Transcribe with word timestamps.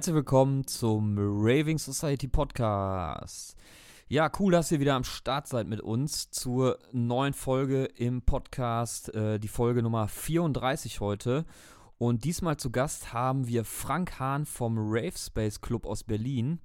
Herzlich 0.00 0.16
willkommen 0.16 0.66
zum 0.66 1.18
Raving 1.18 1.76
Society 1.76 2.26
Podcast. 2.26 3.54
Ja, 4.08 4.32
cool, 4.38 4.50
dass 4.50 4.72
ihr 4.72 4.80
wieder 4.80 4.94
am 4.94 5.04
Start 5.04 5.46
seid 5.46 5.66
mit 5.66 5.82
uns 5.82 6.30
zur 6.30 6.78
neuen 6.90 7.34
Folge 7.34 7.84
im 7.84 8.22
Podcast, 8.22 9.14
äh, 9.14 9.38
die 9.38 9.46
Folge 9.46 9.82
Nummer 9.82 10.08
34 10.08 11.00
heute. 11.00 11.44
Und 11.98 12.24
diesmal 12.24 12.56
zu 12.56 12.70
Gast 12.70 13.12
haben 13.12 13.46
wir 13.46 13.66
Frank 13.66 14.18
Hahn 14.18 14.46
vom 14.46 14.78
Rave 14.78 15.18
Space 15.18 15.60
Club 15.60 15.84
aus 15.84 16.02
Berlin. 16.02 16.60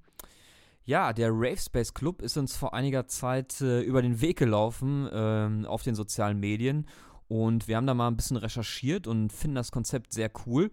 Ja, 0.86 1.12
der 1.12 1.28
Rave 1.30 1.58
Space 1.58 1.92
Club 1.92 2.22
ist 2.22 2.38
uns 2.38 2.56
vor 2.56 2.72
einiger 2.72 3.06
Zeit 3.06 3.60
äh, 3.60 3.82
über 3.82 4.00
den 4.00 4.22
Weg 4.22 4.38
gelaufen 4.38 5.06
äh, 5.08 5.66
auf 5.66 5.82
den 5.82 5.94
sozialen 5.94 6.40
Medien 6.40 6.86
und 7.28 7.68
wir 7.68 7.76
haben 7.76 7.86
da 7.86 7.92
mal 7.92 8.08
ein 8.08 8.16
bisschen 8.16 8.38
recherchiert 8.38 9.06
und 9.06 9.30
finden 9.30 9.56
das 9.56 9.72
Konzept 9.72 10.14
sehr 10.14 10.30
cool. 10.46 10.70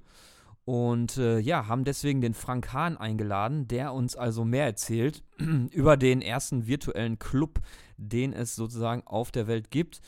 Und 0.66 1.18
äh, 1.18 1.40
ja, 1.40 1.68
haben 1.68 1.84
deswegen 1.84 2.22
den 2.22 2.34
Frank 2.34 2.72
Hahn 2.72 2.98
eingeladen, 2.98 3.68
der 3.68 3.94
uns 3.94 4.16
also 4.16 4.46
mehr 4.46 4.66
erzählt 4.66 5.24
über 5.72 5.98
den 5.98 6.22
ersten 6.22 6.68
virtuellen 6.68 7.20
Club, 7.20 7.60
den 7.98 8.32
es 8.32 8.56
sozusagen 8.56 9.04
auf 9.06 9.32
der 9.32 9.48
Welt 9.48 9.72
gibt. 9.72 10.00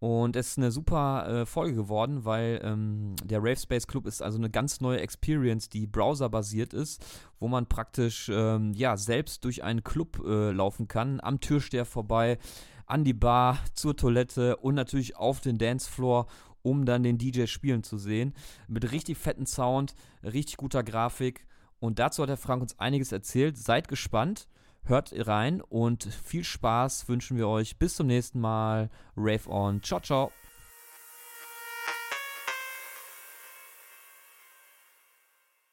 Und 0.00 0.34
es 0.34 0.52
ist 0.52 0.58
eine 0.58 0.72
super 0.72 1.28
äh, 1.28 1.46
Folge 1.46 1.74
geworden, 1.74 2.24
weil 2.24 2.60
ähm, 2.64 3.14
der 3.22 3.40
Rave 3.40 3.56
Space 3.56 3.86
Club 3.86 4.06
ist 4.06 4.22
also 4.22 4.38
eine 4.38 4.48
ganz 4.48 4.80
neue 4.80 5.00
Experience, 5.00 5.68
die 5.68 5.86
browserbasiert 5.86 6.72
ist, 6.72 7.04
wo 7.38 7.48
man 7.48 7.66
praktisch 7.66 8.30
ähm, 8.32 8.72
ja 8.72 8.96
selbst 8.96 9.44
durch 9.44 9.62
einen 9.62 9.84
Club 9.84 10.22
äh, 10.26 10.52
laufen 10.52 10.88
kann, 10.88 11.20
am 11.20 11.40
Türsteher 11.40 11.84
vorbei, 11.84 12.38
an 12.86 13.04
die 13.04 13.12
Bar, 13.12 13.58
zur 13.74 13.94
Toilette 13.94 14.56
und 14.56 14.74
natürlich 14.74 15.16
auf 15.16 15.40
den 15.42 15.58
Dancefloor 15.58 16.26
um 16.62 16.84
dann 16.84 17.02
den 17.02 17.18
DJ 17.18 17.46
spielen 17.46 17.82
zu 17.82 17.98
sehen. 17.98 18.34
Mit 18.68 18.92
richtig 18.92 19.18
fetten 19.18 19.46
Sound, 19.46 19.94
richtig 20.22 20.56
guter 20.56 20.82
Grafik. 20.82 21.46
Und 21.78 21.98
dazu 21.98 22.22
hat 22.22 22.28
der 22.28 22.36
Frank 22.36 22.62
uns 22.62 22.78
einiges 22.78 23.12
erzählt. 23.12 23.56
Seid 23.56 23.88
gespannt, 23.88 24.48
hört 24.84 25.12
rein 25.14 25.60
und 25.62 26.04
viel 26.04 26.44
Spaß 26.44 27.08
wünschen 27.08 27.36
wir 27.36 27.48
euch. 27.48 27.78
Bis 27.78 27.96
zum 27.96 28.06
nächsten 28.06 28.40
Mal. 28.40 28.90
Rave 29.16 29.48
on. 29.48 29.82
Ciao, 29.82 30.00
ciao. 30.00 30.32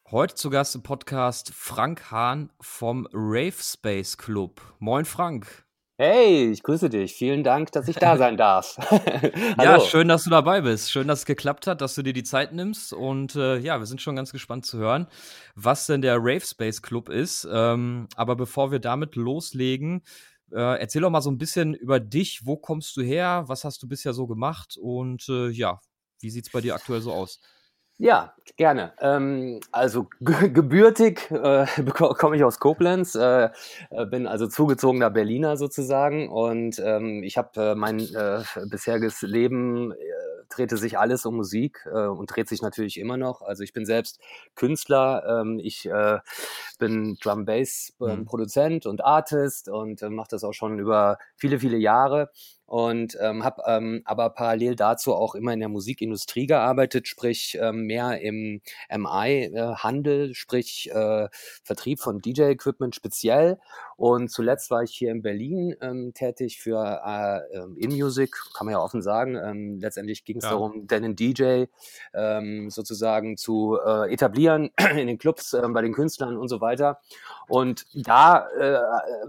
Heute 0.09 0.35
zu 0.35 0.49
Gast 0.49 0.73
im 0.73 0.83
Podcast 0.83 1.53
Frank 1.53 2.11
Hahn 2.11 2.49
vom 2.61 3.09
Rave 3.11 3.61
Space 3.61 4.17
Club. 4.17 4.61
Moin 4.79 5.03
Frank. 5.03 5.66
Hey, 5.99 6.51
ich 6.51 6.61
grüße 6.61 6.89
dich. 6.91 7.15
Vielen 7.15 7.43
Dank, 7.43 7.71
dass 7.71 7.87
ich 7.87 7.95
da 7.95 8.17
sein 8.17 8.37
darf. 8.37 8.77
ja, 9.57 9.79
schön, 9.79 10.07
dass 10.07 10.25
du 10.25 10.29
dabei 10.29 10.61
bist. 10.61 10.91
Schön, 10.91 11.07
dass 11.07 11.19
es 11.19 11.25
geklappt 11.25 11.65
hat, 11.65 11.81
dass 11.81 11.95
du 11.95 12.03
dir 12.03 12.13
die 12.13 12.21
Zeit 12.23 12.53
nimmst. 12.53 12.93
Und 12.93 13.35
äh, 13.35 13.57
ja, 13.57 13.79
wir 13.79 13.87
sind 13.87 13.99
schon 13.99 14.15
ganz 14.15 14.31
gespannt 14.31 14.67
zu 14.67 14.77
hören, 14.77 15.07
was 15.55 15.87
denn 15.87 16.03
der 16.03 16.17
Rave 16.17 16.41
Space 16.41 16.83
Club 16.83 17.09
ist. 17.09 17.47
Ähm, 17.51 18.07
aber 18.15 18.35
bevor 18.35 18.71
wir 18.71 18.77
damit 18.77 19.15
loslegen, 19.15 20.03
äh, 20.51 20.79
erzähl 20.79 21.01
doch 21.01 21.09
mal 21.09 21.21
so 21.21 21.31
ein 21.31 21.39
bisschen 21.39 21.73
über 21.73 21.99
dich. 21.99 22.45
Wo 22.45 22.57
kommst 22.57 22.95
du 22.95 23.01
her? 23.01 23.45
Was 23.47 23.63
hast 23.63 23.81
du 23.81 23.87
bisher 23.87 24.13
so 24.13 24.27
gemacht? 24.27 24.77
Und 24.79 25.27
äh, 25.29 25.49
ja, 25.49 25.79
wie 26.19 26.29
sieht 26.29 26.45
es 26.45 26.51
bei 26.51 26.61
dir 26.61 26.75
aktuell 26.75 27.01
so 27.01 27.11
aus? 27.11 27.39
Ja, 27.99 28.35
gerne. 28.57 28.93
Ähm, 28.99 29.59
also 29.71 30.07
gebürtig 30.19 31.31
äh, 31.31 31.65
komme 31.93 32.35
ich 32.35 32.43
aus 32.43 32.59
Koblenz, 32.59 33.15
äh, 33.15 33.49
äh, 33.89 34.05
bin 34.05 34.27
also 34.27 34.47
zugezogener 34.47 35.09
Berliner 35.09 35.57
sozusagen 35.57 36.29
und 36.29 36.79
ähm, 36.79 37.23
ich 37.23 37.37
habe 37.39 37.71
äh, 37.71 37.75
mein 37.75 37.99
äh, 37.99 38.43
bisheriges 38.69 39.23
Leben 39.23 39.93
äh, 39.93 39.95
drehte 40.49 40.77
sich 40.77 40.99
alles 40.99 41.25
um 41.25 41.37
Musik 41.37 41.87
äh, 41.91 42.05
und 42.05 42.27
dreht 42.27 42.47
sich 42.49 42.61
natürlich 42.61 42.99
immer 42.99 43.17
noch. 43.17 43.41
Also 43.41 43.63
ich 43.63 43.73
bin 43.73 43.85
selbst 43.85 44.19
Künstler, 44.53 45.41
ähm, 45.41 45.59
ich 45.59 45.87
äh, 45.87 46.19
bin 46.77 47.17
Drum 47.21 47.45
Bass 47.45 47.93
äh, 47.99 48.15
mhm. 48.15 48.25
Produzent 48.25 48.85
und 48.85 49.03
Artist 49.03 49.69
und 49.69 50.03
äh, 50.03 50.09
mache 50.09 50.29
das 50.29 50.43
auch 50.43 50.53
schon 50.53 50.77
über 50.77 51.17
viele 51.35 51.57
viele 51.59 51.77
Jahre 51.77 52.29
und 52.67 53.17
ähm, 53.21 53.45
habe 53.45 53.63
ähm, 53.65 54.01
aber 54.05 54.29
parallel 54.29 54.75
dazu 54.75 55.15
auch 55.15 55.35
immer 55.35 55.53
in 55.53 55.59
der 55.59 55.69
Musikindustrie 55.69 56.47
gearbeitet, 56.47 57.07
sprich 57.07 57.57
ähm, 57.59 57.83
mehr 57.83 58.21
im 58.21 58.61
MI-Handel, 58.89 60.31
äh, 60.31 60.33
sprich 60.35 60.91
äh, 60.93 61.29
Vertrieb 61.63 61.99
von 61.99 62.19
DJ-Equipment 62.19 62.93
speziell. 62.93 63.57
Und 63.95 64.29
zuletzt 64.29 64.69
war 64.69 64.83
ich 64.83 64.91
hier 64.91 65.11
in 65.11 65.23
Berlin 65.23 65.75
ähm, 65.81 66.13
tätig 66.13 66.59
für 66.59 67.01
äh, 67.03 67.57
ähm, 67.57 67.77
In-Music, 67.77 68.35
kann 68.55 68.65
man 68.65 68.73
ja 68.73 68.79
offen 68.79 69.01
sagen. 69.01 69.35
Ähm, 69.35 69.79
letztendlich 69.79 70.23
ging 70.23 70.37
es 70.37 70.43
ja. 70.43 70.51
darum, 70.51 70.85
den 70.87 71.15
DJ 71.15 71.65
ähm, 72.13 72.69
sozusagen 72.69 73.37
zu 73.37 73.79
äh, 73.83 74.13
etablieren 74.13 74.69
in 74.95 75.07
den 75.07 75.17
Clubs, 75.17 75.53
äh, 75.53 75.67
bei 75.69 75.81
den 75.81 75.93
Künstlern 75.93 76.37
und 76.37 76.47
so 76.47 76.61
weiter. 76.61 76.99
Und 77.47 77.85
da, 77.93 78.47
äh, 78.59 78.79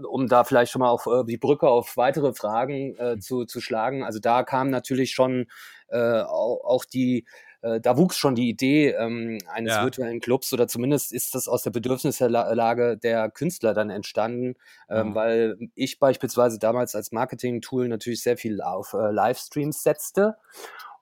um 0.05 0.27
da 0.27 0.43
vielleicht 0.43 0.71
schon 0.71 0.81
mal 0.81 0.89
auf 0.89 1.07
äh, 1.07 1.23
die 1.23 1.37
Brücke 1.37 1.67
auf 1.67 1.97
weitere 1.97 2.33
Fragen 2.33 2.95
äh. 2.97 3.17
Zu, 3.29 3.45
zu 3.45 3.61
schlagen, 3.61 4.03
also 4.03 4.19
da 4.19 4.43
kam 4.43 4.69
natürlich 4.69 5.11
schon 5.11 5.47
äh, 5.89 6.21
auch, 6.21 6.63
auch 6.63 6.85
die 6.85 7.25
äh, 7.61 7.79
da 7.81 7.97
wuchs 7.97 8.17
schon 8.17 8.35
die 8.35 8.49
Idee 8.49 8.91
ähm, 8.91 9.37
eines 9.53 9.73
ja. 9.73 9.83
virtuellen 9.83 10.19
Clubs 10.19 10.51
oder 10.53 10.67
zumindest 10.67 11.11
ist 11.11 11.35
das 11.35 11.47
aus 11.47 11.61
der 11.61 11.71
Bedürfnislage 11.71 12.97
der 12.97 13.29
Künstler 13.29 13.73
dann 13.73 13.89
entstanden, 13.89 14.55
ähm, 14.89 15.09
mhm. 15.09 15.15
weil 15.15 15.57
ich 15.75 15.99
beispielsweise 15.99 16.57
damals 16.57 16.95
als 16.95 17.11
Marketing-Tool 17.11 17.87
natürlich 17.87 18.23
sehr 18.23 18.37
viel 18.37 18.61
auf 18.61 18.93
äh, 18.93 19.11
Livestreams 19.11 19.83
setzte 19.83 20.37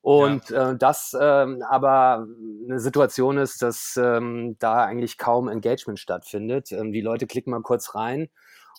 und 0.02 0.50
ja. 0.50 0.72
äh, 0.72 0.78
das 0.78 1.16
ähm, 1.20 1.64
aber 1.68 2.28
eine 2.66 2.80
Situation 2.80 3.38
ist, 3.38 3.62
dass 3.62 4.00
ähm, 4.02 4.56
da 4.58 4.86
eigentlich 4.86 5.18
kaum 5.18 5.50
Engagement 5.50 6.00
stattfindet. 6.00 6.72
Ähm, 6.72 6.92
die 6.92 7.02
Leute 7.02 7.28
klicken 7.28 7.52
mal 7.52 7.62
kurz 7.62 7.94
rein 7.94 8.30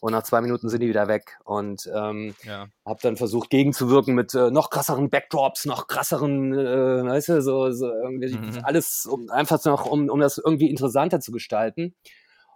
und 0.01 0.13
nach 0.13 0.23
zwei 0.23 0.41
Minuten 0.41 0.69
sind 0.69 0.81
die 0.81 0.89
wieder 0.89 1.09
weg. 1.09 1.39
Und 1.45 1.91
ähm, 1.95 2.35
ja. 2.45 2.67
habe 2.85 3.01
dann 3.03 3.17
versucht, 3.17 3.51
gegenzuwirken 3.51 4.15
mit 4.15 4.35
äh, 4.35 4.51
noch 4.51 4.71
krasseren 4.71 5.11
Backdrops, 5.11 5.65
noch 5.65 5.87
krasseren, 5.87 6.53
äh, 6.53 7.05
weißt 7.05 7.29
du, 7.31 7.43
so, 7.43 7.71
so 7.71 7.89
irgendwie 7.89 8.35
mhm. 8.35 8.61
alles 8.63 9.07
um, 9.07 9.29
einfach 9.31 9.65
noch, 9.65 9.87
um, 9.87 10.09
um 10.09 10.21
das 10.21 10.39
irgendwie 10.39 10.71
interessanter 10.71 11.21
zu 11.21 11.33
gestalten. 11.33 11.95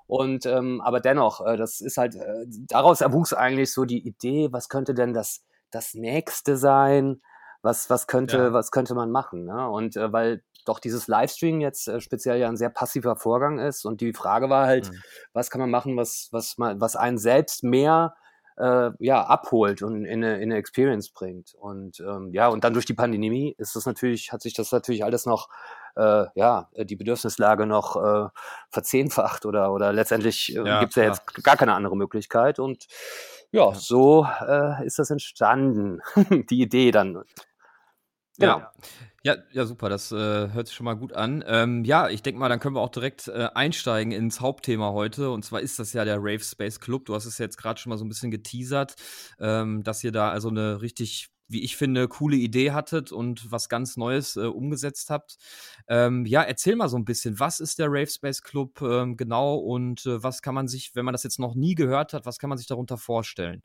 Und 0.06 0.47
ähm, 0.47 0.80
aber 0.80 1.00
dennoch, 1.00 1.44
äh, 1.47 1.56
das 1.56 1.80
ist 1.80 1.97
halt, 1.97 2.14
äh, 2.16 2.44
daraus 2.47 3.00
erwuchs 3.00 3.32
eigentlich 3.32 3.72
so 3.72 3.84
die 3.84 4.06
Idee, 4.06 4.48
was 4.53 4.69
könnte 4.69 4.94
denn 4.94 5.14
das, 5.14 5.44
das 5.70 5.94
nächste 5.94 6.56
sein? 6.56 7.22
Was, 7.62 7.88
was 7.88 8.06
könnte, 8.09 8.36
ja. 8.36 8.53
was 8.53 8.72
könnte 8.72 8.94
man 8.94 9.10
machen? 9.10 9.44
Ne? 9.44 9.69
Und 9.70 9.97
äh, 9.97 10.12
weil 10.12 10.42
doch 10.64 10.78
dieses 10.78 11.08
Livestream 11.08 11.60
jetzt 11.60 11.88
äh, 11.88 12.00
speziell 12.00 12.38
ja 12.38 12.48
ein 12.48 12.56
sehr 12.56 12.70
passiver 12.70 13.16
Vorgang 13.16 13.58
ist. 13.58 13.84
Und 13.84 14.00
die 14.00 14.12
Frage 14.12 14.50
war 14.50 14.66
halt, 14.66 14.90
mhm. 14.90 14.96
was 15.32 15.50
kann 15.50 15.60
man 15.60 15.70
machen, 15.70 15.96
was, 15.96 16.28
was, 16.32 16.58
man, 16.58 16.80
was 16.80 16.96
einen 16.96 17.18
selbst 17.18 17.62
mehr 17.62 18.14
äh, 18.58 18.90
ja, 18.98 19.22
abholt 19.24 19.82
und 19.82 20.04
in 20.04 20.24
eine, 20.24 20.36
in 20.36 20.50
eine 20.50 20.56
Experience 20.56 21.10
bringt. 21.10 21.54
Und 21.54 22.00
ähm, 22.00 22.30
ja, 22.32 22.48
und 22.48 22.64
dann 22.64 22.74
durch 22.74 22.84
die 22.84 22.94
Pandemie 22.94 23.54
ist 23.58 23.76
das 23.76 23.86
natürlich, 23.86 24.32
hat 24.32 24.42
sich 24.42 24.54
das 24.54 24.72
natürlich 24.72 25.04
alles 25.04 25.26
noch, 25.26 25.48
äh, 25.96 26.26
ja, 26.34 26.70
die 26.76 26.96
Bedürfnislage 26.96 27.66
noch 27.66 27.96
äh, 27.96 28.28
verzehnfacht 28.70 29.46
oder, 29.46 29.72
oder 29.72 29.92
letztendlich 29.92 30.54
äh, 30.54 30.66
ja, 30.66 30.80
gibt 30.80 30.92
es 30.92 30.96
ja 30.96 31.04
jetzt 31.04 31.42
gar 31.42 31.56
keine 31.56 31.74
andere 31.74 31.96
Möglichkeit. 31.96 32.58
Und 32.58 32.86
ja, 33.50 33.68
ja. 33.68 33.74
so 33.74 34.26
äh, 34.46 34.86
ist 34.86 34.98
das 34.98 35.10
entstanden, 35.10 36.00
die 36.50 36.60
Idee 36.62 36.90
dann. 36.90 37.24
Genau. 38.42 38.58
Ja. 38.58 38.72
Ja, 39.25 39.36
ja, 39.53 39.66
super, 39.66 39.88
das 39.88 40.10
äh, 40.10 40.16
hört 40.16 40.66
sich 40.66 40.75
schon 40.75 40.84
mal 40.84 40.94
gut 40.97 41.12
an. 41.12 41.44
Ähm, 41.47 41.84
ja, 41.84 42.08
ich 42.08 42.22
denke 42.22 42.41
mal, 42.41 42.48
dann 42.48 42.58
können 42.58 42.75
wir 42.75 42.80
auch 42.80 42.88
direkt 42.88 43.28
äh, 43.28 43.48
einsteigen 43.54 44.12
ins 44.12 44.41
Hauptthema 44.41 44.91
heute. 44.91 45.30
Und 45.30 45.44
zwar 45.44 45.60
ist 45.60 45.78
das 45.78 45.92
ja 45.92 46.04
der 46.04 46.16
Rave 46.18 46.41
Space 46.41 46.80
Club. 46.80 47.04
Du 47.04 47.15
hast 47.15 47.24
es 47.27 47.39
jetzt 47.39 47.56
gerade 47.56 47.80
schon 47.80 47.91
mal 47.91 47.98
so 47.98 48.04
ein 48.04 48.09
bisschen 48.09 48.33
geteasert, 48.33 48.97
ähm, 49.39 49.84
dass 49.84 50.03
ihr 50.03 50.10
da 50.10 50.30
also 50.30 50.48
eine 50.48 50.83
richtig, 50.83 51.28
wie 51.47 51.62
ich 51.62 51.77
finde, 51.77 52.09
coole 52.09 52.34
Idee 52.36 52.72
hattet 52.72 53.12
und 53.12 53.48
was 53.53 53.68
ganz 53.68 53.97
Neues 53.97 54.34
äh, 54.36 54.41
umgesetzt 54.41 55.09
habt. 55.09 55.36
Ähm, 55.86 56.27
ja, 56.27 56.42
erzähl 56.42 56.74
mal 56.74 56.89
so 56.89 56.97
ein 56.97 57.04
bisschen, 57.04 57.39
was 57.39 57.60
ist 57.60 57.78
der 57.78 57.86
Rave 57.91 58.09
Space 58.09 58.42
Club 58.42 58.83
ähm, 58.83 59.16
genau 59.16 59.54
und 59.54 60.04
äh, 60.04 60.21
was 60.21 60.42
kann 60.42 60.56
man 60.56 60.66
sich, 60.66 60.97
wenn 60.97 61.04
man 61.04 61.12
das 61.12 61.22
jetzt 61.22 61.39
noch 61.39 61.54
nie 61.54 61.77
gehört 61.77 62.12
hat, 62.12 62.27
was 62.27 62.39
kann 62.39 62.48
man 62.48 62.59
sich 62.59 62.66
darunter 62.66 62.98
vorstellen? 62.98 63.62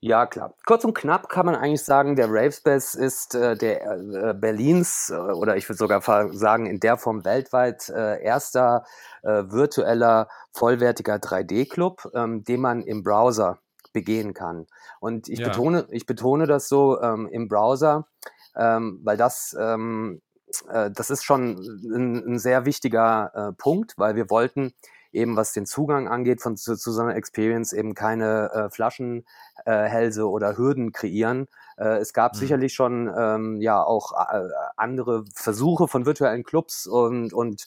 Ja, 0.00 0.26
klar. 0.26 0.54
Kurz 0.66 0.84
und 0.84 0.94
knapp 0.94 1.28
kann 1.28 1.46
man 1.46 1.54
eigentlich 1.54 1.82
sagen, 1.82 2.16
der 2.16 2.28
Ravespace 2.28 2.94
ist 2.94 3.34
äh, 3.34 3.56
der 3.56 3.82
äh, 3.90 4.34
Berlins 4.34 5.10
äh, 5.10 5.14
oder 5.16 5.56
ich 5.56 5.68
würde 5.68 5.78
sogar 5.78 6.02
sagen 6.34 6.66
in 6.66 6.80
der 6.80 6.98
Form 6.98 7.24
weltweit 7.24 7.88
äh, 7.88 8.22
erster 8.22 8.84
äh, 9.22 9.44
virtueller 9.48 10.28
vollwertiger 10.52 11.16
3D-Club, 11.16 12.10
ähm, 12.14 12.44
den 12.44 12.60
man 12.60 12.82
im 12.82 13.02
Browser 13.02 13.58
begehen 13.94 14.34
kann. 14.34 14.66
Und 15.00 15.28
ich 15.28 15.38
ja. 15.38 15.48
betone, 15.48 15.86
ich 15.90 16.04
betone 16.04 16.46
das 16.46 16.68
so 16.68 17.00
ähm, 17.00 17.26
im 17.28 17.48
Browser, 17.48 18.06
ähm, 18.54 19.00
weil 19.02 19.16
das 19.16 19.56
ähm, 19.58 20.20
äh, 20.68 20.90
das 20.90 21.10
ist 21.10 21.24
schon 21.24 21.56
ein, 21.84 22.34
ein 22.34 22.38
sehr 22.38 22.66
wichtiger 22.66 23.32
äh, 23.34 23.52
Punkt, 23.52 23.94
weil 23.96 24.14
wir 24.14 24.30
wollten 24.30 24.74
eben 25.16 25.36
was 25.36 25.52
den 25.52 25.66
Zugang 25.66 26.08
angeht 26.08 26.40
von 26.40 26.56
zu, 26.56 26.76
zu 26.76 26.92
so 26.92 27.02
einer 27.02 27.16
Experience 27.16 27.72
eben 27.72 27.94
keine 27.94 28.50
äh, 28.52 28.70
Flaschenhälse 28.70 30.20
äh, 30.20 30.24
oder 30.24 30.56
Hürden 30.56 30.92
kreieren. 30.92 31.48
Äh, 31.76 31.98
es 31.98 32.12
gab 32.12 32.34
mhm. 32.34 32.38
sicherlich 32.38 32.74
schon 32.74 33.12
ähm, 33.16 33.60
ja 33.60 33.82
auch 33.82 34.12
äh, 34.12 34.48
andere 34.76 35.24
Versuche 35.34 35.88
von 35.88 36.06
virtuellen 36.06 36.44
Clubs 36.44 36.86
und 36.86 37.32
und 37.32 37.66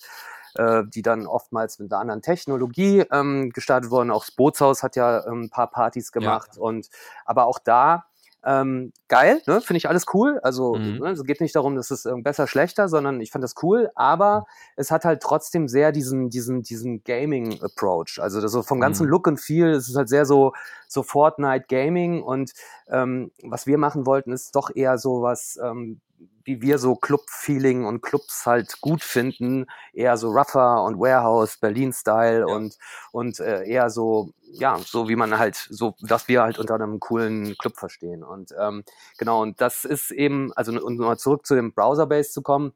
äh, 0.56 0.84
die 0.88 1.02
dann 1.02 1.28
oftmals 1.28 1.80
mit 1.80 1.92
einer 1.92 2.02
anderen 2.02 2.22
Technologie 2.22 3.04
ähm, 3.12 3.52
gestartet 3.52 3.92
wurden. 3.92 4.12
Auch 4.12 4.26
das 4.26 4.36
Bootshaus 4.36 4.84
hat 4.84 4.96
ja 4.96 5.26
ähm, 5.26 5.44
ein 5.44 5.50
paar 5.50 5.70
Partys 5.70 6.12
gemacht 6.12 6.52
ja. 6.56 6.62
und 6.62 6.90
aber 7.26 7.46
auch 7.46 7.60
da 7.60 8.06
ähm, 8.46 8.94
geil, 9.10 9.42
ne? 9.48 9.60
finde 9.60 9.78
ich 9.78 9.90
alles 9.90 10.06
cool. 10.14 10.40
Also 10.44 10.76
mhm. 10.76 11.00
ne? 11.00 11.10
es 11.10 11.24
geht 11.24 11.42
nicht 11.42 11.56
darum, 11.56 11.76
dass 11.76 11.92
es 11.92 12.06
äh, 12.06 12.14
besser, 12.22 12.48
schlechter, 12.48 12.88
sondern 12.88 13.20
ich 13.20 13.32
fand 13.32 13.44
das 13.44 13.56
cool. 13.64 13.90
Aber 13.96 14.46
es 14.78 14.92
hat 14.92 15.04
halt 15.04 15.22
trotzdem 15.22 15.68
sehr 15.68 15.92
diesen 15.92 16.30
diesen 16.30 16.64
diesen 16.64 17.04
Gaming-Approach. 17.04 18.20
Also 18.22 18.46
so 18.48 18.64
vom 18.64 18.80
ganzen 18.80 19.06
mhm. 19.06 19.12
Look 19.12 19.28
and 19.28 19.40
Feel, 19.40 19.72
es 19.72 19.90
ist 19.90 19.96
halt 19.96 20.10
sehr 20.10 20.26
so 20.26 20.54
so 20.88 21.04
Fortnite 21.04 21.66
Gaming 21.68 22.24
und 22.24 22.52
ähm, 22.90 23.32
was 23.44 23.68
wir 23.68 23.78
machen 23.78 24.06
wollten, 24.06 24.32
ist 24.32 24.56
doch 24.56 24.74
eher 24.74 24.98
so 24.98 25.22
was 25.22 25.60
ähm, 25.62 26.00
wie 26.44 26.62
wir 26.62 26.80
so 26.80 26.96
Club-Feeling 26.96 27.86
und 27.86 28.02
Clubs 28.02 28.46
halt 28.46 28.82
gut 28.82 29.04
finden, 29.04 29.68
eher 29.94 30.18
so 30.18 30.32
rougher 30.32 30.84
und 30.84 31.00
Warehouse, 31.00 31.58
Berlin-Style 31.58 32.40
ja. 32.40 32.46
und, 32.46 32.78
und 33.12 33.40
äh, 33.40 33.66
eher 33.66 33.90
so, 33.90 34.34
ja, 34.42 34.80
so 34.80 35.08
wie 35.10 35.16
man 35.16 35.38
halt, 35.38 35.56
so, 35.56 35.96
dass 36.02 36.28
wir 36.28 36.42
halt 36.42 36.58
unter 36.58 36.76
einem 36.76 37.00
coolen 37.00 37.56
Club 37.58 37.78
verstehen. 37.78 38.24
Und 38.24 38.54
ähm, 38.60 38.84
genau, 39.18 39.42
und 39.42 39.62
das 39.62 39.86
ist 39.86 40.12
eben, 40.12 40.52
also 40.54 40.72
um 40.82 40.98
mal 40.98 41.18
zurück 41.18 41.46
zu 41.46 41.56
dem 41.56 41.74
Browser-Base 41.74 42.32
zu 42.32 42.42
kommen, 42.42 42.74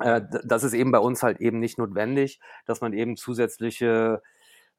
äh, 0.00 0.22
das 0.44 0.64
ist 0.64 0.74
eben 0.74 0.90
bei 0.90 0.98
uns 0.98 1.22
halt 1.22 1.40
eben 1.40 1.60
nicht 1.60 1.78
notwendig, 1.78 2.40
dass 2.66 2.80
man 2.80 2.92
eben 2.92 3.16
zusätzliche 3.16 4.22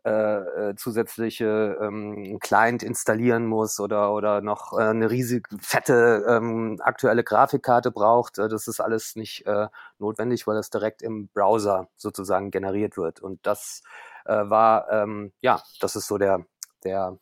äh, 0.05 0.69
äh, 0.69 0.75
zusätzliche 0.75 1.79
ähm, 1.81 2.37
Client 2.39 2.83
installieren 2.83 3.47
muss 3.47 3.79
oder, 3.79 4.13
oder 4.13 4.41
noch 4.41 4.73
äh, 4.73 4.83
eine 4.83 5.09
riesig 5.09 5.47
fette 5.59 6.23
ähm, 6.29 6.77
aktuelle 6.79 7.23
Grafikkarte 7.23 7.89
braucht. 7.89 8.37
Äh, 8.37 8.47
das 8.47 8.67
ist 8.67 8.79
alles 8.79 9.15
nicht 9.15 9.47
äh, 9.47 9.67
notwendig, 9.97 10.45
weil 10.45 10.57
das 10.57 10.69
direkt 10.69 11.01
im 11.01 11.29
Browser 11.29 11.89
sozusagen 11.95 12.51
generiert 12.51 12.97
wird. 12.97 13.19
Und 13.19 13.47
das 13.47 13.81
äh, 14.25 14.47
war, 14.47 14.91
ähm, 14.91 15.33
ja, 15.41 15.63
das 15.79 15.95
ist 15.95 16.05
so 16.05 16.19
der, 16.19 16.45
der, 16.83 17.17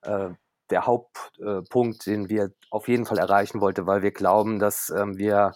äh, 0.00 0.30
der 0.70 0.86
Hauptpunkt, 0.86 2.06
den 2.06 2.30
wir 2.30 2.50
auf 2.70 2.88
jeden 2.88 3.04
Fall 3.04 3.18
erreichen 3.18 3.60
wollten, 3.60 3.86
weil 3.86 4.00
wir 4.00 4.12
glauben, 4.12 4.58
dass 4.58 4.88
ähm, 4.88 5.18
wir 5.18 5.52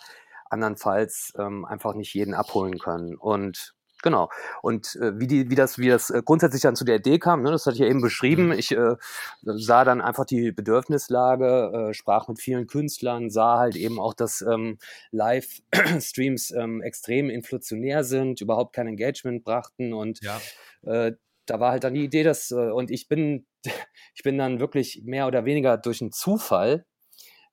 andernfalls 0.51 1.33
ähm, 1.39 1.65
einfach 1.65 1.95
nicht 1.95 2.13
jeden 2.13 2.35
abholen 2.35 2.79
können. 2.79 3.17
Und 3.17 3.76
Genau. 4.07 4.29
Und 4.63 4.95
äh, 5.03 5.19
wie, 5.19 5.27
die, 5.27 5.51
wie 5.51 5.57
das, 5.57 5.79
wie 5.79 5.89
das 5.89 6.11
äh, 6.11 6.23
grundsätzlich 6.25 6.63
dann 6.63 6.77
zu 6.77 6.85
der 6.85 6.99
Idee 6.99 7.19
kam, 7.19 7.43
ne, 7.43 7.51
das 7.51 7.67
hatte 7.67 7.75
ich 7.75 7.81
ja 7.81 7.89
eben 7.89 8.01
beschrieben. 8.01 8.47
Mhm. 8.47 8.53
Ich 8.53 8.71
äh, 8.71 8.95
sah 9.43 9.85
dann 9.85 10.01
einfach 10.01 10.25
die 10.25 10.53
Bedürfnislage, 10.53 11.89
äh, 11.89 11.93
sprach 11.93 12.29
mit 12.29 12.41
vielen 12.41 12.69
Künstlern, 12.69 13.31
sah 13.31 13.59
halt 13.59 13.75
eben 13.75 13.99
auch, 13.99 14.15
dass 14.15 14.43
ähm, 14.43 14.79
Live-Streams 15.11 16.53
ähm, 16.57 16.83
extrem 16.83 17.31
inflationär 17.31 18.05
sind, 18.05 18.41
überhaupt 18.41 18.77
kein 18.77 18.87
Engagement 18.87 19.43
brachten 19.43 19.93
und 19.93 20.21
ja. 20.23 20.41
äh, 20.83 21.15
da 21.47 21.59
war 21.59 21.73
halt 21.73 21.83
dann 21.83 21.95
die 21.95 22.05
Idee, 22.05 22.23
dass, 22.23 22.53
äh, 22.53 22.71
und 22.71 22.93
ich 22.93 23.09
bin, 23.09 23.45
ich 24.15 24.23
bin 24.23 24.39
dann 24.39 24.61
wirklich 24.61 25.03
mehr 25.05 25.27
oder 25.27 25.45
weniger 25.45 25.79
durch 25.79 26.01
einen 26.01 26.13
Zufall 26.13 26.87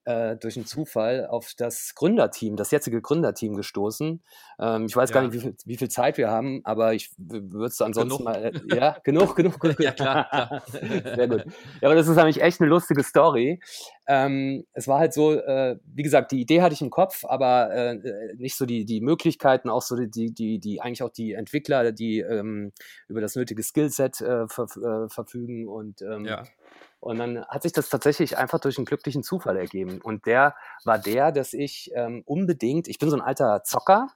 äh, 0.05 0.35
durch 0.35 0.55
einen 0.57 0.65
Zufall 0.65 1.27
auf 1.27 1.53
das 1.57 1.93
Gründerteam, 1.95 2.55
das 2.55 2.71
jetzige 2.71 3.01
Gründerteam 3.01 3.55
gestoßen. 3.55 4.21
Ähm, 4.59 4.85
ich 4.85 4.95
weiß 4.95 5.09
ja. 5.09 5.13
gar 5.13 5.21
nicht, 5.23 5.33
wie 5.33 5.39
viel, 5.39 5.55
wie 5.65 5.77
viel, 5.77 5.89
Zeit 5.89 6.17
wir 6.17 6.29
haben, 6.29 6.61
aber 6.63 6.93
ich 6.93 7.11
würde 7.17 7.67
es 7.67 7.81
ansonsten 7.81 8.17
genug. 8.17 8.23
mal. 8.23 8.43
Äh, 8.43 8.75
ja, 8.75 8.97
genug, 9.03 9.35
genug, 9.35 9.59
genug. 9.59 9.79
ja, 9.79 9.91
klar, 9.91 10.27
klar. 10.29 10.63
Sehr 10.71 11.27
gut. 11.27 11.45
Ja, 11.81 11.87
aber 11.87 11.95
das 11.95 12.07
ist 12.07 12.15
nämlich 12.15 12.41
echt 12.41 12.59
eine 12.61 12.69
lustige 12.69 13.03
Story. 13.03 13.59
Ähm, 14.07 14.65
es 14.73 14.87
war 14.87 14.99
halt 14.99 15.13
so, 15.13 15.33
äh, 15.33 15.77
wie 15.85 16.03
gesagt, 16.03 16.31
die 16.31 16.41
Idee 16.41 16.61
hatte 16.61 16.73
ich 16.73 16.81
im 16.81 16.89
Kopf, 16.89 17.23
aber 17.25 17.73
äh, 17.73 18.33
nicht 18.35 18.57
so 18.57 18.65
die, 18.65 18.85
die 18.85 19.01
Möglichkeiten, 19.01 19.69
auch 19.69 19.81
so 19.81 19.95
die, 19.95 20.33
die, 20.33 20.59
die, 20.59 20.81
eigentlich 20.81 21.03
auch 21.03 21.09
die 21.09 21.33
Entwickler, 21.33 21.91
die 21.91 22.19
ähm, 22.19 22.73
über 23.07 23.21
das 23.21 23.35
nötige 23.35 23.63
Skillset 23.63 24.21
äh, 24.21 24.47
ver, 24.47 24.63
äh, 24.63 25.09
verfügen 25.09 25.67
und 25.67 26.01
ähm, 26.01 26.25
ja. 26.25 26.43
Und 27.03 27.17
dann 27.17 27.45
hat 27.47 27.63
sich 27.63 27.73
das 27.73 27.89
tatsächlich 27.89 28.37
einfach 28.37 28.59
durch 28.59 28.77
einen 28.77 28.85
glücklichen 28.85 29.23
Zufall 29.23 29.57
ergeben. 29.57 29.99
Und 30.01 30.25
der 30.25 30.55
war 30.85 30.97
der, 30.97 31.33
dass 31.33 31.51
ich 31.51 31.91
ähm, 31.95 32.23
unbedingt, 32.25 32.87
ich 32.87 32.97
bin 32.97 33.09
so 33.09 33.17
ein 33.17 33.21
alter 33.21 33.61
Zocker, 33.65 34.07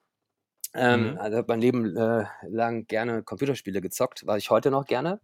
ähm, 0.74 1.12
mhm. 1.12 1.18
also 1.18 1.44
mein 1.48 1.60
Leben 1.60 1.98
äh, 1.98 2.24
lang 2.48 2.88
gerne 2.88 3.24
Computerspiele 3.24 3.82
gezockt, 3.82 4.26
war 4.26 4.38
ich 4.38 4.52
heute 4.52 4.72
noch 4.72 4.86
gerne. 4.86 5.20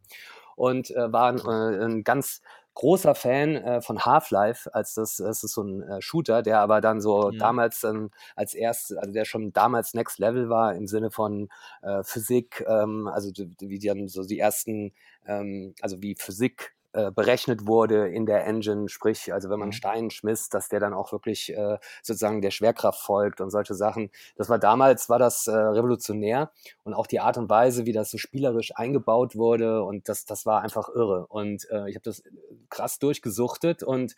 Und 0.58 0.92
äh, 0.92 1.14
war 1.14 1.30
ein, 1.30 1.38
äh, 1.38 1.86
ein 1.86 2.04
ganz 2.04 2.42
großer 2.74 3.16
Fan 3.16 3.56
äh, 3.56 3.82
von 3.82 4.04
Half-Life, 4.04 4.76
als 4.76 4.96
das, 4.96 5.16
das 5.16 5.46
ist 5.46 5.54
so 5.54 5.64
ein 5.64 5.84
äh, 5.84 6.02
Shooter, 6.02 6.42
der 6.42 6.60
aber 6.60 6.82
dann 6.82 7.00
so 7.00 7.32
mhm. 7.32 7.38
damals 7.38 7.86
ähm, 7.86 8.12
als 8.36 8.56
erst, 8.56 8.98
also 8.98 9.14
der 9.14 9.24
schon 9.24 9.54
damals 9.54 9.94
Next 9.94 10.20
Level 10.20 10.50
war 10.50 10.76
im 10.76 10.88
Sinne 10.88 11.12
von 11.12 11.48
äh, 11.82 12.04
Physik, 12.04 12.66
ähm, 12.68 13.08
also 13.08 13.32
wie 13.62 13.80
die 13.80 13.88
dann 13.88 14.10
so 14.10 14.26
die 14.26 14.40
ersten, 14.40 14.92
ähm, 15.26 15.76
also 15.82 16.02
wie 16.02 16.16
Physik 16.16 16.74
äh, 16.94 17.12
berechnet 17.12 17.68
wurde 17.68 18.08
in 18.08 18.26
der 18.26 18.46
Engine, 18.46 18.88
sprich, 18.88 19.34
also 19.34 19.50
wenn 19.50 19.60
man 19.60 19.70
mhm. 19.70 19.74
Stein 19.74 20.10
schmisst, 20.10 20.54
dass 20.54 20.70
der 20.70 20.80
dann 20.80 20.94
auch 20.94 21.12
wirklich 21.12 21.52
äh, 21.52 21.78
sozusagen 22.02 22.42
der 22.42 22.52
Schwerkraft 22.52 23.02
folgt 23.02 23.42
und 23.42 23.50
solche 23.50 23.74
Sachen. 23.74 24.12
Das 24.36 24.50
war 24.50 24.60
damals, 24.60 25.10
war 25.10 25.20
das 25.20 25.48
äh, 25.48 25.52
revolutionär 25.52 26.52
und 26.84 26.94
auch 26.94 27.08
die 27.08 27.20
Art 27.20 27.38
und 27.38 27.50
Weise, 27.50 27.86
wie 27.86 27.94
das 27.94 28.12
so 28.12 28.18
spielerisch 28.18 28.76
eingebaut 28.76 29.36
wurde 29.36 29.84
und 29.84 30.08
das, 30.08 30.26
das 30.26 30.46
war 30.46 30.62
einfach 30.62 30.90
irre. 30.90 31.26
Und 31.28 31.68
äh, 31.72 31.90
ich 31.90 31.96
habe 31.96 32.04
das 32.04 32.24
krass 32.70 33.00
durchgesuchtet 33.00 33.84
und 33.84 34.16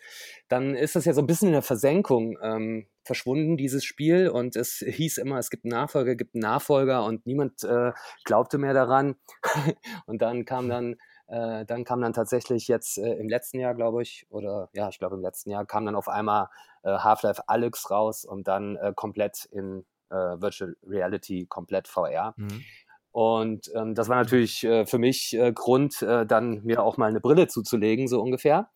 dann 0.48 0.76
ist 0.76 0.96
das 0.96 1.06
ja 1.06 1.14
so 1.14 1.22
ein 1.22 1.28
bisschen 1.28 1.48
in 1.48 1.54
der 1.54 1.62
Versenkung 1.62 2.38
ähm, 2.42 2.88
verschwunden, 3.06 3.56
dieses 3.56 3.86
Spiel. 3.86 4.30
Und 4.30 4.56
es 4.56 4.84
hieß 4.86 5.18
immer, 5.20 5.38
es 5.38 5.50
gibt 5.50 5.64
einen 5.64 5.72
Nachfolger, 5.72 6.16
gibt 6.16 6.36
einen 6.36 6.42
Nachfolger 6.42 7.06
und 7.06 7.26
niemand 7.26 7.64
äh, 7.64 7.92
glaubte 8.26 8.58
mehr 8.58 8.74
daran. 8.74 9.16
und 10.06 10.22
dann 10.22 10.46
kam 10.46 10.68
dann 10.68 10.98
äh, 11.28 11.66
dann 11.66 11.84
kam 11.84 12.02
dann 12.02 12.14
tatsächlich 12.14 12.68
jetzt 12.68 12.98
äh, 12.98 13.14
im 13.14 13.30
letzten 13.30 13.60
Jahr, 13.60 13.74
glaube 13.74 14.02
ich, 14.04 14.26
oder 14.30 14.70
ja, 14.74 14.90
ich 14.90 15.00
glaube 15.00 15.16
im 15.16 15.22
letzten 15.22 15.50
Jahr 15.50 15.66
kam 15.66 15.86
dann 15.86 15.96
auf 15.96 16.08
einmal 16.08 16.50
äh, 16.84 16.90
Half-Life 16.90 17.44
Alyx 17.48 17.90
raus 17.90 18.26
und 18.26 18.48
dann 18.48 18.76
äh, 18.76 18.94
komplett 18.96 19.46
in 19.46 19.86
äh, 20.10 20.16
Virtual 20.16 20.76
Reality, 20.88 21.48
komplett 21.48 21.88
VR. 21.88 22.34
Mhm. 22.38 22.64
Und 23.12 23.72
ähm, 23.76 23.96
das 23.96 24.10
war 24.10 24.18
natürlich 24.18 24.64
äh, 24.66 24.86
für 24.86 24.98
mich 24.98 25.38
Grund, 25.56 26.02
dann 26.02 26.64
mir 26.64 26.84
auch 26.84 26.98
mal 26.98 27.08
eine 27.08 27.22
Brille 27.22 27.48
zuzulegen, 27.48 28.08
so 28.08 28.22
ungefähr. 28.22 28.70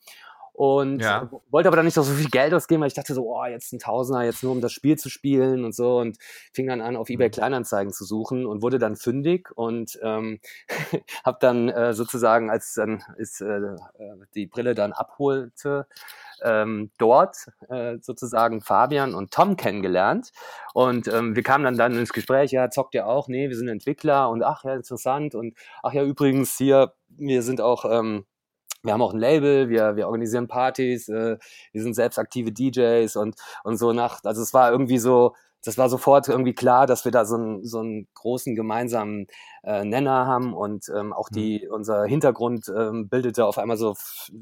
Und 0.60 1.00
ja. 1.00 1.30
wollte 1.52 1.70
aber 1.70 1.78
dann 1.78 1.86
nicht 1.86 1.94
so 1.94 2.04
viel 2.04 2.30
Geld 2.30 2.54
ausgeben, 2.54 2.82
weil 2.82 2.90
ich 2.90 2.94
dachte 2.94 3.14
so, 3.14 3.34
oh, 3.34 3.46
jetzt 3.46 3.72
ein 3.72 3.80
Tausender, 3.80 4.26
jetzt 4.26 4.44
nur 4.44 4.52
um 4.52 4.60
das 4.60 4.74
Spiel 4.74 4.98
zu 4.98 5.10
spielen 5.10 5.64
und 5.64 5.74
so. 5.74 6.00
Und 6.00 6.18
fing 6.52 6.68
dann 6.68 6.82
an, 6.82 6.98
auf 6.98 7.10
eBay 7.10 7.30
mhm. 7.30 7.32
Kleinanzeigen 7.32 7.94
zu 7.94 8.04
suchen 8.04 8.46
und 8.46 8.62
wurde 8.62 8.78
dann 8.78 8.98
fündig 8.98 9.52
und 9.56 9.98
ähm, 10.04 10.42
habe 11.24 11.38
dann 11.40 11.70
äh, 11.70 11.94
sozusagen, 11.94 12.50
als 12.50 12.74
dann 12.74 13.02
ist 13.16 13.40
äh, 13.40 13.46
äh, 13.46 13.78
die 14.36 14.48
Brille 14.48 14.76
dann 14.76 14.92
abholte, 14.92 15.88
ähm, 16.44 16.92
dort 16.98 17.38
äh, 17.70 17.96
sozusagen 18.02 18.60
Fabian 18.60 19.16
und 19.16 19.32
Tom 19.32 19.56
kennengelernt. 19.56 20.34
Und 20.74 21.08
ähm, 21.08 21.38
wir 21.38 21.44
kamen 21.44 21.64
dann, 21.64 21.78
dann 21.78 21.98
ins 21.98 22.12
Gespräch, 22.12 22.52
ja, 22.52 22.70
zockt 22.70 22.96
ihr 22.96 23.08
auch? 23.08 23.30
Nee, 23.30 23.48
wir 23.48 23.56
sind 23.56 23.70
Entwickler 23.70 24.30
und 24.30 24.44
ach 24.44 24.66
ja, 24.66 24.74
interessant. 24.74 25.36
Und 25.36 25.56
ach 25.84 25.94
ja, 25.94 26.04
übrigens 26.04 26.58
hier, 26.58 26.92
wir 27.08 27.44
sind 27.44 27.62
auch 27.62 27.86
ähm, 27.90 28.26
wir 28.84 28.94
haben 28.94 29.02
auch 29.02 29.14
ein 29.14 29.20
Label, 29.20 29.70
wir, 29.70 29.96
wir 29.96 30.08
organisieren 30.08 30.48
Partys, 30.48 31.10
äh, 31.10 31.38
wir 31.72 31.82
sind 31.82 31.96
selbst 31.96 32.18
aktive 32.18 32.52
DJs 32.52 33.16
und, 33.18 33.36
und 33.64 33.78
so 33.78 33.94
nach, 33.94 34.24
also 34.24 34.42
es 34.42 34.54
war 34.54 34.72
irgendwie 34.72 35.00
so, 35.00 35.36
das 35.64 35.78
war 35.78 35.90
sofort 35.90 36.30
irgendwie 36.30 36.54
klar, 36.54 36.88
dass 36.88 37.04
wir 37.04 37.12
da 37.12 37.26
so 37.26 37.36
einen, 37.36 37.66
so 37.66 37.80
einen 37.80 38.08
großen 38.14 38.56
gemeinsamen 38.56 39.28
äh, 39.64 39.84
Nenner 39.84 40.26
haben 40.26 40.54
und 40.54 40.90
ähm, 40.96 41.12
auch 41.12 41.28
die, 41.30 41.66
mhm. 41.66 41.74
unser 41.74 42.06
Hintergrund 42.06 42.72
ähm, 42.74 43.10
bildete 43.10 43.46
auf 43.46 43.58
einmal 43.58 43.76
so 43.76 43.96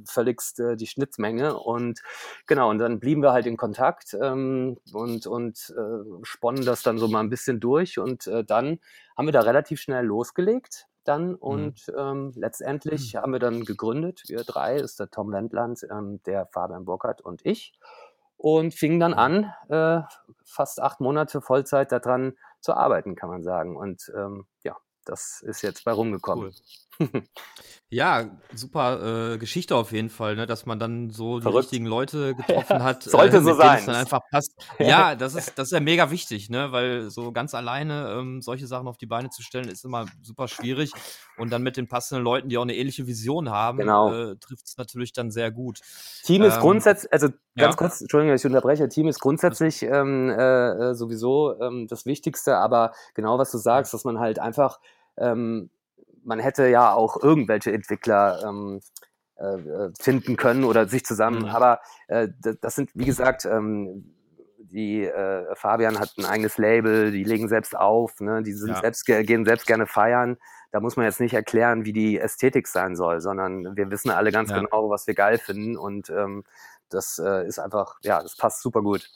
völligst 0.06 0.60
äh, 0.60 0.76
die 0.76 0.86
Schnittmenge 0.86 1.58
und 1.58 2.02
genau, 2.46 2.70
und 2.70 2.78
dann 2.78 3.00
blieben 3.00 3.24
wir 3.24 3.34
halt 3.34 3.48
in 3.48 3.58
Kontakt 3.58 4.16
ähm, 4.22 4.78
und, 4.94 5.26
und 5.26 5.74
äh, 5.76 6.24
sponnen 6.24 6.66
das 6.66 6.84
dann 6.84 7.00
so 7.00 7.08
mal 7.08 7.22
ein 7.22 7.30
bisschen 7.30 7.60
durch 7.60 7.98
und 7.98 8.28
äh, 8.28 8.44
dann 8.44 8.80
haben 9.18 9.28
wir 9.28 9.34
da 9.34 9.42
relativ 9.42 9.82
schnell 9.82 10.06
losgelegt 10.06 10.88
dann 11.08 11.30
mhm. 11.30 11.36
und 11.36 11.88
mhm. 11.88 11.94
ähm, 11.98 12.32
letztendlich 12.36 13.14
mhm. 13.14 13.20
haben 13.20 13.32
wir 13.34 13.40
dann 13.40 13.64
gegründet, 13.64 14.24
wir 14.28 14.44
drei, 14.44 14.76
ist 14.78 15.00
der 15.00 15.10
Tom 15.10 15.32
Wendland, 15.32 15.86
ähm, 15.90 16.22
der 16.26 16.48
Fabian 16.48 16.86
Burkhardt 16.86 17.22
und 17.22 17.46
ich 17.46 17.74
und 18.38 18.74
fingen 18.74 19.00
dann 19.00 19.14
an, 19.14 19.52
äh, 19.70 20.02
fast 20.44 20.82
acht 20.82 21.00
Monate 21.00 21.42
Vollzeit 21.42 21.92
daran 21.92 22.38
zu 22.62 22.74
arbeiten, 22.74 23.16
kann 23.16 23.30
man 23.30 23.44
sagen. 23.44 23.76
Und 23.76 24.12
ähm, 24.16 24.46
ja, 24.64 24.78
das 25.06 25.42
ist 25.42 25.64
jetzt 25.64 25.84
bei 25.86 25.92
rumgekommen. 25.92 26.48
Cool. 26.48 26.54
Ja, 27.90 28.26
super 28.54 29.34
äh, 29.34 29.38
Geschichte 29.38 29.74
auf 29.76 29.94
jeden 29.94 30.10
Fall, 30.10 30.36
ne? 30.36 30.46
dass 30.46 30.66
man 30.66 30.78
dann 30.78 31.10
so 31.10 31.40
Verrückt. 31.40 31.46
die 31.46 31.58
richtigen 31.58 31.86
Leute 31.86 32.36
getroffen 32.48 32.84
hat. 32.84 33.04
Sollte 33.04 33.38
äh, 33.38 33.42
so 33.42 33.54
sein. 33.54 33.82
Dann 33.86 33.96
einfach 33.96 34.22
passt. 34.30 34.54
Ja, 34.80 35.16
das 35.16 35.36
ist, 35.36 35.58
das 35.58 35.68
ist 35.68 35.72
ja 35.72 35.80
mega 35.80 36.12
wichtig, 36.12 36.50
ne? 36.50 36.72
weil 36.72 37.10
so 37.10 37.32
ganz 37.32 37.56
alleine 37.56 38.12
ähm, 38.12 38.42
solche 38.42 38.68
Sachen 38.68 38.88
auf 38.88 38.98
die 38.98 39.06
Beine 39.06 39.30
zu 39.30 39.42
stellen, 39.42 39.70
ist 39.70 39.86
immer 39.86 40.06
super 40.22 40.50
schwierig. 40.50 40.92
Und 41.38 41.52
dann 41.52 41.64
mit 41.64 41.78
den 41.78 41.88
passenden 41.88 42.24
Leuten, 42.24 42.50
die 42.50 42.58
auch 42.58 42.64
eine 42.64 42.76
ähnliche 42.76 43.08
Vision 43.08 43.50
haben, 43.50 43.78
genau. 43.78 44.14
äh, 44.14 44.36
trifft 44.36 44.66
es 44.66 44.78
natürlich 44.78 45.14
dann 45.14 45.32
sehr 45.32 45.52
gut. 45.52 45.80
Team 46.24 46.44
ist 46.44 46.56
ähm, 46.56 46.62
grundsätzlich, 46.62 47.14
also 47.14 47.30
ganz 47.56 47.74
ja. 47.74 47.78
kurz, 47.78 48.02
Entschuldigung, 48.02 48.36
ich 48.36 48.46
unterbreche, 48.46 48.90
Team 48.90 49.08
ist 49.08 49.20
grundsätzlich 49.20 49.84
ähm, 49.84 50.30
äh, 50.30 50.94
sowieso 50.94 51.60
ähm, 51.62 51.88
das 51.88 52.06
Wichtigste, 52.06 52.58
aber 52.58 52.92
genau 53.14 53.38
was 53.38 53.52
du 53.52 53.58
sagst, 53.58 53.94
dass 53.94 54.04
man 54.04 54.20
halt 54.20 54.40
einfach 54.40 54.80
ähm, 55.18 55.70
man 56.28 56.40
hätte 56.40 56.68
ja 56.68 56.94
auch 56.94 57.22
irgendwelche 57.22 57.72
Entwickler 57.72 58.44
ähm, 58.46 58.82
äh, 59.38 59.90
finden 60.00 60.36
können 60.36 60.64
oder 60.64 60.88
sich 60.88 61.06
zusammen. 61.06 61.44
Mhm. 61.44 61.50
Aber 61.50 61.80
äh, 62.08 62.28
das 62.62 62.76
sind, 62.76 62.92
wie 62.94 63.06
gesagt, 63.06 63.46
ähm, 63.46 64.14
die 64.60 65.06
äh, 65.06 65.56
Fabian 65.56 66.00
hat 66.00 66.14
ein 66.18 66.26
eigenes 66.26 66.58
Label, 66.58 67.12
die 67.12 67.24
legen 67.24 67.48
selbst 67.48 67.76
auf, 67.76 68.20
ne? 68.20 68.44
die 68.44 68.52
ja. 68.52 68.82
selbst 68.82 69.06
gehen 69.06 69.46
selbst 69.46 69.66
gerne 69.66 69.88
feiern. 69.88 70.38
Da 70.72 70.82
muss 70.82 70.98
man 70.98 71.06
jetzt 71.06 71.22
nicht 71.22 71.34
erklären, 71.34 71.86
wie 71.86 71.94
die 71.94 72.20
Ästhetik 72.20 72.68
sein 72.68 72.98
soll, 72.98 73.22
sondern 73.22 73.78
wir 73.78 73.90
wissen 73.90 74.12
alle 74.12 74.32
ganz 74.32 74.50
ja. 74.50 74.60
genau, 74.60 74.90
was 74.90 75.08
wir 75.08 75.14
geil 75.14 75.38
finden 75.38 75.78
und 75.78 76.10
ähm, 76.10 76.44
das 76.90 77.20
äh, 77.20 77.48
ist 77.48 77.60
einfach, 77.60 78.00
ja, 78.02 78.22
das 78.22 78.36
passt 78.36 78.62
super 78.62 78.82
gut. 78.82 79.10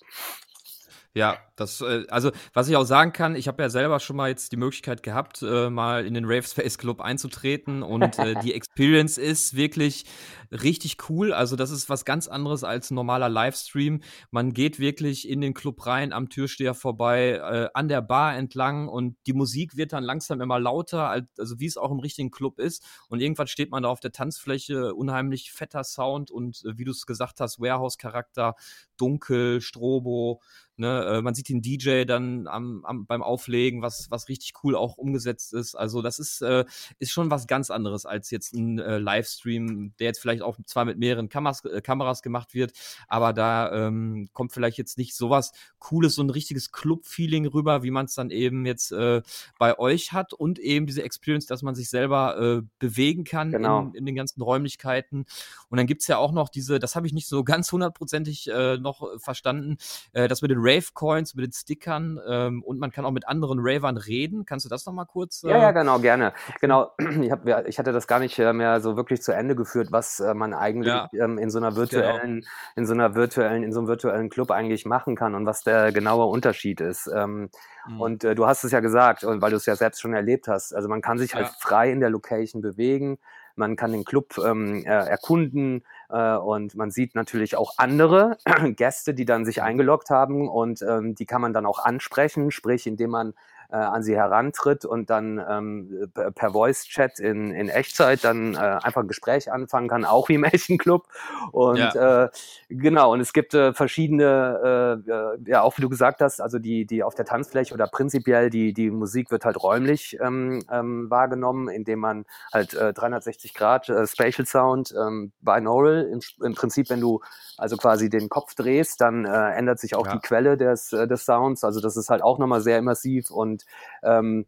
Ja, 1.14 1.38
das, 1.58 1.82
äh, 1.82 2.06
also 2.08 2.32
was 2.54 2.70
ich 2.70 2.78
auch 2.78 2.86
sagen 2.86 3.12
kann, 3.12 3.36
ich 3.36 3.50
habe 3.50 3.62
ja 3.62 3.70
selber 3.70 4.00
schon 4.00 4.16
mal 4.16 4.30
jetzt 4.30 4.54
die 4.54 4.58
Möglichkeit 4.58 5.04
gehabt, 5.04 5.42
äh, 5.42 5.70
mal 5.70 6.06
in 6.06 6.14
den 6.14 6.24
Rave 6.24 6.44
Space 6.44 6.78
Club 6.78 7.02
einzutreten 7.02 7.84
und 7.84 8.18
äh, 8.18 8.36
die 8.42 8.54
Experience 8.54 9.18
ist 9.18 9.54
wirklich 9.54 10.06
richtig 10.52 11.10
cool. 11.10 11.34
Also 11.34 11.58
das 11.58 11.70
ist 11.70 11.90
was 11.90 12.06
ganz 12.06 12.30
anderes 12.30 12.64
als 12.64 12.92
ein 12.92 12.96
normaler 12.96 13.28
Livestream. 13.28 14.02
Man 14.32 14.54
geht 14.54 14.80
wirklich 14.80 15.28
in 15.28 15.42
den 15.42 15.54
Club 15.54 15.86
rein, 15.86 16.14
am 16.14 16.30
Türsteher 16.30 16.74
vorbei, 16.74 17.42
an 17.74 17.88
der 17.88 18.02
Bar 18.02 18.36
entlang 18.36 18.90
und 18.90 19.16
die 19.28 19.34
Musik 19.34 19.78
wird 19.78 19.94
dann 19.94 20.04
langsam 20.04 20.42
immer 20.42 20.60
lauter, 20.60 21.08
also 21.38 21.62
wie 21.62 21.68
es 21.68 21.78
auch 21.78 21.90
im 21.90 22.00
richtigen 22.00 22.32
Club 22.32 22.60
ist. 22.60 22.86
Und 23.08 23.22
irgendwann 23.22 23.48
steht 23.48 23.72
man 23.72 23.84
da 23.84 23.90
auf 23.90 24.02
der 24.02 24.12
Tanzfläche, 24.12 24.94
unheimlich 24.94 25.54
fetter 25.54 25.86
Sound 25.86 26.32
und 26.32 26.64
wie 26.66 26.84
du 26.84 26.92
es 26.92 27.06
gesagt 27.06 27.40
hast, 27.40 27.62
Warehouse-Charakter, 27.62 28.56
dunkel, 28.98 29.62
Strobo. 29.62 30.42
Ne, 30.78 31.06
äh, 31.06 31.22
man 31.22 31.36
sieht 31.36 31.50
den 31.50 31.62
DJ 31.62 32.06
dann 32.06 32.48
am, 32.48 32.84
am, 32.86 33.06
beim 33.06 33.22
Auflegen, 33.22 33.82
was, 33.82 34.10
was 34.10 34.30
richtig 34.30 34.54
cool 34.64 34.76
auch 34.76 34.98
umgesetzt 34.98 35.54
ist. 35.54 35.76
Also 35.76 36.02
das 36.02 36.18
ist, 36.18 36.42
äh, 36.42 36.66
ist 36.98 37.12
schon 37.12 37.30
was 37.30 37.46
ganz 37.46 37.70
anderes 37.70 38.06
als 38.06 38.32
jetzt 38.32 38.54
ein 38.54 38.80
äh, 38.80 38.98
Livestream, 38.98 39.94
der 40.00 40.08
jetzt 40.08 40.20
vielleicht 40.20 40.42
auch 40.42 40.58
zwar 40.66 40.86
mit 40.86 40.98
mehreren 40.98 41.30
Kameras, 41.30 41.66
äh, 41.66 41.82
Kameras 41.82 42.22
gemacht 42.22 42.54
wird, 42.54 42.72
aber 43.08 43.34
da 43.34 43.72
ähm, 43.88 44.30
kommt 44.34 44.54
vielleicht 44.54 44.78
jetzt 44.78 44.98
nicht 44.98 45.14
sowas 45.14 45.52
Cooles, 45.78 46.16
so 46.16 46.24
ein 46.24 46.30
richtiges 46.30 46.72
Club-Feeling 46.72 47.48
rüber, 47.48 47.84
wie 47.84 47.92
man 47.92 48.06
es 48.06 48.16
dann 48.16 48.30
eben 48.30 48.66
jetzt 48.66 48.92
äh, 48.92 49.22
bei 49.60 49.78
euch 49.78 50.14
hat 50.14 50.34
und 50.34 50.58
eben 50.58 50.88
diese 50.88 51.04
Experience, 51.04 51.48
dass 51.48 51.64
man 51.64 51.76
sich 51.76 51.90
selber 51.90 52.40
äh, 52.40 52.68
bewegen 52.80 53.24
kann 53.26 53.52
genau. 53.52 53.82
in, 53.82 53.96
in, 53.96 54.06
den 54.06 54.16
ganzen 54.16 54.42
Räumlichkeiten. 54.42 55.26
Und 55.70 55.78
dann 55.78 55.86
gibt 55.86 56.02
es 56.02 56.08
ja 56.08 56.18
auch 56.18 56.32
noch 56.32 56.50
diese, 56.50 56.80
das 56.80 56.96
habe 56.96 57.08
ich 57.08 57.14
nicht 57.14 57.28
so 57.28 57.44
ganz 57.52 57.72
hundertprozentig 57.72 58.50
äh, 58.50 58.78
noch 58.78 59.20
verstanden, 59.20 59.78
äh, 60.14 60.28
das 60.28 60.42
mit 60.42 60.50
den 60.50 60.61
Rave-Coins, 60.62 61.36
mit 61.36 61.46
den 61.46 61.52
Stickern 61.52 62.20
ähm, 62.28 62.64
und 62.64 62.80
man 62.80 62.92
kann 62.92 63.06
auch 63.06 63.12
mit 63.12 63.28
anderen 63.28 63.60
Ravern 63.62 63.98
reden. 63.98 64.46
Kannst 64.46 64.66
du 64.66 64.70
das 64.70 64.86
nochmal 64.86 65.06
kurz? 65.06 65.44
Äh 65.44 65.50
ja, 65.50 65.58
ja, 65.58 65.72
genau, 65.72 66.00
gerne. 66.00 66.34
Genau, 66.60 66.92
ich, 67.22 67.32
hab, 67.32 67.46
ich 67.68 67.80
hatte 67.80 67.92
das 67.92 68.08
gar 68.08 68.20
nicht 68.20 68.38
äh, 68.40 68.54
mehr 68.54 68.82
so 68.82 68.96
wirklich 68.96 69.22
zu 69.22 69.34
Ende 69.34 69.56
geführt, 69.56 69.92
was 69.92 70.20
äh, 70.20 70.34
man 70.34 70.54
eigentlich 70.54 70.94
ja. 70.94 71.10
ähm, 71.14 71.38
in 71.38 71.50
so 71.50 71.58
einer 71.58 71.70
genau. 71.70 71.82
virtuellen, 71.82 72.42
genau. 72.42 72.52
in 72.76 72.86
so 72.86 72.94
einer 72.94 73.16
virtuellen, 73.16 73.64
in 73.64 73.72
so 73.72 73.80
einem 73.80 73.88
virtuellen 73.88 74.30
Club 74.30 74.52
eigentlich 74.52 74.86
machen 74.86 75.16
kann 75.16 75.36
und 75.36 75.46
was 75.46 75.64
der 75.64 75.92
genaue 75.92 76.26
Unterschied 76.26 76.82
ist. 76.82 77.10
Ähm, 77.14 77.50
mhm. 77.88 78.02
Und 78.02 78.24
äh, 78.24 78.36
du 78.36 78.46
hast 78.46 78.64
es 78.64 78.72
ja 78.72 78.80
gesagt, 78.80 79.24
und 79.24 79.42
weil 79.42 79.52
du 79.52 79.58
es 79.58 79.66
ja 79.66 79.76
selbst 79.76 80.02
schon 80.02 80.14
erlebt 80.14 80.48
hast. 80.48 80.74
Also 80.74 80.88
man 80.90 81.02
kann 81.02 81.18
sich 81.18 81.34
halt 81.34 81.48
ja. 81.48 81.52
halt 81.52 81.62
frei 81.62 81.92
in 81.92 82.00
der 82.00 82.10
Location 82.10 82.62
bewegen 82.62 83.18
man 83.56 83.76
kann 83.76 83.92
den 83.92 84.06
Club 84.06 84.38
ähm, 84.44 84.84
äh, 84.86 84.90
erkunden 84.90 85.84
äh, 86.10 86.36
und 86.36 86.76
man 86.76 86.92
sieht 86.92 87.16
natürlich 87.16 87.56
auch 87.56 87.74
andere 87.78 88.38
Gäste, 88.76 89.14
die 89.14 89.26
dann 89.26 89.46
sich 89.46 89.58
mhm. 89.58 89.64
eingeloggt 89.64 90.10
haben 90.10 90.48
und 90.48 90.82
ähm, 90.82 91.16
die 91.16 91.26
kann 91.26 91.42
man 91.42 91.54
dann 91.54 91.66
auch 91.66 91.80
ansprechen, 91.80 92.52
sprich 92.52 92.88
indem 92.88 93.12
man 93.12 93.34
äh, 93.72 93.76
an 93.76 94.04
sie 94.04 94.16
herantritt 94.16 94.86
und 94.86 95.10
dann 95.10 95.44
ähm, 95.48 96.12
per 96.36 96.52
Voice-Chat 96.52 97.20
in, 97.20 97.52
in 97.52 97.70
Echtzeit 97.70 98.24
dann 98.24 98.56
äh, 98.56 98.58
einfach 98.58 99.02
ein 99.02 99.08
Gespräch 99.08 99.52
anfangen 99.52 99.88
kann, 99.88 100.06
auch 100.06 100.30
wie 100.30 100.36
im 100.36 100.44
echten 100.52 100.78
Club. 100.78 101.08
Und 101.52 101.78
ja. 101.78 102.26
äh, 102.26 102.30
genau, 102.70 103.14
und 103.14 103.22
es 103.22 103.34
gibt 103.34 103.54
äh, 103.54 103.74
verschiedene, 103.74 105.02
äh, 105.08 105.12
äh, 105.12 105.38
ja, 105.46 105.62
auch 105.62 105.78
wie 105.78 105.82
du 105.82 105.90
gesagt 105.90 106.22
hast, 106.22 106.42
also 106.42 106.60
die, 106.60 106.86
die 106.86 107.04
auf 107.04 107.16
der 107.16 107.26
Tanzfläche 107.26 107.74
oder 107.74 107.88
prinzipiell 107.88 108.50
die, 108.50 108.74
die 108.74 108.92
Musik 108.92 109.32
wird 109.32 109.46
halt 109.46 109.62
räumlich 109.62 110.18
ähm, 110.22 110.64
ähm, 110.70 111.10
wahrgenommen, 111.10 111.70
indem 111.70 112.00
man 112.00 112.26
halt 112.54 112.74
äh, 112.74 112.94
360 112.94 113.54
Grad 113.54 113.90
äh, 113.90 114.06
Spatial 114.06 114.46
Sound, 114.46 114.94
ähm, 114.98 115.32
binaural, 115.42 116.10
im, 116.12 116.20
im 116.46 116.56
Prinzip, 116.56 116.90
wenn 116.90 117.00
du 117.00 117.22
also 117.58 117.78
quasi 117.78 118.10
den 118.10 118.28
Kopf 118.28 118.56
drehst, 118.56 119.02
dann 119.02 119.26
äh, 119.26 119.52
ändert 119.52 119.80
sich 119.80 119.96
auch 119.96 120.08
ja. 120.08 120.14
die 120.14 120.20
Quelle 120.20 120.58
des, 120.58 120.92
äh, 120.94 121.08
des 121.08 121.26
Sounds. 121.26 121.64
Also 121.64 121.80
das 121.80 121.96
ist 121.96 122.10
halt 122.10 122.24
auch 122.24 122.40
nochmal 122.40 122.62
sehr 122.62 122.80
immersiv 122.80 123.30
und 123.30 123.61
ähm, 124.04 124.46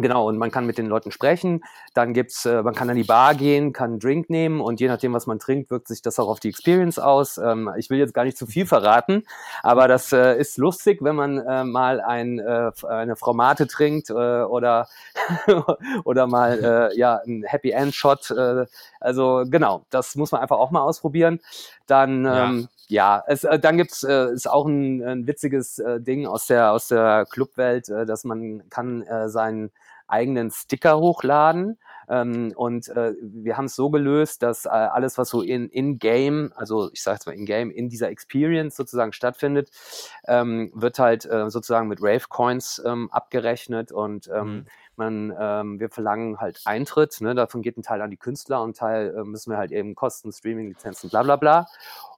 Genau, 0.00 0.28
und 0.28 0.38
man 0.38 0.50
kann 0.50 0.66
mit 0.66 0.78
den 0.78 0.86
Leuten 0.86 1.10
sprechen. 1.10 1.64
Dann 1.92 2.14
gibt's, 2.14 2.46
äh, 2.46 2.62
man 2.62 2.74
kann 2.74 2.88
an 2.88 2.96
die 2.96 3.04
Bar 3.04 3.34
gehen, 3.34 3.72
kann 3.72 3.90
einen 3.90 4.00
Drink 4.00 4.30
nehmen 4.30 4.60
und 4.60 4.80
je 4.80 4.88
nachdem, 4.88 5.12
was 5.12 5.26
man 5.26 5.38
trinkt, 5.38 5.70
wirkt 5.70 5.88
sich 5.88 6.02
das 6.02 6.18
auch 6.20 6.28
auf 6.28 6.40
die 6.40 6.48
Experience 6.48 6.98
aus. 6.98 7.38
Ähm, 7.38 7.70
ich 7.76 7.90
will 7.90 7.98
jetzt 7.98 8.14
gar 8.14 8.24
nicht 8.24 8.38
zu 8.38 8.46
viel 8.46 8.66
verraten, 8.66 9.24
aber 9.62 9.88
das 9.88 10.12
äh, 10.12 10.38
ist 10.38 10.56
lustig, 10.56 10.98
wenn 11.02 11.16
man 11.16 11.38
äh, 11.38 11.64
mal 11.64 12.00
ein, 12.00 12.38
äh, 12.38 12.70
eine 12.86 13.16
Fromate 13.16 13.66
trinkt 13.66 14.10
äh, 14.10 14.12
oder, 14.12 14.88
oder 16.04 16.26
mal 16.26 16.90
äh, 16.92 16.96
ja, 16.96 17.20
ein 17.26 17.42
Happy 17.44 17.70
End 17.70 17.94
Shot. 17.94 18.30
Äh, 18.30 18.66
also 19.00 19.44
genau, 19.48 19.84
das 19.90 20.14
muss 20.14 20.30
man 20.30 20.40
einfach 20.40 20.58
auch 20.58 20.70
mal 20.70 20.82
ausprobieren. 20.82 21.40
Dann 21.86 22.24
ähm, 22.24 22.60
ja, 22.60 22.68
es, 23.26 23.44
äh, 23.44 23.58
dann 23.58 23.76
gibt's 23.76 24.02
äh, 24.02 24.32
ist 24.32 24.48
auch 24.48 24.66
ein, 24.66 25.02
ein 25.02 25.26
witziges 25.26 25.78
äh, 25.78 26.00
Ding 26.00 26.26
aus 26.26 26.46
der 26.46 26.72
aus 26.72 26.88
der 26.88 27.26
Clubwelt, 27.30 27.88
äh, 27.88 28.06
dass 28.06 28.24
man 28.24 28.68
kann 28.70 29.02
äh, 29.02 29.28
seinen 29.28 29.70
eigenen 30.06 30.50
Sticker 30.50 30.98
hochladen 30.98 31.78
ähm, 32.08 32.52
und 32.56 32.88
äh, 32.88 33.14
wir 33.20 33.56
haben 33.56 33.66
es 33.66 33.76
so 33.76 33.90
gelöst, 33.90 34.42
dass 34.42 34.64
äh, 34.64 34.68
alles, 34.70 35.18
was 35.18 35.28
so 35.28 35.42
in 35.42 35.68
in 35.68 35.98
Game, 35.98 36.52
also 36.56 36.90
ich 36.92 37.02
sage 37.02 37.16
jetzt 37.16 37.26
mal 37.26 37.34
in 37.34 37.44
Game, 37.44 37.70
in 37.70 37.88
dieser 37.88 38.08
Experience 38.08 38.76
sozusagen 38.76 39.12
stattfindet, 39.12 39.70
ähm, 40.26 40.72
wird 40.74 40.98
halt 40.98 41.26
äh, 41.26 41.50
sozusagen 41.50 41.88
mit 41.88 42.00
Rave 42.00 42.24
Coins 42.28 42.82
ähm, 42.84 43.10
abgerechnet 43.12 43.92
und 43.92 44.28
ähm, 44.28 44.46
mhm. 44.46 44.66
Man, 44.98 45.34
ähm, 45.38 45.80
wir 45.80 45.88
verlangen 45.88 46.38
halt 46.38 46.60
Eintritt, 46.64 47.20
ne? 47.20 47.34
davon 47.34 47.62
geht 47.62 47.76
ein 47.76 47.82
Teil 47.82 48.02
an 48.02 48.10
die 48.10 48.16
Künstler 48.16 48.62
und 48.62 48.70
ein 48.70 48.74
Teil 48.74 49.14
äh, 49.16 49.24
müssen 49.24 49.50
wir 49.50 49.56
halt 49.56 49.72
eben 49.72 49.94
Kosten, 49.94 50.32
Streaming-Lizenzen, 50.32 51.08
bla 51.08 51.22
bla 51.22 51.36
bla. 51.36 51.66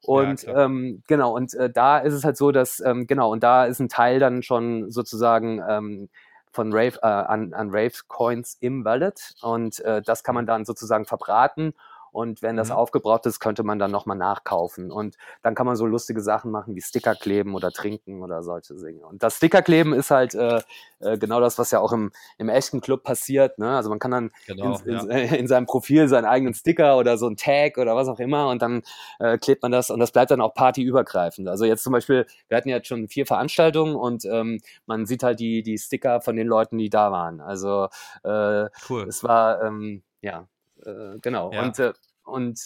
Und 0.03 0.43
ja, 0.43 0.65
ähm, 0.65 1.03
genau, 1.07 1.35
und 1.37 1.55
äh, 1.55 1.71
da 1.71 1.99
ist 1.99 2.15
es 2.15 2.25
halt 2.25 2.37
so, 2.37 2.51
dass, 2.51 2.81
ähm, 2.81 3.07
genau, 3.07 3.31
und 3.31 3.43
da 3.43 3.67
ist 3.67 3.81
ein 3.81 3.89
Teil 3.89 4.19
dann 4.19 4.43
schon 4.43 4.91
sozusagen 4.91 5.63
ähm, 5.69 6.09
von 6.53 6.73
Rave, 6.73 6.99
äh, 7.03 7.07
an, 7.07 7.53
an 7.55 7.69
Rave 7.71 7.93
Coins 8.09 8.57
im 8.61 8.85
Wallet 8.85 9.35
und 9.43 9.81
äh, 9.81 10.03
das 10.03 10.25
kann 10.25 10.35
man 10.35 10.47
dann 10.47 10.65
sozusagen 10.65 11.05
verbraten 11.05 11.75
und 12.13 12.43
wenn 12.43 12.57
das 12.57 12.69
mhm. 12.69 12.77
aufgebraucht 12.77 13.27
ist, 13.27 13.41
könnte 13.41 13.63
man 13.63 13.79
dann 13.79 13.91
nochmal 13.91 14.17
nachkaufen. 14.17 14.91
Und 14.91 15.17
dann 15.43 15.55
kann 15.55 15.67
man 15.67 15.77
so 15.77 15.87
lustige 15.87 16.21
Sachen 16.21 16.51
machen 16.51 16.75
wie 16.75 16.81
Sticker 16.81 17.15
kleben 17.15 17.55
oder 17.55 17.71
trinken 17.71 18.23
oder 18.23 18.43
solche 18.43 18.75
Dinge. 18.75 19.07
Und 19.07 19.23
das 19.23 19.37
Stickerkleben 19.37 19.93
ist 19.93 20.11
halt 20.11 20.35
äh, 20.35 20.61
äh, 21.01 21.19
genau 21.19 21.41
das, 21.41 21.59
was 21.59 21.71
ja 21.71 21.81
auch 21.81 21.93
im, 21.93 22.11
im 22.39 22.49
echten 22.49 22.81
Club 22.81 23.03
passiert. 23.03 23.59
Ne? 23.59 23.77
Also 23.77 23.91
man 23.91 23.99
kann 23.99 24.11
dann 24.11 24.31
genau, 24.47 24.79
in, 24.85 24.99
in, 24.99 25.11
ja. 25.11 25.17
in, 25.37 25.47
seinem 25.47 25.67
Profil 25.67 26.09
seinen 26.09 26.27
eigenen 26.27 26.55
Sticker 26.55 26.97
oder 26.97 27.17
so 27.19 27.27
ein 27.29 27.37
Tag 27.37 27.79
oder 27.79 27.97
was 27.97 28.09
auch 28.09 28.21
immer 28.21 28.49
und 28.49 28.63
dann 28.63 28.83
äh, 29.19 29.39
klebt 29.39 29.63
man 29.63 29.73
das 29.73 29.91
und 29.91 30.01
das 30.01 30.13
bleibt 30.13 30.31
dann 30.31 30.41
auch 30.41 30.55
partyübergreifend. 30.55 31.49
Also 31.49 31.65
jetzt 31.65 31.83
zum 31.83 31.93
Beispiel, 31.93 32.27
wir 32.49 32.57
hatten 32.57 32.69
jetzt 32.69 32.89
schon 32.89 33.09
vier 33.09 33.27
Veranstaltungen 33.27 33.95
und 33.95 34.25
ähm, 34.25 34.61
man 34.87 35.07
sieht 35.07 35.23
halt 35.23 35.41
die, 35.41 35.63
die 35.63 35.79
Sticker 35.79 36.21
von 36.21 36.37
den 36.37 36.47
Leuten, 36.47 36.79
die 36.79 36.91
da 36.91 37.11
waren. 37.13 37.41
Also 37.41 37.89
äh, 38.23 38.69
cool. 38.89 39.07
es 39.09 39.25
war 39.25 39.63
ähm, 39.63 40.03
ja 40.21 40.47
äh, 40.85 41.19
genau. 41.21 41.53
Ja. 41.53 41.63
Und, 41.63 41.79
äh, 41.79 41.93
und, 42.25 42.61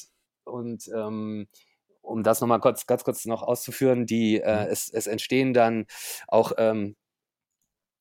und 0.45 0.89
ähm, 0.95 1.49
um 2.03 2.23
das 2.23 2.41
nochmal 2.41 2.61
kurz, 2.61 2.87
ganz 2.87 3.05
kurz 3.05 3.25
noch 3.25 3.43
auszuführen, 3.43 4.07
die, 4.07 4.41
äh, 4.41 4.67
mhm. 4.67 4.73
es, 4.73 4.91
es 4.91 5.07
entstehen 5.07 5.55
dann 5.55 5.87
auch 6.29 6.53
ähm, 6.59 6.97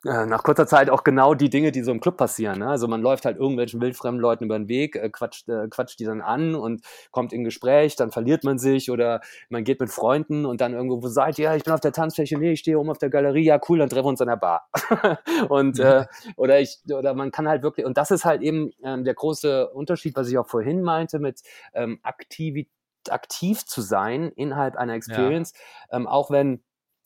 äh, 0.05 0.25
nach 0.25 0.43
kurzer 0.43 0.67
Zeit 0.67 0.89
auch 0.89 1.03
genau 1.03 1.33
die 1.33 1.49
Dinge, 1.49 1.71
die 1.71 1.81
so 1.81 1.91
im 1.91 2.01
Club 2.01 2.17
passieren. 2.17 2.59
Ne? 2.59 2.67
Also 2.67 2.87
man 2.87 3.01
läuft 3.01 3.25
halt 3.25 3.37
irgendwelchen 3.37 3.79
wildfremden 3.79 4.21
Leuten 4.21 4.43
über 4.43 4.57
den 4.57 4.67
Weg, 4.67 4.95
äh, 4.95 5.09
quatscht, 5.09 5.47
äh, 5.47 5.67
quatscht 5.69 5.99
die 5.99 6.03
dann 6.03 6.21
an 6.21 6.55
und 6.55 6.81
kommt 7.11 7.31
in 7.31 7.43
Gespräch, 7.43 7.95
dann 7.95 8.11
verliert 8.11 8.43
man 8.43 8.57
sich 8.57 8.91
oder 8.91 9.21
man 9.49 9.63
geht 9.63 9.79
mit 9.79 9.89
Freunden 9.89 10.45
und 10.45 10.59
dann 10.59 10.73
irgendwo, 10.73 11.01
wo 11.01 11.07
seid 11.07 11.39
ihr? 11.39 11.45
Ja, 11.45 11.55
ich 11.55 11.63
bin 11.63 11.73
auf 11.73 11.79
der 11.79 11.93
Tanzfläche, 11.93 12.37
nee, 12.37 12.51
ich 12.51 12.59
stehe 12.59 12.77
oben 12.77 12.89
auf 12.89 12.97
der 12.97 13.09
Galerie, 13.09 13.45
ja 13.45 13.59
cool, 13.69 13.79
dann 13.79 13.89
treffen 13.89 14.05
wir 14.05 14.09
uns 14.09 14.21
an 14.21 14.27
der 14.27 14.35
Bar. 14.35 14.67
und 15.49 15.79
äh, 15.79 16.05
oder 16.35 16.59
ich, 16.59 16.79
oder 16.91 17.13
man 17.13 17.31
kann 17.31 17.47
halt 17.47 17.63
wirklich, 17.63 17.85
und 17.85 17.97
das 17.97 18.11
ist 18.11 18.25
halt 18.25 18.41
eben 18.41 18.71
ähm, 18.83 19.05
der 19.05 19.13
große 19.13 19.69
Unterschied, 19.69 20.15
was 20.15 20.29
ich 20.29 20.37
auch 20.37 20.47
vorhin 20.47 20.81
meinte, 20.81 21.19
mit 21.19 21.41
ähm, 21.73 21.99
Aktivität 22.03 22.69
aktiv 23.09 23.65
zu 23.65 23.81
sein 23.81 24.31
innerhalb 24.35 24.77
einer 24.77 24.93
Experience, 24.93 25.53
ja. 25.91 25.97
ähm, 25.97 26.07
auch 26.07 26.31
wenn 26.31 26.63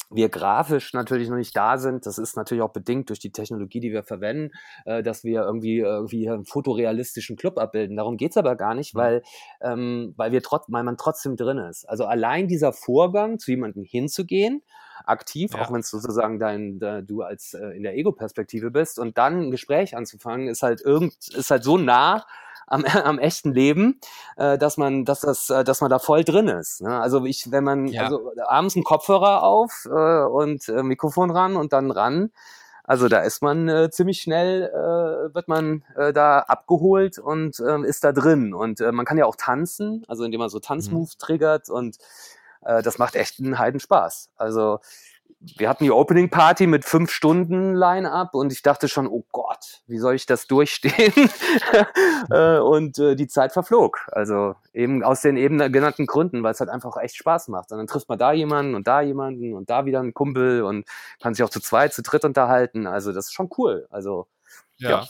wir 0.09 0.29
grafisch 0.29 0.93
natürlich 0.93 1.29
noch 1.29 1.37
nicht 1.37 1.55
da 1.55 1.77
sind. 1.77 2.05
Das 2.05 2.17
ist 2.17 2.37
natürlich 2.37 2.63
auch 2.63 2.71
bedingt 2.71 3.09
durch 3.09 3.19
die 3.19 3.31
Technologie, 3.31 3.79
die 3.79 3.91
wir 3.91 4.03
verwenden, 4.03 4.51
äh, 4.85 5.03
dass 5.03 5.23
wir 5.23 5.41
irgendwie, 5.41 5.79
irgendwie 5.79 6.29
einen 6.29 6.45
fotorealistischen 6.45 7.35
Club 7.35 7.57
abbilden. 7.57 7.97
Darum 7.97 8.17
geht's 8.17 8.37
aber 8.37 8.55
gar 8.55 8.73
nicht, 8.73 8.95
weil, 8.95 9.21
ähm, 9.61 10.13
weil, 10.15 10.31
wir 10.31 10.41
trotz, 10.41 10.65
weil 10.69 10.83
man 10.83 10.97
trotzdem 10.97 11.35
drin 11.35 11.57
ist. 11.57 11.87
Also 11.89 12.05
allein 12.05 12.47
dieser 12.47 12.73
Vorgang, 12.73 13.39
zu 13.39 13.51
jemandem 13.51 13.83
hinzugehen, 13.83 14.61
aktiv, 15.05 15.51
ja. 15.53 15.61
auch 15.61 15.71
wenn 15.71 15.81
es 15.81 15.89
sozusagen 15.89 16.39
dein, 16.39 16.79
de, 16.79 17.03
du 17.03 17.21
als 17.21 17.53
äh, 17.53 17.67
in 17.75 17.83
der 17.83 17.95
Ego-Perspektive 17.95 18.71
bist 18.71 18.99
und 18.99 19.17
dann 19.17 19.47
ein 19.47 19.51
Gespräch 19.51 19.95
anzufangen, 19.95 20.47
ist 20.47 20.63
halt 20.63 20.81
irgend, 20.81 21.15
ist 21.33 21.51
halt 21.51 21.63
so 21.63 21.77
nah, 21.77 22.25
am, 22.67 22.85
am 23.03 23.19
echten 23.19 23.53
Leben, 23.53 23.99
äh, 24.35 24.57
dass 24.57 24.77
man, 24.77 25.05
dass 25.05 25.21
das, 25.21 25.49
äh, 25.49 25.63
dass 25.63 25.81
man 25.81 25.89
da 25.89 25.99
voll 25.99 26.23
drin 26.23 26.47
ist. 26.47 26.81
Ne? 26.81 26.99
Also 26.99 27.25
ich, 27.25 27.51
wenn 27.51 27.63
man 27.63 27.87
ja. 27.87 28.03
also 28.03 28.31
abends 28.45 28.75
einen 28.75 28.83
Kopfhörer 28.83 29.43
auf 29.43 29.87
äh, 29.89 30.23
und 30.25 30.69
äh, 30.69 30.83
Mikrofon 30.83 31.31
ran 31.31 31.55
und 31.55 31.73
dann 31.73 31.91
ran, 31.91 32.31
also 32.83 33.09
da 33.09 33.19
ist 33.19 33.41
man 33.41 33.67
äh, 33.67 33.89
ziemlich 33.89 34.21
schnell, 34.21 34.63
äh, 34.63 35.35
wird 35.35 35.49
man 35.49 35.83
äh, 35.97 36.13
da 36.13 36.39
abgeholt 36.39 37.19
und 37.19 37.59
äh, 37.59 37.81
ist 37.81 38.05
da 38.05 38.13
drin. 38.13 38.53
Und 38.53 38.79
äh, 38.79 38.93
man 38.93 39.05
kann 39.05 39.17
ja 39.17 39.25
auch 39.25 39.35
tanzen, 39.35 40.05
also 40.07 40.23
indem 40.23 40.39
man 40.39 40.49
so 40.49 40.59
Tanzmoves 40.59 41.15
mhm. 41.15 41.19
triggert 41.19 41.69
und 41.69 41.97
äh, 42.63 42.81
das 42.81 42.97
macht 42.97 43.15
echt 43.15 43.39
einen 43.39 43.59
Heidenspaß. 43.59 44.29
Also 44.37 44.79
wir 45.39 45.69
hatten 45.69 45.83
die 45.83 45.91
Opening 45.91 46.29
Party 46.29 46.65
mit 46.65 46.83
fünf 46.83 47.11
Stunden 47.11 47.75
Line-up 47.75 48.33
und 48.33 48.51
ich 48.51 48.63
dachte 48.63 48.87
schon, 48.87 49.07
oh 49.07 49.23
Gott, 49.31 49.81
wie 49.85 49.99
soll 49.99 50.15
ich 50.15 50.25
das 50.25 50.47
durchstehen? 50.47 51.13
Äh, 52.31 52.57
und 52.57 52.97
äh, 52.97 53.15
die 53.15 53.27
Zeit 53.27 53.53
verflog. 53.53 53.99
Also 54.11 54.55
eben 54.73 55.03
aus 55.03 55.21
den 55.21 55.37
eben 55.37 55.59
genannten 55.71 56.07
Gründen, 56.07 56.43
weil 56.43 56.51
es 56.51 56.59
halt 56.59 56.69
einfach 56.69 56.97
echt 56.97 57.15
Spaß 57.15 57.47
macht. 57.47 57.71
Und 57.71 57.77
dann 57.77 57.87
trifft 57.87 58.09
man 58.09 58.17
da 58.17 58.33
jemanden 58.33 58.75
und 58.75 58.87
da 58.87 59.01
jemanden 59.01 59.53
und 59.53 59.69
da 59.69 59.85
wieder 59.85 59.99
einen 59.99 60.13
Kumpel 60.13 60.63
und 60.63 60.85
kann 61.21 61.35
sich 61.35 61.43
auch 61.43 61.49
zu 61.49 61.61
zweit, 61.61 61.93
zu 61.93 62.01
dritt 62.01 62.25
unterhalten. 62.25 62.87
Also 62.87 63.13
das 63.13 63.27
ist 63.27 63.33
schon 63.33 63.49
cool. 63.57 63.87
Also 63.91 64.27
ja. 64.77 64.89
ja. 64.89 65.07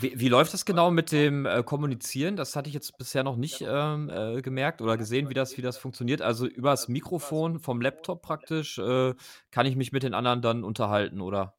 Wie, 0.00 0.18
wie, 0.18 0.28
läuft 0.28 0.52
das 0.52 0.64
genau 0.64 0.90
mit 0.90 1.12
dem 1.12 1.46
äh, 1.46 1.62
Kommunizieren? 1.62 2.36
Das 2.36 2.56
hatte 2.56 2.68
ich 2.68 2.74
jetzt 2.74 2.98
bisher 2.98 3.24
noch 3.24 3.36
nicht 3.36 3.64
ähm, 3.66 4.10
äh, 4.10 4.42
gemerkt 4.42 4.82
oder 4.82 4.96
gesehen, 4.96 5.28
wie 5.28 5.34
das, 5.34 5.56
wie 5.56 5.62
das 5.62 5.78
funktioniert. 5.78 6.22
Also 6.22 6.46
übers 6.46 6.88
Mikrofon 6.88 7.60
vom 7.60 7.80
Laptop 7.80 8.22
praktisch 8.22 8.78
äh, 8.78 9.14
kann 9.50 9.66
ich 9.66 9.76
mich 9.76 9.92
mit 9.92 10.02
den 10.02 10.14
anderen 10.14 10.42
dann 10.42 10.64
unterhalten, 10.64 11.20
oder? 11.20 11.54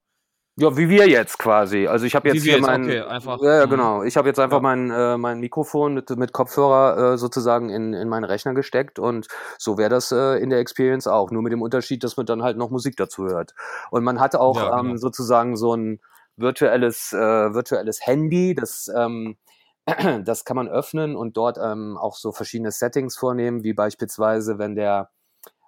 Ja, 0.59 0.75
wie 0.75 0.89
wir 0.89 1.07
jetzt 1.07 1.37
quasi. 1.37 1.85
Also 1.85 2.07
ich 2.07 2.15
habe 2.15 2.29
jetzt, 2.29 2.41
hier 2.41 2.59
mein, 2.59 2.83
okay, 2.83 3.01
einfach. 3.01 3.39
Ja, 3.41 3.65
mhm. 3.65 3.69
genau. 3.69 4.03
Ich 4.03 4.17
habe 4.17 4.27
jetzt 4.27 4.39
einfach 4.39 4.57
ja. 4.57 4.63
mein, 4.63 4.89
äh, 4.89 5.15
mein 5.15 5.39
Mikrofon 5.39 5.93
mit, 5.93 6.09
mit 6.09 6.33
Kopfhörer 6.33 7.13
äh, 7.13 7.17
sozusagen 7.19 7.69
in, 7.69 7.93
in 7.93 8.09
meinen 8.09 8.23
Rechner 8.23 8.55
gesteckt 8.55 8.97
und 8.97 9.27
so 9.59 9.77
wäre 9.77 9.91
das 9.91 10.11
äh, 10.11 10.37
in 10.41 10.49
der 10.49 10.57
Experience 10.57 11.07
auch. 11.07 11.29
Nur 11.29 11.43
mit 11.43 11.53
dem 11.53 11.61
Unterschied, 11.61 12.03
dass 12.03 12.17
man 12.17 12.25
dann 12.25 12.41
halt 12.41 12.57
noch 12.57 12.71
Musik 12.71 12.97
dazu 12.97 13.25
hört. 13.25 13.53
Und 13.91 14.03
man 14.03 14.19
hat 14.19 14.35
auch 14.35 14.57
ja, 14.57 14.77
genau. 14.77 14.91
ähm, 14.93 14.97
sozusagen 14.97 15.57
so 15.57 15.75
ein 15.75 15.99
virtuelles, 16.37 17.11
äh, 17.13 17.53
virtuelles 17.53 18.05
Handy, 18.05 18.55
das, 18.55 18.89
ähm, 18.95 19.37
das 20.23 20.45
kann 20.45 20.55
man 20.55 20.67
öffnen 20.67 21.15
und 21.15 21.35
dort 21.35 21.57
ähm, 21.61 21.97
auch 21.97 22.15
so 22.15 22.31
verschiedene 22.31 22.71
Settings 22.71 23.17
vornehmen, 23.17 23.63
wie 23.63 23.73
beispielsweise, 23.73 24.57
wenn 24.57 24.75
der, 24.75 25.09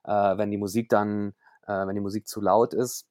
äh, 0.04 0.38
wenn 0.38 0.52
die 0.52 0.58
Musik 0.58 0.90
dann, 0.90 1.34
äh, 1.68 1.88
wenn 1.88 1.96
die 1.96 2.02
Musik 2.02 2.28
zu 2.28 2.40
laut 2.42 2.74
ist, 2.74 3.08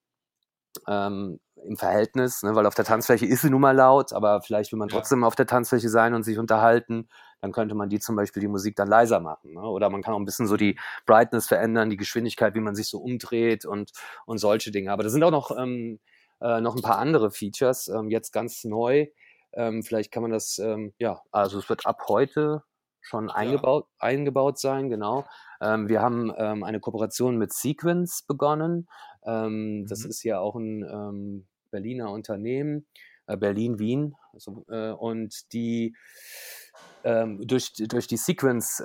ähm, 0.86 1.40
im 1.64 1.76
Verhältnis, 1.76 2.42
ne, 2.42 2.54
weil 2.54 2.66
auf 2.66 2.74
der 2.74 2.84
Tanzfläche 2.84 3.26
ist 3.26 3.42
sie 3.42 3.50
nun 3.50 3.60
mal 3.60 3.74
laut, 3.74 4.12
aber 4.12 4.42
vielleicht 4.42 4.70
will 4.70 4.78
man 4.78 4.88
trotzdem 4.88 5.22
ja. 5.22 5.26
auf 5.26 5.34
der 5.34 5.46
Tanzfläche 5.46 5.88
sein 5.88 6.14
und 6.14 6.22
sich 6.22 6.38
unterhalten, 6.38 7.08
dann 7.40 7.52
könnte 7.52 7.74
man 7.74 7.88
die 7.88 7.98
zum 7.98 8.14
Beispiel 8.16 8.40
die 8.40 8.48
Musik 8.48 8.76
dann 8.76 8.88
leiser 8.88 9.18
machen. 9.18 9.54
Ne? 9.54 9.60
Oder 9.60 9.90
man 9.90 10.02
kann 10.02 10.14
auch 10.14 10.18
ein 10.18 10.24
bisschen 10.24 10.46
so 10.46 10.56
die 10.56 10.78
Brightness 11.06 11.48
verändern, 11.48 11.90
die 11.90 11.96
Geschwindigkeit, 11.96 12.54
wie 12.54 12.60
man 12.60 12.74
sich 12.74 12.88
so 12.88 12.98
umdreht 12.98 13.64
und, 13.64 13.92
und 14.26 14.38
solche 14.38 14.70
Dinge. 14.70 14.92
Aber 14.92 15.02
da 15.02 15.08
sind 15.08 15.22
auch 15.24 15.30
noch 15.30 15.50
ähm, 15.56 15.98
äh, 16.40 16.60
noch 16.60 16.76
ein 16.76 16.82
paar 16.82 16.98
andere 16.98 17.30
Features, 17.30 17.88
ähm, 17.88 18.10
jetzt 18.10 18.32
ganz 18.32 18.64
neu. 18.64 19.06
Ähm, 19.52 19.82
vielleicht 19.82 20.12
kann 20.12 20.22
man 20.22 20.30
das, 20.30 20.58
ähm, 20.58 20.92
ja, 20.98 21.22
also 21.30 21.58
es 21.58 21.68
wird 21.68 21.86
ab 21.86 22.02
heute 22.08 22.62
schon 23.00 23.30
eingebaut, 23.30 23.86
ja. 24.00 24.08
eingebaut 24.08 24.58
sein, 24.58 24.90
genau. 24.90 25.24
Ähm, 25.60 25.88
wir 25.88 26.02
haben 26.02 26.32
ähm, 26.36 26.62
eine 26.64 26.80
Kooperation 26.80 27.36
mit 27.38 27.52
Sequence 27.52 28.22
begonnen. 28.22 28.88
Mhm. 29.24 29.86
Das 29.88 30.04
ist 30.04 30.22
ja 30.22 30.38
auch 30.38 30.54
ein 30.54 31.46
Berliner 31.70 32.10
Unternehmen, 32.12 32.86
äh, 33.26 33.36
Berlin-Wien. 33.36 34.14
Also, 34.32 34.64
äh, 34.68 34.92
und 34.92 35.52
die 35.52 35.94
durch, 37.02 37.72
durch 37.74 38.06
die 38.06 38.16
Sequence 38.16 38.82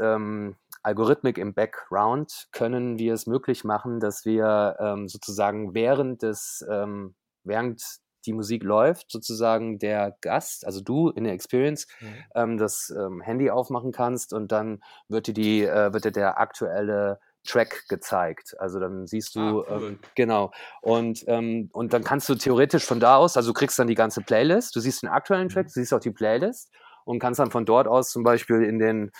Algorithmik 0.83 1.37
im 1.37 1.53
Background 1.53 2.49
können 2.51 2.99
wir 2.99 3.13
es 3.13 3.25
möglich 3.25 3.63
machen, 3.63 3.99
dass 3.99 4.25
wir 4.25 4.75
ähm, 4.79 5.07
sozusagen 5.07 5.73
während 5.73 6.21
des 6.21 6.63
ähm, 6.69 7.15
während 7.43 7.81
die 8.25 8.33
Musik 8.33 8.63
läuft, 8.63 9.11
sozusagen 9.11 9.79
der 9.79 10.15
Gast, 10.21 10.65
also 10.65 10.81
du 10.81 11.09
in 11.09 11.25
der 11.25 11.33
Experience, 11.33 11.87
mhm. 11.99 12.07
ähm, 12.35 12.57
das 12.57 12.93
ähm, 12.97 13.21
Handy 13.21 13.49
aufmachen 13.49 13.91
kannst 13.91 14.33
und 14.33 14.51
dann 14.51 14.81
wird 15.09 15.27
dir 15.27 15.33
die, 15.33 15.63
äh, 15.63 15.93
wird 15.93 16.05
dir 16.05 16.11
der 16.11 16.39
aktuelle 16.39 17.19
Track 17.45 17.83
gezeigt. 17.89 18.55
Also 18.59 18.79
dann 18.79 19.05
siehst 19.05 19.35
du, 19.35 19.63
ah, 19.63 19.65
cool. 19.69 19.87
ähm, 19.87 19.99
genau. 20.15 20.51
Und, 20.81 21.25
ähm, 21.27 21.69
und 21.73 21.93
dann 21.93 22.03
kannst 22.03 22.29
du 22.29 22.35
theoretisch 22.35 22.85
von 22.85 22.99
da 22.99 23.17
aus, 23.17 23.35
also 23.35 23.51
du 23.51 23.53
kriegst 23.53 23.77
dann 23.77 23.87
die 23.87 23.95
ganze 23.95 24.21
Playlist, 24.21 24.75
du 24.75 24.79
siehst 24.79 25.03
den 25.03 25.09
aktuellen 25.09 25.49
Track, 25.49 25.65
mhm. 25.65 25.67
du 25.67 25.73
siehst 25.73 25.93
auch 25.93 25.99
die 25.99 26.11
Playlist 26.11 26.71
und 27.05 27.19
kannst 27.19 27.39
dann 27.39 27.51
von 27.51 27.65
dort 27.65 27.87
aus 27.87 28.11
zum 28.11 28.23
Beispiel 28.23 28.63
in 28.63 28.79
den 28.79 29.11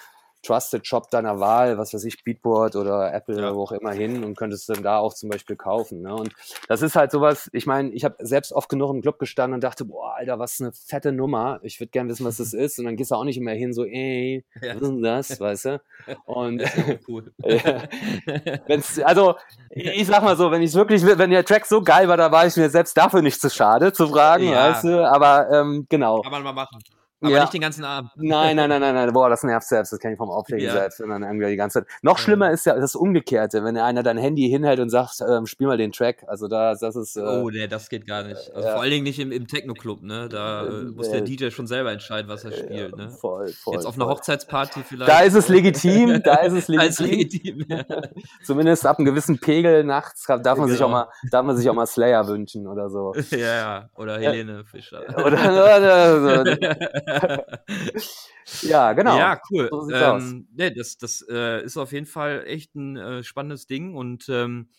Trusted 0.43 0.85
Shop 0.85 1.09
deiner 1.09 1.39
Wahl, 1.39 1.77
was 1.77 1.93
weiß 1.93 2.03
ich, 2.03 2.23
Beatboard 2.23 2.75
oder 2.75 3.13
Apple 3.13 3.35
ja. 3.35 3.41
oder 3.41 3.55
wo 3.55 3.63
auch 3.63 3.71
immer 3.71 3.91
hin 3.91 4.23
und 4.23 4.37
könntest 4.37 4.69
dann 4.69 4.83
da 4.83 4.97
auch 4.97 5.13
zum 5.13 5.29
Beispiel 5.29 5.55
kaufen. 5.55 6.01
Ne? 6.01 6.13
Und 6.13 6.33
das 6.67 6.81
ist 6.81 6.95
halt 6.95 7.11
sowas, 7.11 7.49
ich 7.53 7.65
meine, 7.65 7.89
ich 7.91 8.03
habe 8.03 8.17
selbst 8.19 8.51
oft 8.51 8.69
genug 8.69 8.93
im 8.93 9.01
Club 9.01 9.19
gestanden 9.19 9.55
und 9.55 9.63
dachte, 9.63 9.85
boah, 9.85 10.15
Alter, 10.15 10.39
was 10.39 10.59
eine 10.59 10.71
fette 10.73 11.11
Nummer. 11.11 11.59
Ich 11.63 11.79
würde 11.79 11.91
gerne 11.91 12.09
wissen, 12.09 12.25
was 12.25 12.37
das 12.37 12.53
ist. 12.53 12.77
Und 12.77 12.85
dann 12.85 12.97
gehst 12.97 13.11
du 13.11 13.15
auch 13.15 13.23
nicht 13.23 13.37
immer 13.37 13.51
hin, 13.51 13.73
so, 13.73 13.85
ey, 13.85 14.45
ja. 14.61 14.75
was 14.75 14.81
ist 14.81 14.89
denn 14.89 15.03
das, 15.03 15.39
weißt 15.39 15.65
du? 15.65 15.81
Und 16.25 16.63
cool. 17.07 17.31
wenn's, 18.67 18.99
also, 18.99 19.35
ich 19.69 20.05
sag 20.05 20.23
mal 20.23 20.35
so, 20.35 20.51
wenn 20.51 20.61
ich 20.61 20.73
wirklich, 20.73 21.05
wenn 21.05 21.29
der 21.29 21.45
Track 21.45 21.65
so 21.65 21.81
geil 21.81 22.07
war, 22.07 22.17
da 22.17 22.31
war 22.31 22.45
ich 22.45 22.55
mir 22.57 22.69
selbst 22.69 22.97
dafür 22.97 23.21
nicht 23.21 23.39
zu 23.39 23.49
schade 23.49 23.93
zu 23.93 24.07
fragen, 24.07 24.45
ja. 24.45 24.69
weißt 24.69 24.83
du? 24.83 25.09
Aber 25.09 25.49
ähm, 25.51 25.87
genau. 25.89 26.21
Kann 26.21 26.31
man 26.31 26.43
mal 26.43 26.53
machen. 26.53 26.79
Aber 27.23 27.35
ja. 27.35 27.41
nicht 27.41 27.53
den 27.53 27.61
ganzen 27.61 27.85
Abend. 27.85 28.11
Nein, 28.17 28.57
nein, 28.57 28.69
nein, 28.69 28.81
nein, 28.81 28.93
nein. 28.93 29.13
Boah, 29.13 29.29
das 29.29 29.43
nervt 29.43 29.65
selbst. 29.65 29.93
Das 29.93 29.99
kenne 29.99 30.13
ich 30.13 30.17
vom 30.17 30.29
Auflegen 30.29 30.65
ja. 30.65 30.73
selbst. 30.73 30.99
Und 30.99 31.09
dann 31.09 31.23
irgendwie 31.23 31.49
die 31.49 31.55
ganze 31.55 31.79
Zeit. 31.79 31.87
Noch 32.01 32.17
schlimmer 32.17 32.51
ist 32.51 32.65
ja 32.65 32.75
das 32.75 32.95
Umgekehrte, 32.95 33.63
wenn 33.63 33.77
einer 33.77 34.03
dein 34.03 34.17
Handy 34.17 34.49
hinhält 34.49 34.79
und 34.79 34.89
sagt, 34.89 35.21
ähm, 35.21 35.45
spiel 35.45 35.67
mal 35.67 35.77
den 35.77 35.93
Track. 35.93 36.25
Also 36.27 36.49
da, 36.49 36.75
das 36.75 36.95
ist. 36.95 37.15
Äh, 37.15 37.21
oh, 37.21 37.49
nee, 37.49 37.67
das 37.67 37.87
geht 37.87 38.05
gar 38.05 38.23
nicht. 38.23 38.51
Also 38.53 38.67
ja. 38.67 38.73
vor 38.73 38.81
allen 38.81 38.91
Dingen 38.91 39.03
nicht 39.03 39.19
im, 39.19 39.31
im 39.31 39.47
Techno-Club, 39.47 40.03
ne? 40.03 40.27
Da 40.27 40.67
äh, 40.67 40.83
muss 40.83 41.09
der 41.09 41.21
DJ 41.21 41.49
schon 41.49 41.65
selber 41.67 41.91
entscheiden, 41.91 42.29
was 42.29 42.43
er 42.43 42.51
spielt, 42.51 42.97
ne? 42.97 43.09
Voll, 43.09 43.47
voll. 43.47 43.75
Jetzt 43.75 43.85
auf 43.85 43.95
einer 43.95 44.07
Hochzeitsparty 44.07 44.81
vielleicht. 44.83 45.09
Da 45.09 45.19
ist 45.21 45.35
es 45.35 45.47
legitim, 45.47 46.21
da 46.23 46.35
ist 46.35 46.53
es 46.53 46.67
legitim. 46.67 47.05
legitim 47.05 47.65
Zumindest 48.43 48.85
ab 48.85 48.97
einem 48.97 49.05
gewissen 49.05 49.39
Pegel 49.39 49.85
nachts 49.85 50.25
darf 50.25 50.57
man 50.57 50.67
genau. 50.67 50.67
sich 50.67 50.83
auch 50.83 50.89
mal, 50.89 51.07
darf 51.31 51.45
man 51.45 51.55
sich 51.55 51.69
auch 51.69 51.73
mal 51.73 51.87
Slayer 51.87 52.27
wünschen 52.27 52.67
oder 52.67 52.89
so. 52.89 53.13
ja, 53.31 53.37
ja. 53.37 53.89
Oder 53.95 54.19
Helene 54.19 54.65
Fischer. 54.65 55.03
Oder, 55.09 55.37
oder, 55.37 56.41
oder 56.41 57.12
ja, 58.61 58.93
genau. 58.93 59.17
Ja, 59.17 59.41
cool. 59.49 59.69
So 59.71 59.91
ähm, 59.91 60.47
nee, 60.55 60.71
das 60.71 60.97
das 60.97 61.25
äh, 61.29 61.63
ist 61.63 61.77
auf 61.77 61.91
jeden 61.91 62.05
Fall 62.05 62.43
echt 62.45 62.75
ein 62.75 62.97
äh, 62.97 63.23
spannendes 63.23 63.67
Ding. 63.67 63.95
Und 63.95 64.27
ähm, 64.29 64.69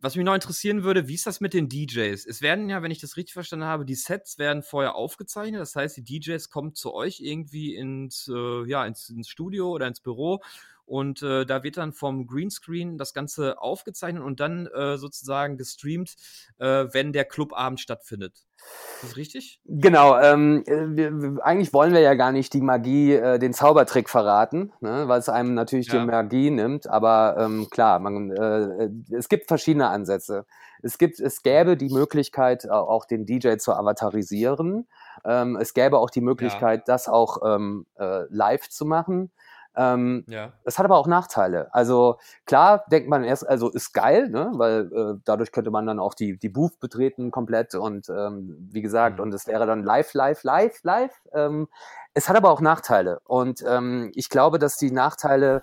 was 0.00 0.16
mich 0.16 0.24
noch 0.24 0.34
interessieren 0.34 0.82
würde, 0.82 1.08
wie 1.08 1.14
ist 1.14 1.26
das 1.26 1.40
mit 1.40 1.52
den 1.52 1.68
DJs? 1.68 2.24
Es 2.24 2.40
werden 2.40 2.70
ja, 2.70 2.82
wenn 2.82 2.90
ich 2.90 3.00
das 3.00 3.16
richtig 3.16 3.34
verstanden 3.34 3.66
habe, 3.66 3.84
die 3.84 3.94
Sets 3.94 4.38
werden 4.38 4.62
vorher 4.62 4.94
aufgezeichnet. 4.94 5.60
Das 5.60 5.76
heißt, 5.76 5.96
die 5.98 6.04
DJs 6.04 6.48
kommen 6.48 6.74
zu 6.74 6.94
euch 6.94 7.20
irgendwie 7.20 7.74
ins, 7.74 8.30
äh, 8.32 8.64
ja, 8.66 8.86
ins, 8.86 9.10
ins 9.10 9.28
Studio 9.28 9.70
oder 9.70 9.86
ins 9.86 10.00
Büro 10.00 10.40
und 10.90 11.22
äh, 11.22 11.46
da 11.46 11.62
wird 11.62 11.76
dann 11.76 11.92
vom 11.92 12.26
Greenscreen 12.26 12.98
das 12.98 13.14
Ganze 13.14 13.60
aufgezeichnet 13.60 14.24
und 14.24 14.40
dann 14.40 14.66
äh, 14.66 14.98
sozusagen 14.98 15.56
gestreamt, 15.56 16.16
äh, 16.58 16.86
wenn 16.90 17.12
der 17.12 17.24
Clubabend 17.24 17.78
stattfindet. 17.78 18.32
Ist 18.96 19.04
das 19.04 19.16
richtig? 19.16 19.60
Genau, 19.64 20.18
ähm, 20.18 20.64
wir, 20.66 21.38
eigentlich 21.44 21.72
wollen 21.72 21.92
wir 21.92 22.00
ja 22.00 22.14
gar 22.14 22.32
nicht 22.32 22.52
die 22.54 22.60
Magie, 22.60 23.12
äh, 23.12 23.38
den 23.38 23.52
Zaubertrick 23.52 24.10
verraten, 24.10 24.72
ne, 24.80 25.06
weil 25.06 25.20
es 25.20 25.28
einem 25.28 25.54
natürlich 25.54 25.86
ja. 25.86 26.00
die 26.00 26.06
Magie 26.06 26.50
nimmt, 26.50 26.88
aber 26.88 27.36
ähm, 27.38 27.68
klar, 27.70 28.00
man, 28.00 28.32
äh, 28.32 28.90
es 29.14 29.28
gibt 29.28 29.46
verschiedene 29.46 29.88
Ansätze. 29.88 30.44
Es 30.82 30.98
gibt, 30.98 31.20
es 31.20 31.42
gäbe 31.42 31.76
die 31.76 31.90
Möglichkeit, 31.90 32.68
auch 32.68 33.04
den 33.04 33.26
DJ 33.26 33.56
zu 33.58 33.74
avatarisieren. 33.74 34.88
Ähm, 35.24 35.56
es 35.56 35.72
gäbe 35.72 35.98
auch 35.98 36.10
die 36.10 36.22
Möglichkeit, 36.22 36.80
ja. 36.80 36.84
das 36.86 37.08
auch 37.08 37.38
ähm, 37.44 37.86
äh, 37.96 38.24
live 38.30 38.68
zu 38.68 38.86
machen. 38.86 39.30
Ähm, 39.80 40.24
ja. 40.28 40.52
Das 40.62 40.78
hat 40.78 40.84
aber 40.84 40.98
auch 40.98 41.06
Nachteile. 41.06 41.72
Also 41.72 42.18
klar 42.44 42.84
denkt 42.92 43.08
man 43.08 43.24
erst, 43.24 43.48
also 43.48 43.70
ist 43.70 43.94
geil, 43.94 44.28
ne? 44.28 44.50
weil 44.52 44.92
äh, 44.92 45.20
dadurch 45.24 45.52
könnte 45.52 45.70
man 45.70 45.86
dann 45.86 45.98
auch 45.98 46.12
die, 46.12 46.38
die 46.38 46.50
Booth 46.50 46.78
betreten 46.80 47.30
komplett 47.30 47.74
und 47.74 48.10
ähm, 48.10 48.68
wie 48.70 48.82
gesagt, 48.82 49.16
mhm. 49.16 49.22
und 49.22 49.34
es 49.34 49.46
wäre 49.46 49.66
dann 49.66 49.82
live, 49.82 50.12
live, 50.12 50.42
live, 50.44 50.78
live. 50.82 51.14
Ähm, 51.32 51.68
es 52.12 52.28
hat 52.28 52.36
aber 52.36 52.50
auch 52.50 52.60
Nachteile 52.60 53.20
und 53.24 53.64
ähm, 53.66 54.12
ich 54.14 54.28
glaube, 54.28 54.58
dass 54.58 54.76
die 54.76 54.90
Nachteile 54.90 55.62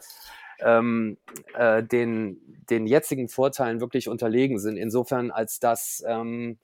ähm, 0.61 1.19
äh, 1.53 1.83
den, 1.83 2.41
den 2.71 2.87
jetzigen 2.87 3.29
Vorteilen 3.29 3.81
wirklich 3.81 4.09
unterlegen 4.09 4.57
sind, 4.57 4.77
insofern 4.77 5.29
als 5.29 5.59
dass 5.59 6.03
ähm, 6.07 6.57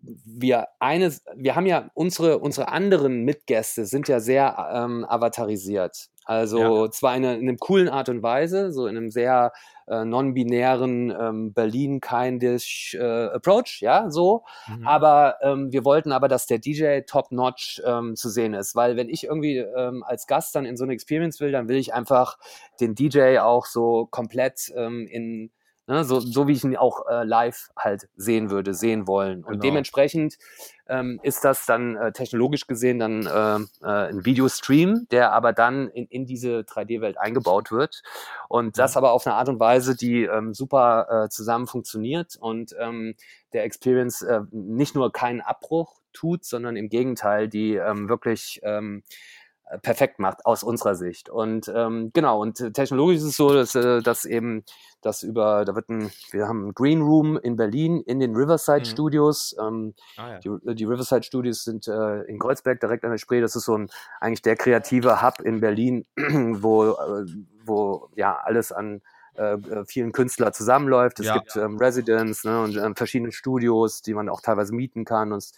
wir 0.00 0.68
eines, 0.78 1.24
wir 1.34 1.56
haben 1.56 1.66
ja 1.66 1.90
unsere, 1.94 2.38
unsere 2.38 2.68
anderen 2.68 3.24
Mitgäste 3.24 3.84
sind 3.84 4.08
ja 4.08 4.20
sehr 4.20 4.70
ähm, 4.72 5.04
avatarisiert. 5.08 6.08
Also 6.24 6.84
ja. 6.84 6.90
zwar 6.90 7.16
in, 7.16 7.24
eine, 7.24 7.38
in 7.38 7.48
einer 7.48 7.58
coolen 7.58 7.88
Art 7.88 8.08
und 8.08 8.22
Weise, 8.22 8.72
so 8.72 8.86
in 8.86 8.96
einem 8.96 9.10
sehr 9.10 9.52
äh, 9.88 10.04
non-binären 10.04 11.10
ähm, 11.10 11.52
Berlin-kindish 11.52 12.94
äh, 12.94 13.24
Approach, 13.26 13.80
ja, 13.80 14.08
so. 14.08 14.44
Mhm. 14.68 14.86
Aber 14.86 15.38
ähm, 15.42 15.72
wir 15.72 15.84
wollten 15.84 16.12
aber, 16.12 16.28
dass 16.28 16.46
der 16.46 16.58
DJ 16.58 17.00
top-notch 17.00 17.82
ähm, 17.84 18.14
zu 18.14 18.28
sehen 18.28 18.54
ist, 18.54 18.76
weil 18.76 18.96
wenn 18.96 19.08
ich 19.08 19.24
irgendwie 19.24 19.58
ähm, 19.58 20.04
als 20.04 20.28
Gast 20.28 20.54
dann 20.54 20.64
in 20.64 20.76
so 20.76 20.84
eine 20.84 20.92
Experience 20.92 21.40
will, 21.40 21.50
dann 21.50 21.68
will 21.68 21.76
ich 21.76 21.92
einfach 21.92 22.38
den 22.80 22.94
DJ 22.94 23.38
auch 23.38 23.66
so 23.66 24.06
komplett 24.06 24.72
ähm, 24.76 25.08
in 25.08 25.50
Ne, 25.88 26.04
so, 26.04 26.20
so 26.20 26.46
wie 26.46 26.52
ich 26.52 26.62
ihn 26.62 26.76
auch 26.76 27.08
äh, 27.08 27.24
live 27.24 27.70
halt 27.76 28.08
sehen 28.14 28.50
würde, 28.50 28.72
sehen 28.72 29.08
wollen. 29.08 29.42
Und 29.42 29.54
genau. 29.54 29.62
dementsprechend 29.62 30.38
ähm, 30.86 31.18
ist 31.24 31.44
das 31.44 31.66
dann 31.66 31.96
äh, 31.96 32.12
technologisch 32.12 32.68
gesehen 32.68 33.00
dann 33.00 33.26
äh, 33.26 33.84
äh 33.84 34.08
ein 34.10 34.24
Videostream, 34.24 35.08
der 35.10 35.32
aber 35.32 35.52
dann 35.52 35.88
in, 35.88 36.06
in 36.06 36.24
diese 36.24 36.60
3D-Welt 36.60 37.18
eingebaut 37.18 37.72
wird. 37.72 38.02
Und 38.48 38.78
das 38.78 38.94
mhm. 38.94 38.98
aber 38.98 39.12
auf 39.12 39.26
eine 39.26 39.34
Art 39.34 39.48
und 39.48 39.58
Weise, 39.58 39.96
die 39.96 40.22
ähm, 40.22 40.54
super 40.54 41.24
äh, 41.24 41.28
zusammen 41.30 41.66
funktioniert 41.66 42.36
und 42.36 42.76
ähm, 42.78 43.16
der 43.52 43.64
Experience 43.64 44.22
äh, 44.22 44.42
nicht 44.52 44.94
nur 44.94 45.10
keinen 45.10 45.40
Abbruch 45.40 46.00
tut, 46.12 46.44
sondern 46.44 46.76
im 46.76 46.90
Gegenteil, 46.90 47.48
die 47.48 47.74
ähm, 47.74 48.08
wirklich 48.08 48.60
ähm, 48.62 49.02
äh, 49.02 49.41
perfekt 49.78 50.18
macht 50.18 50.44
aus 50.46 50.62
unserer 50.62 50.94
Sicht. 50.94 51.28
Und 51.28 51.70
ähm, 51.74 52.10
genau, 52.12 52.40
und 52.40 52.60
äh, 52.60 52.72
technologisch 52.72 53.18
ist 53.18 53.24
es 53.24 53.36
so, 53.36 53.52
dass, 53.52 53.74
äh, 53.74 54.02
dass 54.02 54.24
eben 54.24 54.64
das 55.00 55.22
über, 55.22 55.64
da 55.64 55.74
wird 55.74 55.88
ein, 55.88 56.10
wir 56.30 56.46
haben 56.46 56.68
ein 56.68 56.74
Green 56.74 57.02
Room 57.02 57.36
in 57.38 57.56
Berlin 57.56 58.00
in 58.02 58.20
den 58.20 58.36
Riverside 58.36 58.80
mhm. 58.80 58.84
Studios. 58.84 59.56
Ähm, 59.60 59.94
ah, 60.16 60.32
ja. 60.32 60.38
die, 60.38 60.74
die, 60.74 60.84
Riverside 60.84 61.22
Studios 61.22 61.64
sind 61.64 61.88
äh, 61.88 62.22
in 62.22 62.38
Kreuzberg 62.38 62.80
direkt 62.80 63.04
an 63.04 63.10
der 63.10 63.18
Spree. 63.18 63.40
Das 63.40 63.56
ist 63.56 63.64
so 63.64 63.76
ein 63.76 63.90
eigentlich 64.20 64.42
der 64.42 64.56
kreative 64.56 65.22
Hub 65.22 65.40
in 65.40 65.60
Berlin, 65.60 66.06
wo, 66.16 66.90
äh, 66.90 67.26
wo 67.64 68.08
ja 68.14 68.36
alles 68.36 68.72
an 68.72 69.02
äh, 69.34 69.56
vielen 69.86 70.12
Künstlern 70.12 70.52
zusammenläuft. 70.52 71.20
Es 71.20 71.26
ja, 71.26 71.34
gibt. 71.34 71.56
Ähm, 71.56 71.78
Residents 71.78 72.44
ne, 72.44 72.62
und 72.62 72.76
ähm, 72.76 72.94
verschiedene 72.94 73.32
Studios, 73.32 74.02
die 74.02 74.14
man 74.14 74.28
auch 74.28 74.40
teilweise 74.40 74.74
mieten 74.74 75.04
kann. 75.04 75.32
Und 75.32 75.38
es, 75.38 75.52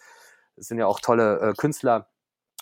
es 0.57 0.69
sind 0.69 0.79
ja 0.79 0.87
auch 0.87 1.01
tolle 1.01 1.41
äh, 1.41 1.53
Künstler. 1.55 2.09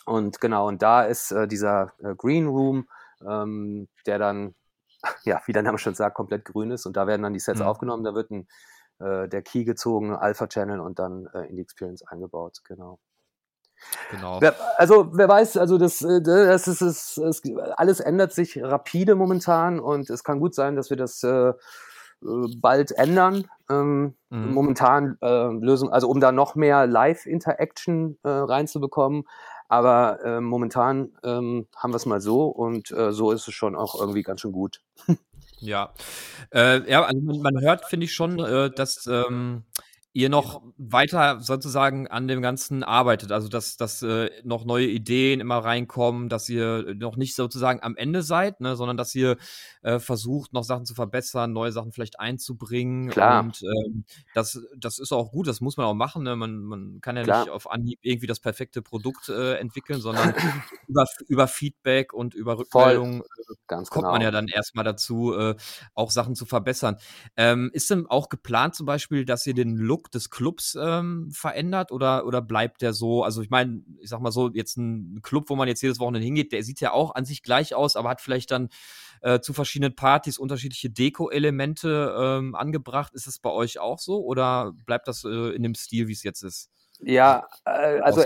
Und 0.05 0.41
genau, 0.41 0.67
und 0.67 0.81
da 0.81 1.03
ist 1.03 1.31
äh, 1.31 1.47
dieser 1.47 1.93
äh, 1.99 2.15
Green 2.15 2.47
Room, 2.47 2.87
ähm, 3.25 3.87
der 4.05 4.19
dann, 4.19 4.55
ja, 5.23 5.41
wie 5.45 5.53
der 5.53 5.63
Name 5.63 5.77
schon 5.77 5.95
sagt, 5.95 6.15
komplett 6.15 6.45
grün 6.45 6.71
ist. 6.71 6.85
Und 6.85 6.97
da 6.97 7.07
werden 7.07 7.23
dann 7.23 7.33
die 7.33 7.39
Sets 7.39 7.59
mhm. 7.59 7.67
aufgenommen. 7.67 8.03
Da 8.03 8.13
wird 8.13 8.31
ein, 8.31 8.47
äh, 8.99 9.27
der 9.27 9.41
Key 9.41 9.63
gezogen, 9.63 10.15
Alpha-Channel 10.15 10.79
und 10.79 10.99
dann 10.99 11.27
äh, 11.33 11.47
in 11.47 11.55
die 11.55 11.61
Experience 11.61 12.05
eingebaut. 12.05 12.59
Genau. 12.65 12.99
Genau. 14.11 14.39
Also 14.77 15.09
wer 15.11 15.27
weiß, 15.27 15.57
also 15.57 15.77
das, 15.77 16.01
äh, 16.01 16.21
das 16.21 16.67
ist, 16.67 16.81
das, 16.81 17.15
das, 17.15 17.41
alles 17.75 17.99
ändert 17.99 18.31
sich 18.31 18.61
rapide 18.61 19.15
momentan 19.15 19.79
und 19.79 20.09
es 20.09 20.23
kann 20.23 20.39
gut 20.39 20.55
sein, 20.55 20.75
dass 20.75 20.89
wir 20.89 20.97
das 20.97 21.23
äh 21.23 21.53
bald 22.57 22.91
ändern. 22.91 23.47
Ähm, 23.69 24.15
mhm. 24.29 24.53
Momentan 24.53 25.17
äh, 25.21 25.47
Lösung, 25.53 25.91
also 25.91 26.07
um 26.09 26.19
da 26.19 26.31
noch 26.31 26.55
mehr 26.55 26.87
Live-Interaction 26.87 28.17
äh, 28.23 28.29
reinzubekommen, 28.29 29.25
aber 29.73 30.23
äh, 30.23 30.39
momentan 30.39 31.13
ähm, 31.23 31.65
haben 31.75 31.93
wir 31.93 31.95
es 31.95 32.05
mal 32.05 32.21
so 32.21 32.45
und 32.45 32.91
äh, 32.91 33.11
so 33.11 33.31
ist 33.31 33.47
es 33.47 33.55
schon 33.55 33.75
auch 33.75 33.99
irgendwie 33.99 34.21
ganz 34.21 34.41
schön 34.41 34.51
gut. 34.51 34.81
ja. 35.57 35.91
Äh, 36.53 36.87
ja, 36.87 37.03
also 37.03 37.19
man, 37.19 37.41
man 37.41 37.59
hört, 37.59 37.85
finde 37.85 38.03
ich 38.03 38.13
schon, 38.13 38.37
äh, 38.37 38.69
dass 38.69 39.07
ähm, 39.07 39.63
ihr 40.13 40.29
noch 40.29 40.61
weiter 40.77 41.39
sozusagen 41.41 42.07
an 42.07 42.27
dem 42.27 42.41
Ganzen 42.41 42.83
arbeitet. 42.83 43.31
Also, 43.31 43.49
dass, 43.49 43.77
dass 43.77 44.03
äh, 44.03 44.29
noch 44.43 44.63
neue 44.63 44.85
Ideen 44.85 45.39
immer 45.39 45.57
reinkommen, 45.57 46.29
dass 46.29 46.47
ihr 46.49 46.93
noch 46.95 47.17
nicht 47.17 47.35
sozusagen 47.35 47.81
am 47.81 47.95
Ende 47.97 48.21
seid, 48.21 48.61
ne, 48.61 48.75
sondern 48.75 48.95
dass 48.95 49.15
ihr 49.15 49.37
äh, 49.81 49.99
versucht, 49.99 50.53
noch 50.53 50.63
Sachen 50.63 50.85
zu 50.85 50.93
verbessern, 50.93 51.51
neue 51.51 51.71
Sachen 51.71 51.91
vielleicht 51.91 52.19
einzubringen. 52.19 53.09
Klar. 53.09 53.43
Und 53.43 53.63
ähm, 53.63 54.05
das, 54.35 54.61
das 54.77 54.99
ist 54.99 55.11
auch 55.11 55.31
gut, 55.31 55.47
das 55.47 55.61
muss 55.61 55.77
man 55.77 55.87
auch 55.87 55.95
machen. 55.95 56.23
Ne? 56.23 56.35
Man, 56.35 56.63
man 56.63 57.01
kann 57.01 57.17
ja 57.17 57.23
Klar. 57.23 57.41
nicht 57.41 57.51
auf 57.51 57.69
Anhieb 57.69 57.99
irgendwie 58.03 58.27
das 58.27 58.39
perfekte 58.39 58.83
Produkt 58.83 59.29
äh, 59.29 59.55
entwickeln, 59.55 59.99
sondern 59.99 60.35
über, 60.87 61.05
über 61.27 61.47
Feedback 61.47 62.13
und 62.13 62.35
über 62.35 62.59
Rückmeldung 62.59 63.21
äh, 63.21 63.25
kommt 63.67 63.89
genau. 63.91 64.11
man 64.11 64.21
ja 64.21 64.31
dann 64.31 64.47
erstmal 64.47 64.85
dazu, 64.85 65.33
äh, 65.33 65.55
auch 65.93 66.11
Sachen 66.11 66.35
zu 66.35 66.45
verbessern. 66.45 66.97
Ähm, 67.35 67.69
ist 67.73 67.89
denn 67.89 68.05
auch 68.05 68.29
geplant 68.29 68.75
zum 68.75 68.85
Beispiel, 68.85 69.25
dass 69.25 69.45
ihr 69.45 69.53
den 69.53 69.75
Look 69.75 70.02
Look 70.03 70.11
des 70.11 70.29
Clubs 70.29 70.77
ähm, 70.79 71.31
verändert 71.31 71.91
oder, 71.91 72.25
oder 72.25 72.41
bleibt 72.41 72.81
der 72.81 72.93
so? 72.93 73.23
Also 73.23 73.41
ich 73.41 73.49
meine, 73.49 73.81
ich 73.99 74.09
sag 74.09 74.21
mal 74.21 74.31
so, 74.31 74.49
jetzt 74.53 74.77
ein 74.77 75.21
Club, 75.21 75.49
wo 75.49 75.55
man 75.55 75.67
jetzt 75.67 75.81
jedes 75.81 75.99
Wochenende 75.99 76.25
hingeht, 76.25 76.51
der 76.51 76.63
sieht 76.63 76.81
ja 76.81 76.91
auch 76.91 77.15
an 77.15 77.25
sich 77.25 77.43
gleich 77.43 77.73
aus, 77.73 77.95
aber 77.95 78.09
hat 78.09 78.21
vielleicht 78.21 78.51
dann 78.51 78.69
äh, 79.21 79.39
zu 79.39 79.53
verschiedenen 79.53 79.95
Partys 79.95 80.37
unterschiedliche 80.37 80.89
Deko-Elemente 80.89 82.15
ähm, 82.17 82.55
angebracht. 82.55 83.13
Ist 83.13 83.27
das 83.27 83.39
bei 83.39 83.49
euch 83.49 83.79
auch 83.79 83.99
so 83.99 84.23
oder 84.23 84.73
bleibt 84.85 85.07
das 85.07 85.23
äh, 85.23 85.55
in 85.55 85.63
dem 85.63 85.75
Stil, 85.75 86.07
wie 86.07 86.13
es 86.13 86.23
jetzt 86.23 86.43
ist? 86.43 86.69
Ja, 86.99 87.47
äh, 87.65 87.99
also 87.99 88.25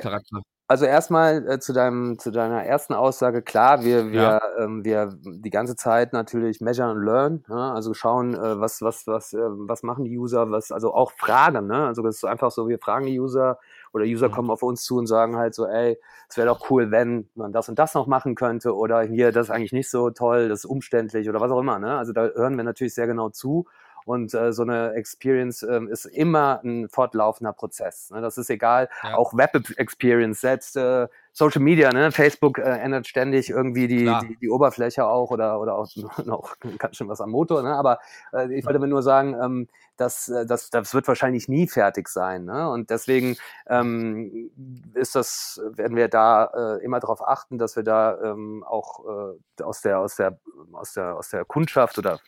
also 0.70 0.86
erstmal 0.86 1.50
äh, 1.50 1.60
zu 1.60 1.72
deinem 1.72 2.20
zu 2.20 2.30
deiner 2.30 2.64
ersten 2.64 2.94
Aussage 2.94 3.42
klar, 3.42 3.84
wir 3.86 4.12
wir 4.12 4.22
ja. 4.22 4.42
ähm, 4.60 4.84
wir 4.84 5.18
die 5.24 5.50
ganze 5.50 5.78
Zeit 5.78 6.12
natürlich 6.12 6.60
measure 6.60 6.90
and 6.90 7.04
learn, 7.04 7.46
ne? 7.48 7.72
also 7.72 7.94
schauen 7.94 8.34
äh, 8.34 8.60
was 8.60 8.82
was 8.82 9.08
was 9.08 9.32
äh, 9.34 9.38
was 9.40 9.84
machen 9.84 10.04
die 10.04 10.18
User, 10.18 10.52
was 10.52 10.72
also 10.74 10.94
auch 10.94 11.12
fragen, 11.14 11.68
ne? 11.68 11.88
Also 11.88 12.02
das 12.02 12.18
ist 12.18 12.26
einfach 12.26 12.52
so, 12.52 12.68
wir 12.68 12.80
fragen 12.80 13.06
die 13.06 13.18
User 13.18 13.60
oder 13.94 14.04
User 14.04 14.28
mhm. 14.28 14.34
kommen 14.34 14.52
auf 14.52 14.62
uns 14.62 14.84
zu 14.84 14.98
und 14.98 15.08
sagen 15.08 15.38
halt 15.38 15.56
so, 15.56 15.66
ey, 15.66 15.98
es 16.30 16.36
wäre 16.36 16.48
doch 16.48 16.70
cool, 16.70 16.92
wenn 16.92 17.30
man 17.36 17.54
das 17.54 17.70
und 17.70 17.80
das 17.80 17.94
noch 17.94 18.08
machen 18.08 18.36
könnte 18.36 18.76
oder 18.76 19.02
hier 19.04 19.32
das 19.32 19.48
ist 19.48 19.52
eigentlich 19.52 19.72
nicht 19.74 19.90
so 19.90 20.10
toll, 20.10 20.50
das 20.50 20.60
ist 20.60 20.66
umständlich 20.66 21.30
oder 21.30 21.40
was 21.40 21.52
auch 21.52 21.62
immer, 21.62 21.80
ne? 21.80 21.98
Also 21.98 22.12
da 22.12 22.24
hören 22.36 22.58
wir 22.58 22.66
natürlich 22.66 22.94
sehr 22.94 23.08
genau 23.08 23.30
zu 23.30 23.66
und 24.08 24.34
äh, 24.34 24.54
so 24.54 24.62
eine 24.64 24.94
Experience 24.94 25.64
äh, 25.64 25.82
ist 25.90 26.06
immer 26.06 26.62
ein 26.64 26.88
fortlaufender 26.88 27.52
Prozess. 27.52 28.10
Ne? 28.10 28.22
Das 28.22 28.38
ist 28.38 28.50
egal, 28.50 28.90
ja. 29.04 29.16
auch 29.16 29.34
Web-Experience, 29.36 30.40
selbst 30.40 30.78
äh, 30.78 31.08
Social 31.38 31.62
Media, 31.62 31.94
ne? 31.94 32.12
Facebook 32.12 32.58
äh, 32.58 32.64
ändert 32.64 33.06
ständig 33.06 33.52
irgendwie 33.52 33.88
die, 33.88 34.06
die, 34.06 34.38
die, 34.42 34.50
Oberfläche 34.50 35.06
auch 35.06 35.30
oder, 35.30 35.60
oder 35.60 35.78
auch 35.78 35.88
noch 36.26 36.56
ganz 36.80 36.98
schön 36.98 37.10
was 37.10 37.22
am 37.22 37.30
Motor. 37.30 37.62
Ne? 37.62 37.76
Aber 37.76 38.00
äh, 38.34 38.52
ich 38.58 38.66
wollte 38.66 38.80
mir 38.80 38.88
nur 38.88 39.04
sagen, 39.04 39.36
ähm, 39.40 39.68
das, 39.98 40.30
äh, 40.30 40.48
das, 40.48 40.72
das 40.72 40.96
wird 40.96 41.08
wahrscheinlich 41.08 41.48
nie 41.48 41.68
fertig 41.68 42.08
sein. 42.08 42.46
Ne? 42.46 42.68
Und 42.68 42.90
deswegen 42.90 43.38
ähm, 43.68 44.50
ist 44.96 45.14
das, 45.14 45.62
werden 45.64 45.96
wir 45.96 46.08
da 46.08 46.78
äh, 46.80 46.84
immer 46.84 47.00
darauf 47.00 47.22
achten, 47.22 47.60
dass 47.60 47.76
wir 47.76 47.84
da 47.84 48.20
ähm, 48.20 48.64
auch 48.64 49.06
äh, 49.06 49.62
aus, 49.64 49.82
der, 49.82 50.00
aus, 50.00 50.16
der, 50.16 50.40
aus, 50.72 50.94
der, 50.94 51.18
aus 51.18 51.30
der 51.30 51.46
Kundschaft 51.46 52.00
oder 52.00 52.20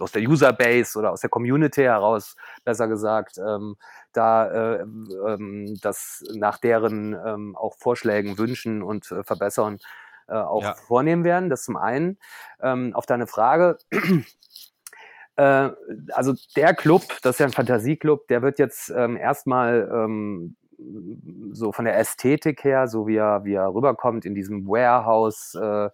aus 0.00 0.10
der 0.10 0.22
Userbase 0.22 0.98
oder 0.98 1.12
aus 1.12 1.20
der 1.20 1.30
Community 1.30 1.82
heraus, 1.82 2.34
besser 2.64 2.88
gesagt, 2.88 3.38
ähm, 3.38 3.76
da 4.16 4.76
äh, 4.76 4.82
ähm, 4.82 5.78
das 5.82 6.24
nach 6.34 6.58
deren 6.58 7.14
ähm, 7.14 7.56
auch 7.56 7.76
Vorschlägen, 7.78 8.38
Wünschen 8.38 8.82
und 8.82 9.10
äh, 9.10 9.22
Verbessern 9.22 9.78
äh, 10.28 10.34
auch 10.34 10.62
ja. 10.62 10.74
vornehmen 10.74 11.24
werden. 11.24 11.50
Das 11.50 11.64
zum 11.64 11.76
einen. 11.76 12.18
Ähm, 12.60 12.94
auf 12.94 13.06
deine 13.06 13.26
Frage, 13.26 13.78
äh, 15.36 15.70
also 16.12 16.34
der 16.56 16.74
Club, 16.74 17.02
das 17.22 17.36
ist 17.36 17.40
ja 17.40 17.46
ein 17.46 17.52
Fantasieclub, 17.52 18.26
der 18.28 18.42
wird 18.42 18.58
jetzt 18.58 18.90
ähm, 18.90 19.16
erstmal 19.16 19.88
ähm, 19.92 20.56
so 21.52 21.72
von 21.72 21.84
der 21.84 21.98
Ästhetik 21.98 22.64
her, 22.64 22.88
so 22.88 23.06
wie 23.06 23.16
er, 23.16 23.44
wie 23.44 23.54
er 23.54 23.72
rüberkommt 23.74 24.24
in 24.24 24.34
diesem 24.34 24.66
Warehouse-Style, 24.66 25.90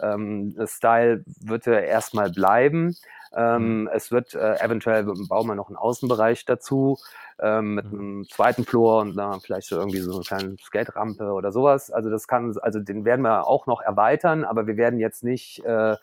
äh, 0.00 0.12
ähm, 0.12 1.24
wird 1.40 1.66
er 1.66 1.84
erstmal 1.84 2.30
bleiben. 2.30 2.96
Ähm, 3.34 3.82
mhm. 3.82 3.90
Es 3.92 4.10
wird 4.10 4.34
äh, 4.34 4.58
eventuell 4.60 5.04
bauen 5.04 5.46
wir 5.46 5.54
noch 5.54 5.68
einen 5.68 5.76
Außenbereich 5.76 6.44
dazu 6.44 6.98
ähm, 7.40 7.74
mit 7.74 7.92
mhm. 7.92 7.98
einem 7.98 8.28
zweiten 8.28 8.64
Floor 8.64 9.02
und 9.02 9.16
dann 9.16 9.40
vielleicht 9.40 9.68
so 9.68 9.76
irgendwie 9.76 10.00
so 10.00 10.14
eine 10.14 10.22
kleine 10.22 10.56
Skate-Rampe 10.62 11.32
oder 11.32 11.52
sowas. 11.52 11.90
Also 11.90 12.10
das 12.10 12.26
kann, 12.26 12.56
also 12.62 12.80
den 12.80 13.04
werden 13.04 13.22
wir 13.22 13.46
auch 13.46 13.66
noch 13.66 13.80
erweitern, 13.80 14.44
aber 14.44 14.66
wir 14.66 14.76
werden 14.76 14.98
jetzt 14.98 15.24
nicht 15.24 15.64
äh, 15.64 15.96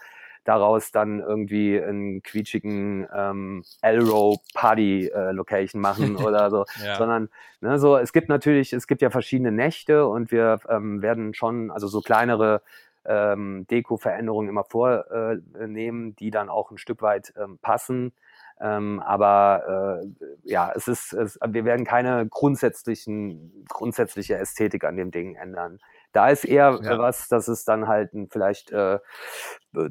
daraus 0.46 0.92
dann 0.92 1.20
irgendwie 1.20 1.82
einen 1.82 2.22
quietschigen 2.24 3.08
ähm, 3.14 3.64
Elrow 3.82 4.38
Party 4.54 5.08
äh, 5.08 5.32
Location 5.32 5.82
machen 5.82 6.16
oder 6.26 6.50
so, 6.50 6.66
ja. 6.84 6.96
sondern 6.96 7.30
ne, 7.60 7.78
so 7.78 7.98
es 7.98 8.14
gibt 8.14 8.30
natürlich, 8.30 8.72
es 8.72 8.88
gibt 8.88 9.02
ja 9.02 9.10
verschiedene 9.10 9.52
Nächte 9.52 10.08
und 10.08 10.32
wir 10.32 10.60
ähm, 10.70 11.02
werden 11.02 11.34
schon 11.34 11.72
also 11.72 11.88
so 11.88 12.02
kleinere 12.02 12.62
ähm, 13.06 13.68
Deko-Veränderungen 13.70 14.50
immer 14.50 14.64
vornehmen, 14.64 16.16
die 16.16 16.32
dann 16.32 16.50
auch 16.50 16.72
ein 16.72 16.78
Stück 16.78 17.02
weit 17.02 17.34
ähm, 17.38 17.60
passen. 17.62 18.14
Ähm, 18.60 19.02
aber 19.02 20.02
äh, 20.02 20.08
ja, 20.44 20.72
es 20.74 20.88
ist, 20.88 21.14
es, 21.14 21.38
wir 21.46 21.66
werden 21.66 21.86
keine 21.86 22.26
grundsätzlichen, 22.28 23.66
grundsätzliche 23.68 24.38
Ästhetik 24.38 24.86
an 24.86 24.96
dem 24.96 25.12
Ding 25.12 25.36
ändern. 25.36 25.80
Da 26.16 26.30
ist 26.30 26.46
eher 26.46 26.80
ja. 26.82 26.98
was, 26.98 27.28
dass 27.28 27.50
es 27.50 27.66
dann 27.66 27.90
halt 27.90 28.12
vielleicht 28.30 28.72
äh, 28.72 29.00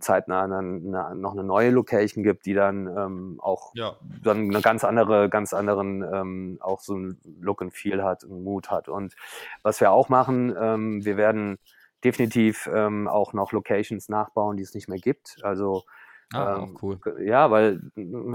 zeitnah 0.01 0.45
eine, 0.45 0.57
eine, 0.57 1.15
noch 1.15 1.33
eine 1.33 1.45
neue 1.45 1.71
Location 1.71 2.25
gibt, 2.25 2.47
die 2.47 2.55
dann 2.55 2.87
ähm, 2.87 3.41
auch 3.43 3.73
ja. 3.75 3.97
dann 4.23 4.51
eine 4.51 4.63
ganz 4.63 4.85
andere, 4.85 5.29
ganz 5.29 5.53
anderen, 5.53 6.03
ähm, 6.03 6.59
auch 6.63 6.81
so 6.81 6.97
ein 6.97 7.21
Look 7.41 7.61
and 7.61 7.75
Feel 7.75 8.03
hat, 8.03 8.25
einen 8.25 8.43
Mut 8.43 8.71
hat. 8.71 8.89
Und 8.89 9.15
was 9.63 9.83
wir 9.83 9.93
auch 9.93 10.09
machen, 10.09 10.55
ähm, 10.59 11.05
wir 11.05 11.19
werden 11.19 11.59
definitiv 12.03 12.71
ähm, 12.73 13.07
auch 13.07 13.35
noch 13.35 13.53
Locations 13.53 14.09
nachbauen, 14.09 14.57
die 14.57 14.63
es 14.63 14.73
nicht 14.73 14.89
mehr 14.89 14.99
gibt. 14.99 15.37
Also 15.43 15.85
Ah, 16.33 16.63
ähm, 16.63 16.77
cool. 16.83 16.99
Ja, 17.23 17.51
weil, 17.51 17.81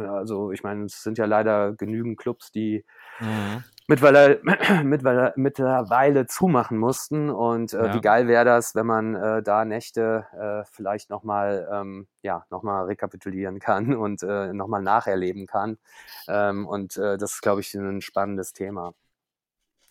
also 0.07 0.51
ich 0.51 0.63
meine, 0.63 0.85
es 0.85 1.03
sind 1.03 1.17
ja 1.17 1.25
leider 1.25 1.73
genügend 1.73 2.17
Clubs, 2.17 2.51
die 2.51 2.85
mhm. 3.19 3.63
Mittlerweile, 3.89 4.39
mittlerweile, 4.83 5.33
mittlerweile 5.35 6.27
zumachen 6.27 6.77
mussten. 6.77 7.29
Und 7.29 7.73
äh, 7.73 7.87
ja. 7.87 7.93
wie 7.93 8.01
geil 8.01 8.27
wäre 8.27 8.45
das, 8.45 8.75
wenn 8.75 8.85
man 8.85 9.15
äh, 9.15 9.43
da 9.43 9.65
Nächte 9.65 10.25
äh, 10.39 10.63
vielleicht 10.71 11.09
nochmal 11.09 11.67
ähm, 11.71 12.07
ja, 12.21 12.45
noch 12.49 12.63
rekapitulieren 12.63 13.59
kann 13.59 13.95
und 13.95 14.23
äh, 14.23 14.53
nochmal 14.53 14.81
nacherleben 14.81 15.47
kann. 15.47 15.77
Ähm, 16.27 16.67
und 16.67 16.97
äh, 16.97 17.17
das 17.17 17.33
ist, 17.33 17.41
glaube 17.41 17.61
ich, 17.61 17.73
ein 17.73 18.01
spannendes 18.01 18.53
Thema. 18.53 18.93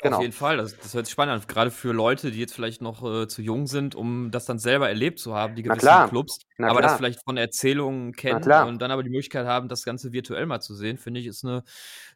Genau. 0.01 0.17
Auf 0.17 0.23
jeden 0.23 0.33
Fall, 0.33 0.59
das, 0.59 0.77
das 0.77 0.95
hört 0.95 1.07
sich 1.07 1.13
spannend 1.13 1.43
an. 1.43 1.49
Gerade 1.49 1.73
für 1.73 1.93
Leute, 1.93 2.31
die 2.31 2.39
jetzt 2.39 2.55
vielleicht 2.55 2.81
noch 2.81 3.03
äh, 3.03 3.27
zu 3.27 3.43
jung 3.43 3.67
sind, 3.67 3.97
um 3.97 4.31
das 4.31 4.45
dann 4.45 4.61
selber 4.61 4.89
erlebt 4.89 5.19
zu 5.19 5.35
haben, 5.35 5.57
die 5.57 5.65
gewissen 5.65 6.09
Clubs, 6.09 6.39
Na 6.57 6.69
aber 6.69 6.79
klar. 6.79 6.91
das 6.91 6.99
vielleicht 6.99 7.25
von 7.25 7.37
Erzählungen 7.37 8.13
kennen 8.13 8.45
und 8.69 8.81
dann 8.81 8.93
aber 8.93 9.03
die 9.03 9.11
Möglichkeit 9.11 9.47
haben, 9.47 9.69
das 9.69 9.85
Ganze 9.85 10.13
virtuell 10.13 10.47
mal 10.47 10.61
zu 10.61 10.75
sehen, 10.75 10.99
finde 10.99 11.19
ich, 11.19 11.27
ist 11.27 11.45
eine, 11.45 11.65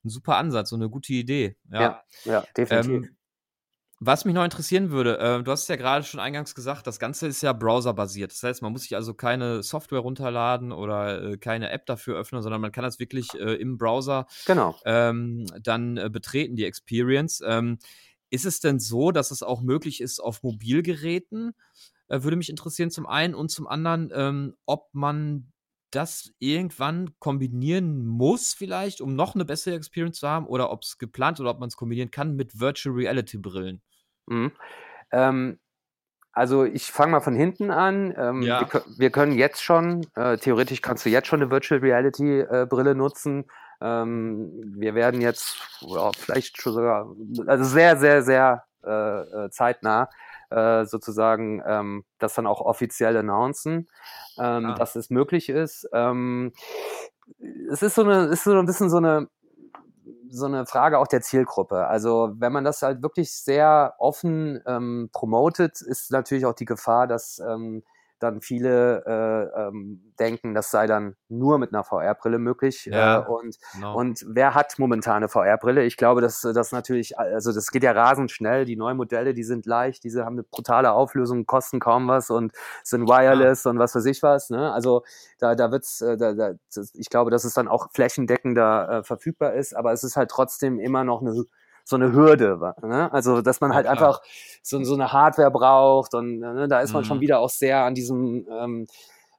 ein 0.04 0.08
super 0.08 0.36
Ansatz 0.36 0.70
und 0.70 0.80
eine 0.80 0.90
gute 0.90 1.12
Idee. 1.12 1.56
Ja, 1.70 1.80
ja, 1.80 2.04
ja 2.24 2.44
definitiv. 2.56 3.08
Ähm, 3.08 3.16
was 4.04 4.24
mich 4.24 4.34
noch 4.34 4.42
interessieren 4.42 4.90
würde, 4.90 5.18
äh, 5.18 5.42
du 5.44 5.50
hast 5.52 5.62
es 5.62 5.68
ja 5.68 5.76
gerade 5.76 6.04
schon 6.04 6.18
eingangs 6.18 6.56
gesagt, 6.56 6.88
das 6.88 6.98
Ganze 6.98 7.28
ist 7.28 7.40
ja 7.40 7.52
browserbasiert. 7.52 8.32
Das 8.32 8.42
heißt, 8.42 8.60
man 8.60 8.72
muss 8.72 8.82
sich 8.82 8.96
also 8.96 9.14
keine 9.14 9.62
Software 9.62 10.00
runterladen 10.00 10.72
oder 10.72 11.22
äh, 11.22 11.36
keine 11.38 11.70
App 11.70 11.86
dafür 11.86 12.16
öffnen, 12.16 12.42
sondern 12.42 12.60
man 12.60 12.72
kann 12.72 12.82
das 12.82 12.98
wirklich 12.98 13.32
äh, 13.34 13.54
im 13.54 13.78
Browser 13.78 14.26
genau. 14.44 14.74
ähm, 14.84 15.46
dann 15.62 15.98
äh, 15.98 16.10
betreten, 16.10 16.56
die 16.56 16.64
Experience. 16.64 17.42
Ähm, 17.46 17.78
ist 18.28 18.44
es 18.44 18.58
denn 18.58 18.80
so, 18.80 19.12
dass 19.12 19.30
es 19.30 19.44
auch 19.44 19.60
möglich 19.60 20.00
ist 20.00 20.18
auf 20.18 20.42
Mobilgeräten? 20.42 21.52
Äh, 22.08 22.24
würde 22.24 22.36
mich 22.36 22.50
interessieren 22.50 22.90
zum 22.90 23.06
einen 23.06 23.36
und 23.36 23.50
zum 23.50 23.68
anderen, 23.68 24.10
ähm, 24.12 24.56
ob 24.66 24.88
man 24.92 25.52
das 25.92 26.32
irgendwann 26.40 27.10
kombinieren 27.20 28.04
muss, 28.04 28.52
vielleicht, 28.54 29.00
um 29.00 29.14
noch 29.14 29.36
eine 29.36 29.44
bessere 29.44 29.76
Experience 29.76 30.18
zu 30.18 30.28
haben, 30.28 30.46
oder 30.46 30.72
ob 30.72 30.82
es 30.82 30.98
geplant 30.98 31.38
oder 31.38 31.50
ob 31.50 31.60
man 31.60 31.68
es 31.68 31.76
kombinieren 31.76 32.10
kann 32.10 32.34
mit 32.34 32.58
Virtual 32.58 32.96
Reality 32.96 33.38
Brillen. 33.38 33.80
Mhm. 34.26 34.52
Ähm, 35.10 35.58
also 36.32 36.64
ich 36.64 36.90
fange 36.90 37.12
mal 37.12 37.20
von 37.20 37.34
hinten 37.34 37.70
an. 37.70 38.14
Ähm, 38.16 38.42
ja. 38.42 38.60
wir, 38.60 38.82
wir, 38.96 39.10
können 39.10 39.32
jetzt 39.32 39.62
schon, 39.62 40.06
äh, 40.14 40.38
theoretisch 40.38 40.80
kannst 40.80 41.04
du 41.04 41.10
jetzt 41.10 41.28
schon 41.28 41.42
eine 41.42 41.50
Virtual 41.50 41.80
Reality 41.80 42.40
äh, 42.40 42.66
Brille 42.68 42.94
nutzen. 42.94 43.44
Ähm, 43.80 44.50
wir 44.76 44.94
werden 44.94 45.20
jetzt, 45.20 45.56
ja, 45.80 46.10
vielleicht 46.16 46.60
schon 46.60 46.72
sogar, 46.72 47.14
also 47.46 47.64
sehr, 47.64 47.98
sehr, 47.98 48.22
sehr 48.22 48.64
äh, 48.84 49.20
äh 49.44 49.50
zeitnah 49.50 50.08
äh, 50.50 50.84
sozusagen 50.84 51.62
ähm, 51.66 52.04
das 52.18 52.34
dann 52.34 52.46
auch 52.46 52.60
offiziell 52.60 53.16
announcen, 53.16 53.88
ähm, 54.38 54.66
ah. 54.66 54.74
dass 54.74 54.96
es 54.96 55.10
möglich 55.10 55.48
ist. 55.48 55.88
Ähm, 55.92 56.52
es 57.70 57.82
ist 57.82 57.94
so 57.94 58.02
eine, 58.02 58.26
ist 58.26 58.44
so 58.44 58.58
ein 58.58 58.66
bisschen 58.66 58.90
so 58.90 58.98
eine 58.98 59.28
so 60.32 60.46
eine 60.46 60.66
Frage 60.66 60.98
auch 60.98 61.06
der 61.06 61.20
Zielgruppe. 61.20 61.86
Also 61.86 62.32
wenn 62.38 62.52
man 62.52 62.64
das 62.64 62.82
halt 62.82 63.02
wirklich 63.02 63.32
sehr 63.32 63.94
offen 63.98 64.60
ähm, 64.66 65.10
promotet, 65.12 65.80
ist 65.82 66.10
natürlich 66.10 66.46
auch 66.46 66.54
die 66.54 66.64
Gefahr, 66.64 67.06
dass 67.06 67.38
ähm, 67.40 67.82
dann 68.22 68.40
viele 68.40 69.04
äh, 69.04 69.66
ähm, 69.68 70.12
denken, 70.18 70.54
das 70.54 70.70
sei 70.70 70.86
dann 70.86 71.16
nur 71.28 71.58
mit 71.58 71.72
einer 71.72 71.82
VR-Brille 71.82 72.38
möglich. 72.38 72.86
Äh, 72.86 72.90
ja, 72.90 73.20
äh, 73.20 73.26
und, 73.26 73.58
genau. 73.74 73.96
und 73.96 74.24
wer 74.28 74.54
hat 74.54 74.78
momentan 74.78 75.16
eine 75.16 75.28
VR-Brille? 75.28 75.82
Ich 75.84 75.96
glaube, 75.96 76.20
dass 76.20 76.40
das 76.40 76.72
natürlich, 76.72 77.18
also 77.18 77.52
das 77.52 77.70
geht 77.70 77.82
ja 77.82 77.92
rasend 77.92 78.30
schnell. 78.30 78.64
Die 78.64 78.76
neuen 78.76 78.96
Modelle, 78.96 79.34
die 79.34 79.42
sind 79.42 79.66
leicht, 79.66 80.04
diese 80.04 80.24
haben 80.24 80.34
eine 80.34 80.44
brutale 80.44 80.92
Auflösung, 80.92 81.46
kosten 81.46 81.80
kaum 81.80 82.06
was 82.08 82.30
und 82.30 82.52
sind 82.84 83.08
wireless 83.08 83.64
ja. 83.64 83.70
und 83.72 83.78
was 83.78 83.94
weiß 83.94 84.04
ich 84.06 84.22
was. 84.22 84.50
Ne? 84.50 84.72
Also 84.72 85.02
da, 85.38 85.54
da 85.54 85.72
wird's, 85.72 86.00
äh, 86.00 86.16
da, 86.16 86.32
da, 86.32 86.52
ich 86.94 87.10
glaube, 87.10 87.30
dass 87.30 87.44
es 87.44 87.54
dann 87.54 87.68
auch 87.68 87.90
flächendeckender 87.92 88.88
äh, 88.88 89.02
verfügbar 89.02 89.54
ist, 89.54 89.74
aber 89.74 89.92
es 89.92 90.04
ist 90.04 90.16
halt 90.16 90.30
trotzdem 90.30 90.78
immer 90.78 91.02
noch 91.04 91.22
eine 91.22 91.44
so 91.84 91.96
eine 91.96 92.12
Hürde. 92.12 92.74
Ne? 92.82 93.12
Also, 93.12 93.42
dass 93.42 93.60
man 93.60 93.74
halt 93.74 93.86
ja, 93.86 93.92
einfach 93.92 94.20
so, 94.62 94.82
so 94.84 94.94
eine 94.94 95.12
Hardware 95.12 95.50
braucht 95.50 96.14
und 96.14 96.38
ne, 96.38 96.68
da 96.68 96.80
ist 96.80 96.92
man 96.92 97.02
mhm. 97.02 97.06
schon 97.06 97.20
wieder 97.20 97.40
auch 97.40 97.50
sehr 97.50 97.84
an 97.84 97.94
diesem, 97.94 98.46
ähm, 98.50 98.86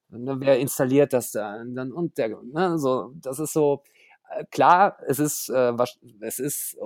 ne, 0.09 0.35
wer 0.39 0.59
installiert 0.59 1.13
das 1.13 1.31
dann 1.31 1.91
und 1.91 2.17
der, 2.17 2.37
ne, 2.43 2.77
so, 2.77 3.11
das 3.15 3.39
ist 3.39 3.53
so, 3.53 3.83
äh, 4.29 4.45
klar, 4.51 4.97
es 5.07 5.19
ist, 5.19 5.49
äh, 5.49 5.73
es 6.21 6.39
ist 6.39 6.77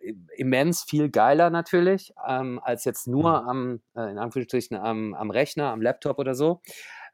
äh, 0.00 0.14
immens 0.36 0.82
viel 0.82 1.10
geiler 1.10 1.50
natürlich, 1.50 2.12
ähm, 2.26 2.60
als 2.62 2.84
jetzt 2.84 3.06
nur 3.06 3.42
mhm. 3.42 3.48
am, 3.48 3.80
äh, 3.96 4.10
in 4.10 4.18
Anführungsstrichen, 4.18 4.76
am, 4.76 5.14
am 5.14 5.30
Rechner, 5.30 5.70
am 5.70 5.82
Laptop 5.82 6.18
oder 6.18 6.34
so. 6.34 6.60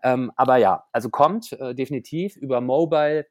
Ähm, 0.03 0.33
aber 0.37 0.57
ja, 0.57 0.85
also 0.93 1.11
kommt 1.11 1.53
äh, 1.53 1.75
definitiv 1.75 2.37
über 2.37 2.61
Mobile 2.61 3.27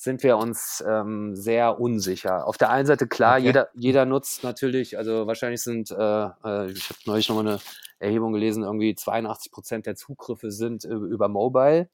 sind 0.00 0.22
wir 0.22 0.38
uns 0.38 0.82
ähm, 0.88 1.36
sehr 1.36 1.78
unsicher. 1.78 2.46
Auf 2.46 2.56
der 2.56 2.70
einen 2.70 2.86
Seite 2.86 3.06
klar, 3.06 3.34
okay. 3.34 3.44
jeder, 3.44 3.68
jeder 3.74 4.06
nutzt 4.06 4.42
natürlich, 4.42 4.96
also 4.96 5.26
wahrscheinlich 5.26 5.60
sind, 5.60 5.90
äh, 5.90 5.94
äh 5.94 6.70
ich 6.70 6.88
habe 6.88 6.98
neulich 7.04 7.28
nochmal 7.28 7.46
eine 7.46 7.58
Erhebung 7.98 8.32
gelesen, 8.32 8.62
irgendwie 8.62 8.94
82 8.94 9.52
Prozent 9.52 9.84
der 9.84 9.96
Zugriffe 9.96 10.50
sind 10.50 10.86
äh, 10.86 10.88
über 10.88 11.28
Mobile. 11.28 11.90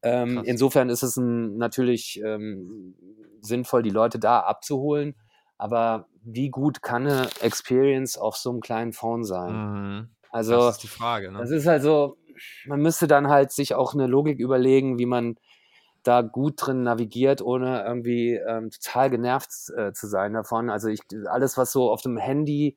Ähm, 0.00 0.42
insofern 0.46 0.88
ist 0.88 1.02
es 1.02 1.18
ein, 1.18 1.58
natürlich 1.58 2.18
ähm, 2.24 2.94
sinnvoll, 3.42 3.82
die 3.82 3.90
Leute 3.90 4.18
da 4.18 4.40
abzuholen. 4.40 5.14
Aber 5.58 6.08
wie 6.22 6.48
gut 6.48 6.80
kann 6.80 7.06
eine 7.06 7.28
Experience 7.42 8.16
auf 8.16 8.36
so 8.36 8.52
einem 8.52 8.60
kleinen 8.60 8.94
Phone 8.94 9.22
sein? 9.22 9.52
Mhm. 9.52 10.08
Also, 10.30 10.56
das 10.56 10.76
ist 10.76 10.82
die 10.82 10.88
Frage. 10.88 11.30
Ne? 11.30 11.40
Das 11.40 11.50
ist 11.50 11.68
also, 11.68 12.16
man 12.64 12.80
müsste 12.80 13.06
dann 13.06 13.28
halt 13.28 13.52
sich 13.52 13.74
auch 13.74 13.92
eine 13.92 14.06
Logik 14.06 14.40
überlegen, 14.40 14.98
wie 14.98 15.06
man 15.06 15.36
da 16.04 16.22
gut 16.22 16.54
drin 16.56 16.82
navigiert, 16.82 17.42
ohne 17.42 17.84
irgendwie 17.84 18.34
ähm, 18.34 18.70
total 18.70 19.10
genervt 19.10 19.50
äh, 19.76 19.92
zu 19.92 20.06
sein 20.06 20.32
davon. 20.34 20.70
Also 20.70 20.88
ich, 20.88 21.00
alles, 21.26 21.58
was 21.58 21.72
so 21.72 21.90
auf 21.90 22.02
dem 22.02 22.16
Handy, 22.16 22.76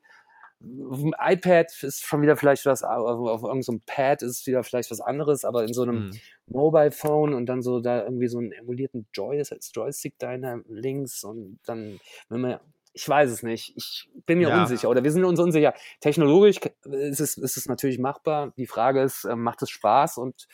auf 0.90 1.00
dem 1.00 1.14
iPad 1.18 1.66
ist 1.82 2.04
schon 2.04 2.22
wieder 2.22 2.36
vielleicht 2.36 2.66
was, 2.66 2.82
auf, 2.82 3.20
auf 3.28 3.42
irgendeinem 3.42 3.62
so 3.62 3.80
Pad 3.86 4.22
ist 4.22 4.46
wieder 4.46 4.64
vielleicht 4.64 4.90
was 4.90 5.00
anderes, 5.00 5.44
aber 5.44 5.62
in 5.62 5.72
so 5.72 5.82
einem 5.82 6.06
mhm. 6.06 6.12
Mobile 6.46 6.90
Phone 6.90 7.34
und 7.34 7.46
dann 7.46 7.62
so 7.62 7.80
da 7.80 8.02
irgendwie 8.02 8.28
so 8.28 8.38
einen 8.38 8.52
emulierten 8.52 9.06
Joystick, 9.12 9.60
Joystick 9.72 10.18
da 10.18 10.34
links 10.68 11.22
und 11.22 11.60
dann, 11.64 12.00
wenn 12.28 12.40
man 12.40 12.58
ich 12.98 13.08
weiß 13.08 13.30
es 13.30 13.44
nicht. 13.44 13.72
Ich 13.76 14.10
bin 14.26 14.38
mir 14.38 14.48
ja. 14.48 14.60
unsicher 14.60 14.88
oder 14.88 15.04
wir 15.04 15.12
sind 15.12 15.24
uns 15.24 15.38
unsicher. 15.38 15.72
Technologisch 16.00 16.58
ist 16.84 17.20
es, 17.20 17.36
ist 17.36 17.56
es 17.56 17.66
natürlich 17.66 18.00
machbar. 18.00 18.52
Die 18.56 18.66
Frage 18.66 19.02
ist, 19.02 19.24
äh, 19.24 19.36
macht 19.36 19.62
es 19.62 19.70
Spaß 19.70 20.18
und 20.18 20.48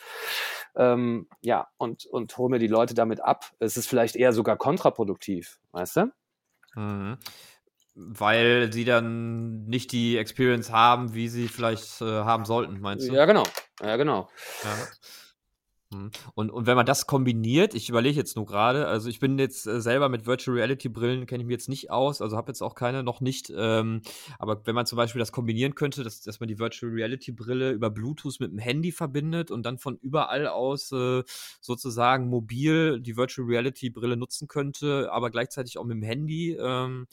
ähm, 0.75 1.27
ja, 1.41 1.67
und, 1.77 2.05
und 2.05 2.37
hol 2.37 2.49
mir 2.49 2.59
die 2.59 2.67
Leute 2.67 2.93
damit 2.93 3.19
ab. 3.19 3.51
Es 3.57 3.77
ist 3.77 3.87
vielleicht 3.87 4.15
eher 4.15 4.31
sogar 4.31 4.57
kontraproduktiv, 4.57 5.59
weißt 5.71 5.97
du? 5.97 6.11
Mhm. 6.75 7.17
Weil 7.95 8.71
sie 8.71 8.85
dann 8.85 9.65
nicht 9.65 9.91
die 9.91 10.17
Experience 10.17 10.71
haben, 10.71 11.15
wie 11.15 11.29
sie 11.29 11.47
vielleicht 11.47 11.99
äh, 12.01 12.05
haben 12.05 12.45
sollten, 12.45 12.79
meinst 12.79 13.09
du? 13.09 13.13
Ja, 13.13 13.25
genau. 13.25 13.43
Ja, 13.81 13.95
genau. 13.95 14.29
Ja. 14.63 14.69
Mhm. 15.91 16.11
Und, 16.33 16.49
und 16.49 16.65
wenn 16.65 16.75
man 16.75 16.85
das 16.85 17.05
kombiniert, 17.05 17.75
ich 17.75 17.89
überlege 17.89 18.17
jetzt 18.17 18.35
nur 18.35 18.45
gerade, 18.45 18.87
also 18.87 19.09
ich 19.09 19.19
bin 19.19 19.37
jetzt 19.37 19.67
äh, 19.67 19.79
selber 19.79 20.09
mit 20.09 20.25
Virtual 20.25 20.57
Reality 20.57 20.89
Brillen, 20.89 21.25
kenne 21.25 21.43
ich 21.43 21.47
mich 21.47 21.53
jetzt 21.53 21.69
nicht 21.69 21.91
aus, 21.91 22.21
also 22.21 22.35
habe 22.35 22.49
jetzt 22.49 22.61
auch 22.61 22.75
keine, 22.75 23.03
noch 23.03 23.21
nicht. 23.21 23.51
Ähm, 23.55 24.01
aber 24.39 24.65
wenn 24.65 24.75
man 24.75 24.85
zum 24.85 24.97
Beispiel 24.97 25.19
das 25.19 25.31
kombinieren 25.31 25.75
könnte, 25.75 26.03
dass, 26.03 26.21
dass 26.21 26.39
man 26.39 26.47
die 26.47 26.59
Virtual 26.59 26.91
Reality 26.91 27.31
Brille 27.31 27.71
über 27.71 27.89
Bluetooth 27.89 28.39
mit 28.39 28.51
dem 28.51 28.59
Handy 28.59 28.91
verbindet 28.91 29.51
und 29.51 29.63
dann 29.63 29.77
von 29.77 29.97
überall 29.97 30.47
aus 30.47 30.91
äh, 30.91 31.23
sozusagen 31.61 32.29
mobil 32.29 32.99
die 32.99 33.17
Virtual 33.17 33.47
Reality 33.47 33.89
Brille 33.89 34.17
nutzen 34.17 34.47
könnte, 34.47 35.11
aber 35.11 35.29
gleichzeitig 35.29 35.77
auch 35.77 35.85
mit 35.85 35.97
dem 35.97 36.03
Handy. 36.03 36.57
Ähm, 36.59 37.07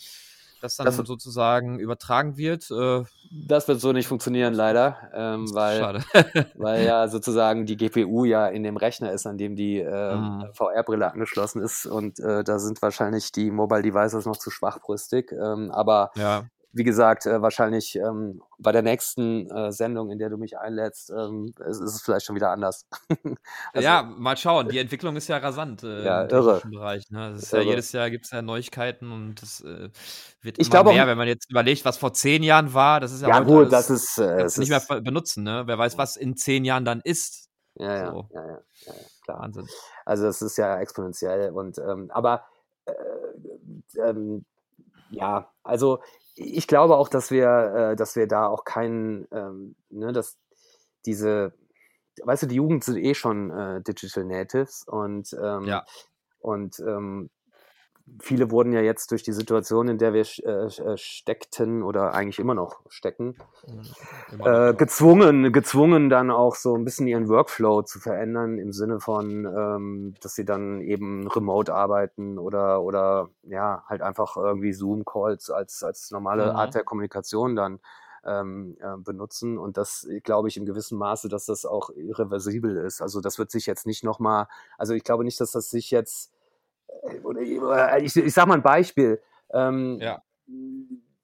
das 0.63 0.77
dann 0.77 0.87
das 0.87 0.97
sozusagen 0.97 1.79
übertragen 1.79 2.37
wird. 2.37 2.71
Äh, 2.71 3.05
das 3.31 3.69
wird 3.69 3.81
so 3.81 3.93
nicht 3.93 4.07
funktionieren, 4.07 4.55
leider, 4.55 4.97
ähm, 5.15 5.53
weil, 5.55 6.03
weil 6.55 6.85
ja 6.85 7.09
sozusagen 7.09 7.67
die 7.67 7.77
GPU 7.77 8.25
ja 8.25 8.47
in 8.47 8.63
dem 8.63 8.77
Rechner 8.77 9.13
ist, 9.13 9.27
an 9.27 9.39
dem 9.39 9.57
die 9.57 9.79
äh, 9.79 10.15
mhm. 10.15 10.47
VR-Brille 10.55 11.11
angeschlossen 11.11 11.63
ist 11.63 11.87
und 11.87 12.19
äh, 12.21 12.45
da 12.45 12.59
sind 12.59 12.81
wahrscheinlich 12.83 13.33
die 13.33 13.51
Mobile 13.51 13.83
Devices 13.83 14.27
noch 14.27 14.37
zu 14.37 14.51
schwachbrüstig. 14.51 15.33
Ähm, 15.33 15.71
aber 15.71 16.11
ja 16.17 16.45
wie 16.75 16.85
gesagt, 16.85 17.27
äh, 17.27 17.43
wahrscheinlich 17.43 17.97
ähm, 17.97 18.43
bei 18.59 18.73
der 18.73 18.83
nächsten 18.83 19.51
äh, 19.51 19.73
Sendung, 19.73 20.11
in 20.11 20.19
der 20.19 20.31
du 20.31 20.39
mich 20.39 20.59
einlädst, 20.59 21.11
ähm, 21.11 21.53
ist, 21.69 21.81
ist, 21.81 21.95
es 21.95 22.03
vielleicht 22.03 22.25
schon 22.25 22.35
wieder 22.35 22.51
anders. 22.51 22.87
also, 23.73 23.85
ja, 23.85 24.03
mal 24.03 24.37
schauen. 24.39 24.69
Die 24.71 24.79
Entwicklung 24.79 25.15
ist 25.17 25.29
ja 25.29 25.37
rasant 25.37 25.83
äh, 25.83 26.05
ja, 26.05 26.23
im 26.23 26.31
irre. 26.31 26.63
Bereich. 26.65 27.11
Ne? 27.11 27.39
Ja, 27.51 27.61
jedes 27.61 27.93
Jahr 27.93 28.11
gibt 28.11 28.25
es 28.25 28.31
ja 28.31 28.41
Neuigkeiten 28.41 29.13
und 29.13 29.43
das 29.43 29.61
äh, 29.61 29.91
wird 30.41 30.59
ich 30.59 30.73
immer 30.73 30.85
mehr, 30.85 31.03
auch, 31.03 31.09
wenn 31.09 31.19
man 31.19 31.29
jetzt 31.29 31.51
überlegt, 31.51 31.85
was 31.85 31.99
vor 31.99 32.15
zehn 32.15 32.43
Jahren 32.43 32.73
war. 32.73 33.01
Das 33.01 33.13
ist 33.13 33.21
ja, 33.21 33.29
ja 33.29 33.41
gut, 33.41 33.71
das 33.71 33.91
ist 33.91 34.17
äh, 34.19 34.45
nicht 34.57 34.71
mehr 34.71 35.01
benutzen. 35.03 35.45
Ne? 35.45 35.65
Wer 35.67 35.77
weiß, 35.77 35.99
was 35.99 36.17
in 36.17 36.37
zehn 36.37 36.65
Jahren 36.65 36.87
dann 36.87 37.01
ist. 37.05 37.51
Ja, 37.75 37.97
ja, 37.97 38.11
so. 38.11 38.29
ja, 38.33 38.47
ja, 38.47 38.59
ja, 38.87 38.93
klar. 39.25 39.41
Wahnsinn. 39.41 39.67
Also 40.05 40.25
das 40.25 40.41
ist 40.41 40.57
ja 40.57 40.79
exponentiell 40.79 41.51
und 41.51 41.79
ähm, 41.79 42.11
aber 42.13 42.45
äh, 42.87 42.93
ähm, 43.99 44.45
ja, 45.11 45.51
also 45.63 46.01
ich 46.35 46.67
glaube 46.67 46.97
auch, 46.97 47.09
dass 47.09 47.31
wir, 47.31 47.91
äh, 47.93 47.97
dass 47.97 48.17
wir 48.17 48.27
da 48.27 48.47
auch 48.47 48.65
keinen, 48.65 49.27
ähm, 49.33 49.77
ne, 49.91 50.13
dass 50.13 50.39
diese, 51.07 51.53
weißt 52.23 52.45
du, 52.45 52.47
die 52.47 52.57
Jugend 52.57 52.85
sind 52.85 52.99
eh 52.99 53.15
schon 53.15 53.51
äh, 53.51 53.83
Digital 53.83 54.25
Natives 54.25 54.85
und, 54.87 55.37
ähm, 55.41 55.65
ja. 55.65 55.85
und 56.41 56.79
ähm, 56.81 57.31
viele 58.21 58.51
wurden 58.51 58.73
ja 58.73 58.81
jetzt 58.81 59.11
durch 59.11 59.23
die 59.23 59.33
Situation, 59.33 59.89
in 59.89 59.99
der 59.99 60.13
wir 60.13 60.25
äh, 60.45 60.67
äh, 60.67 60.97
steckten 60.97 61.83
oder 61.83 62.15
eigentlich 62.15 62.39
immer 62.39 62.55
noch 62.55 62.81
stecken, 62.89 63.37
äh, 64.45 64.75
gezwungen, 64.75 65.53
gezwungen 65.53 66.09
dann 66.09 66.31
auch 66.31 66.55
so 66.55 66.77
ein 66.77 66.85
bisschen 66.85 67.07
ihren 67.07 67.29
Workflow 67.29 67.83
zu 67.83 67.99
verändern 68.01 68.59
im 68.59 68.73
Sinne 68.73 69.01
von, 69.01 69.47
ähm, 69.47 70.15
dass 70.21 70.35
sie 70.35 70.45
dann 70.45 70.81
eben 70.81 71.27
remote 71.29 71.73
arbeiten 71.73 72.39
oder 72.39 72.83
oder 72.83 73.29
ja 73.43 73.85
halt 73.89 74.03
einfach 74.03 74.37
irgendwie 74.37 74.73
Zoom-Calls 74.73 75.51
als 75.51 75.83
als 75.83 76.11
normale 76.11 76.51
mhm. 76.51 76.57
Art 76.57 76.75
der 76.75 76.85
Kommunikation 76.85 77.57
dann 77.57 77.81
ähm, 78.25 78.77
äh, 78.81 78.97
benutzen 78.99 79.59
und 79.59 79.77
das 79.77 80.09
glaube 80.23 80.49
ich 80.49 80.57
im 80.57 80.65
gewissen 80.65 80.99
Maße, 80.99 81.29
dass 81.29 81.47
das 81.47 81.65
auch 81.65 81.91
irreversibel 81.91 82.77
ist. 82.77 83.01
Also 83.03 83.21
das 83.21 83.39
wird 83.39 83.51
sich 83.51 83.67
jetzt 83.67 83.87
nicht 83.87 84.05
nochmal, 84.05 84.47
also 84.79 84.95
ich 84.95 85.03
glaube 85.03 85.25
nicht, 85.25 85.41
dass 85.41 85.51
das 85.51 85.71
sich 85.71 85.91
jetzt 85.91 86.33
ich, 88.01 88.17
ich 88.17 88.35
sag 88.35 88.47
mal 88.47 88.55
ein 88.55 88.63
Beispiel. 88.63 89.21
Ähm, 89.53 89.99
ja. 90.01 90.23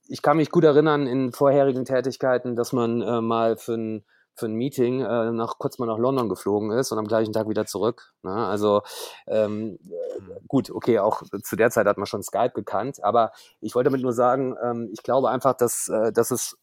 Ich 0.09 0.23
kann 0.23 0.37
mich 0.37 0.51
gut 0.51 0.65
erinnern 0.65 1.07
in 1.07 1.33
vorherigen 1.33 1.85
Tätigkeiten, 1.85 2.57
dass 2.57 2.73
man 2.73 3.03
äh, 3.03 3.21
mal 3.21 3.57
für 3.57 3.75
ein, 3.75 4.05
für 4.35 4.47
ein 4.47 4.55
Meeting 4.55 5.01
äh, 5.01 5.33
nach, 5.33 5.59
kurz 5.59 5.79
mal 5.79 5.87
nach 5.87 5.99
London 5.99 6.29
geflogen 6.29 6.71
ist 6.71 6.93
und 6.93 6.99
am 6.99 7.07
gleichen 7.07 7.33
Tag 7.33 7.49
wieder 7.49 7.67
zurück. 7.67 8.15
Ne? 8.23 8.33
Also 8.33 8.83
ähm, 9.27 9.79
mhm. 9.83 10.39
gut, 10.47 10.71
okay, 10.71 10.99
auch 10.99 11.23
zu 11.43 11.57
der 11.57 11.71
Zeit 11.71 11.87
hat 11.87 11.99
man 11.99 12.07
schon 12.07 12.23
Skype 12.23 12.53
gekannt, 12.55 13.03
aber 13.03 13.33
ich 13.61 13.75
wollte 13.75 13.91
damit 13.91 14.03
nur 14.03 14.15
sagen, 14.15 14.57
ähm, 14.63 14.89
ich 14.93 15.03
glaube 15.03 15.29
einfach, 15.31 15.55
dass, 15.55 15.89
äh, 15.89 16.13
dass 16.13 16.31
es 16.31 16.57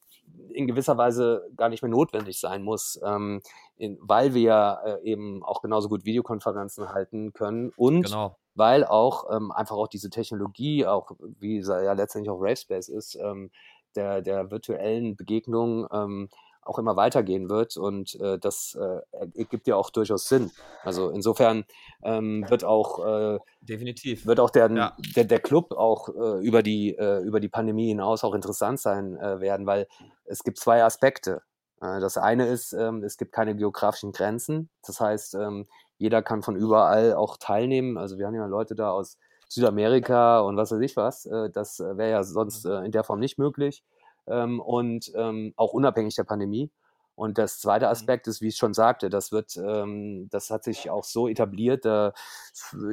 in 0.49 0.65
gewisser 0.65 0.97
Weise 0.97 1.47
gar 1.55 1.69
nicht 1.69 1.83
mehr 1.83 1.91
notwendig 1.91 2.39
sein 2.39 2.63
muss, 2.63 2.99
ähm, 3.05 3.41
in, 3.77 3.99
weil 4.01 4.33
wir 4.33 4.79
äh, 4.85 5.03
eben 5.03 5.43
auch 5.43 5.61
genauso 5.61 5.87
gut 5.87 6.05
Videokonferenzen 6.05 6.89
halten 6.93 7.33
können 7.33 7.71
und 7.75 8.05
genau 8.05 8.37
weil 8.55 8.83
auch 8.85 9.29
ähm, 9.31 9.51
einfach 9.51 9.75
auch 9.75 9.87
diese 9.87 10.09
Technologie, 10.09 10.85
auch 10.85 11.11
wie 11.39 11.59
ja 11.59 11.93
letztendlich 11.93 12.29
auch 12.29 12.39
Ravespace 12.39 12.89
ist, 12.89 13.15
ähm, 13.15 13.51
der, 13.95 14.21
der 14.21 14.51
virtuellen 14.51 15.15
Begegnung 15.15 15.87
ähm, 15.91 16.29
auch 16.65 16.79
immer 16.79 16.95
weitergehen 16.95 17.47
wird 17.47 17.77
und 17.77 18.19
äh, 18.19 18.39
das 18.39 18.75
äh, 18.75 19.45
gibt 19.45 19.67
ja 19.67 19.75
auch 19.75 19.91
durchaus 19.91 20.27
Sinn. 20.27 20.51
Also 20.83 21.11
insofern 21.11 21.63
ähm, 22.03 22.43
wird 22.49 22.63
auch 22.63 23.05
äh, 23.05 23.39
definitiv 23.61 24.25
wird 24.25 24.39
auch 24.39 24.49
der, 24.49 24.71
ja. 24.71 24.97
der, 25.15 25.25
der 25.25 25.39
Club 25.39 25.73
auch 25.73 26.09
äh, 26.09 26.43
über 26.43 26.63
die 26.63 26.95
äh, 26.97 27.19
über 27.21 27.39
die 27.39 27.49
Pandemie 27.49 27.89
hinaus 27.89 28.23
auch 28.23 28.33
interessant 28.33 28.79
sein 28.79 29.15
äh, 29.17 29.39
werden, 29.39 29.67
weil 29.67 29.87
es 30.25 30.43
gibt 30.43 30.57
zwei 30.57 30.83
Aspekte. 30.83 31.41
Das 31.81 32.17
eine 32.17 32.47
ist, 32.47 32.71
ähm, 32.71 33.03
es 33.03 33.17
gibt 33.17 33.33
keine 33.33 33.55
geografischen 33.55 34.13
Grenzen. 34.13 34.69
Das 34.87 35.01
heißt, 35.01 35.35
ähm, 35.35 35.67
jeder 35.97 36.21
kann 36.21 36.43
von 36.43 36.55
überall 36.55 37.13
auch 37.13 37.37
teilnehmen. 37.37 37.97
Also 37.97 38.17
wir 38.17 38.27
haben 38.27 38.35
ja 38.35 38.45
Leute 38.45 38.75
da 38.75 38.91
aus 38.91 39.17
Südamerika 39.47 40.39
und 40.39 40.57
was 40.57 40.71
weiß 40.71 40.81
ich 40.81 40.95
was. 40.97 41.25
Äh, 41.25 41.49
das 41.49 41.79
äh, 41.79 41.97
wäre 41.97 42.11
ja 42.11 42.23
sonst 42.23 42.65
äh, 42.65 42.79
in 42.79 42.91
der 42.91 43.03
Form 43.03 43.19
nicht 43.19 43.37
möglich. 43.37 43.83
Ähm, 44.27 44.59
und 44.59 45.11
ähm, 45.15 45.53
auch 45.55 45.73
unabhängig 45.73 46.15
der 46.15 46.23
Pandemie. 46.23 46.71
Und 47.15 47.37
das 47.37 47.59
zweite 47.59 47.85
mhm. 47.85 47.91
Aspekt 47.91 48.27
ist, 48.27 48.41
wie 48.41 48.47
ich 48.47 48.57
schon 48.57 48.73
sagte, 48.73 49.09
das 49.09 49.31
wird, 49.31 49.55
ähm, 49.55 50.27
das 50.31 50.49
hat 50.49 50.63
sich 50.63 50.89
auch 50.89 51.05
so 51.05 51.27
etabliert. 51.27 51.85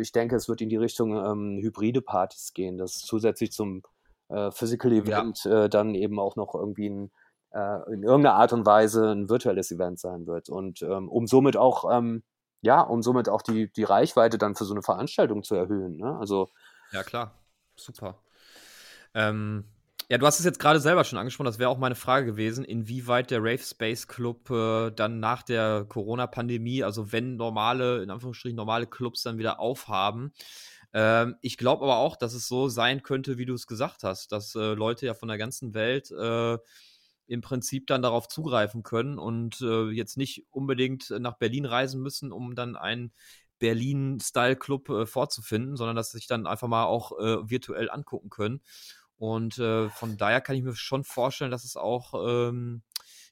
ich 0.01 0.13
denke, 0.13 0.37
es 0.37 0.49
wird 0.49 0.61
in 0.61 0.69
die 0.69 0.77
Richtung 0.77 1.13
hybride 1.61 2.03
Partys 2.03 2.53
gehen, 2.53 2.79
dass 2.79 2.99
zusätzlich 2.99 3.51
zum 3.51 3.83
Physical 4.51 4.93
Event 4.93 5.45
ja. 5.45 5.69
dann 5.69 5.95
eben 5.95 6.21
auch 6.21 6.37
noch 6.37 6.55
irgendwie 6.55 6.89
ein, 6.89 7.11
in 7.53 8.03
irgendeiner 8.03 8.35
Art 8.35 8.53
und 8.53 8.65
Weise 8.65 9.11
ein 9.11 9.29
virtuelles 9.29 9.73
Event 9.73 9.99
sein 9.99 10.27
wird. 10.27 10.49
Und 10.49 10.83
um 10.83 11.27
somit 11.27 11.57
auch 11.57 11.85
ja, 12.63 12.81
um 12.81 13.03
somit 13.03 13.29
auch 13.29 13.43
die, 13.43 13.71
die 13.71 13.85
Reichweite 13.85 14.39
dann 14.39 14.55
für 14.55 14.65
so 14.65 14.73
eine 14.73 14.83
Veranstaltung 14.83 15.43
zu 15.43 15.55
erhöhen. 15.55 15.97
Ne? 15.97 16.17
Also, 16.19 16.49
ja, 16.93 17.03
klar. 17.03 17.39
Super. 17.77 18.23
Ähm, 19.15 19.65
ja, 20.09 20.19
du 20.19 20.27
hast 20.27 20.39
es 20.39 20.45
jetzt 20.45 20.59
gerade 20.59 20.81
selber 20.81 21.05
schon 21.05 21.19
angesprochen, 21.19 21.47
das 21.47 21.59
wäre 21.59 21.71
auch 21.71 21.79
meine 21.79 21.95
Frage 21.95 22.27
gewesen, 22.27 22.65
inwieweit 22.65 23.31
der 23.31 23.41
Rave 23.41 23.59
Space 23.59 24.07
Club 24.07 24.51
äh, 24.51 24.91
dann 24.91 25.21
nach 25.21 25.43
der 25.43 25.87
Corona-Pandemie, 25.89 26.85
also 26.85 27.13
wenn 27.13 27.37
normale, 27.37 28.03
in 28.03 28.11
Anführungsstrichen 28.11 28.57
normale 28.57 28.87
Clubs 28.87 29.23
dann 29.23 29.39
wieder 29.39 29.59
aufhaben. 29.59 30.33
Ähm, 30.93 31.37
ich 31.41 31.57
glaube 31.57 31.85
aber 31.85 31.97
auch, 31.97 32.17
dass 32.17 32.35
es 32.35 32.47
so 32.47 32.69
sein 32.69 33.03
könnte, 33.03 33.39
wie 33.39 33.47
du 33.47 33.55
es 33.55 33.67
gesagt 33.67 34.05
hast, 34.05 34.33
dass 34.33 34.55
äh, 34.55 34.75
Leute 34.75 35.07
ja 35.07 35.15
von 35.15 35.29
der 35.29 35.39
ganzen 35.39 35.75
Welt 35.75 36.11
äh, 36.11 36.59
im 37.27 37.41
Prinzip 37.41 37.87
dann 37.87 38.03
darauf 38.03 38.29
zugreifen 38.29 38.83
können 38.83 39.19
und 39.19 39.61
äh, 39.61 39.91
jetzt 39.91 40.17
nicht 40.17 40.45
unbedingt 40.51 41.11
nach 41.11 41.39
Berlin 41.39 41.65
reisen 41.65 42.03
müssen, 42.03 42.33
um 42.33 42.55
dann 42.55 42.77
einen 42.77 43.13
Berlin-Style-Club 43.59 44.89
äh, 44.89 45.07
vorzufinden, 45.07 45.77
sondern 45.77 45.97
dass 45.97 46.11
sie 46.11 46.19
sich 46.19 46.27
dann 46.27 46.47
einfach 46.47 46.69
mal 46.69 46.85
auch 46.85 47.13
äh, 47.19 47.49
virtuell 47.49 47.91
angucken 47.91 48.29
können. 48.29 48.61
Und 49.17 49.57
äh, 49.59 49.89
von 49.89 50.17
daher 50.17 50.41
kann 50.41 50.57
ich 50.57 50.65
mir 50.65 50.75
schon 50.75 51.05
vorstellen, 51.05 51.53
dass 51.53 51.63
es 51.63 51.77
auch 51.77 52.13
ähm, 52.27 52.83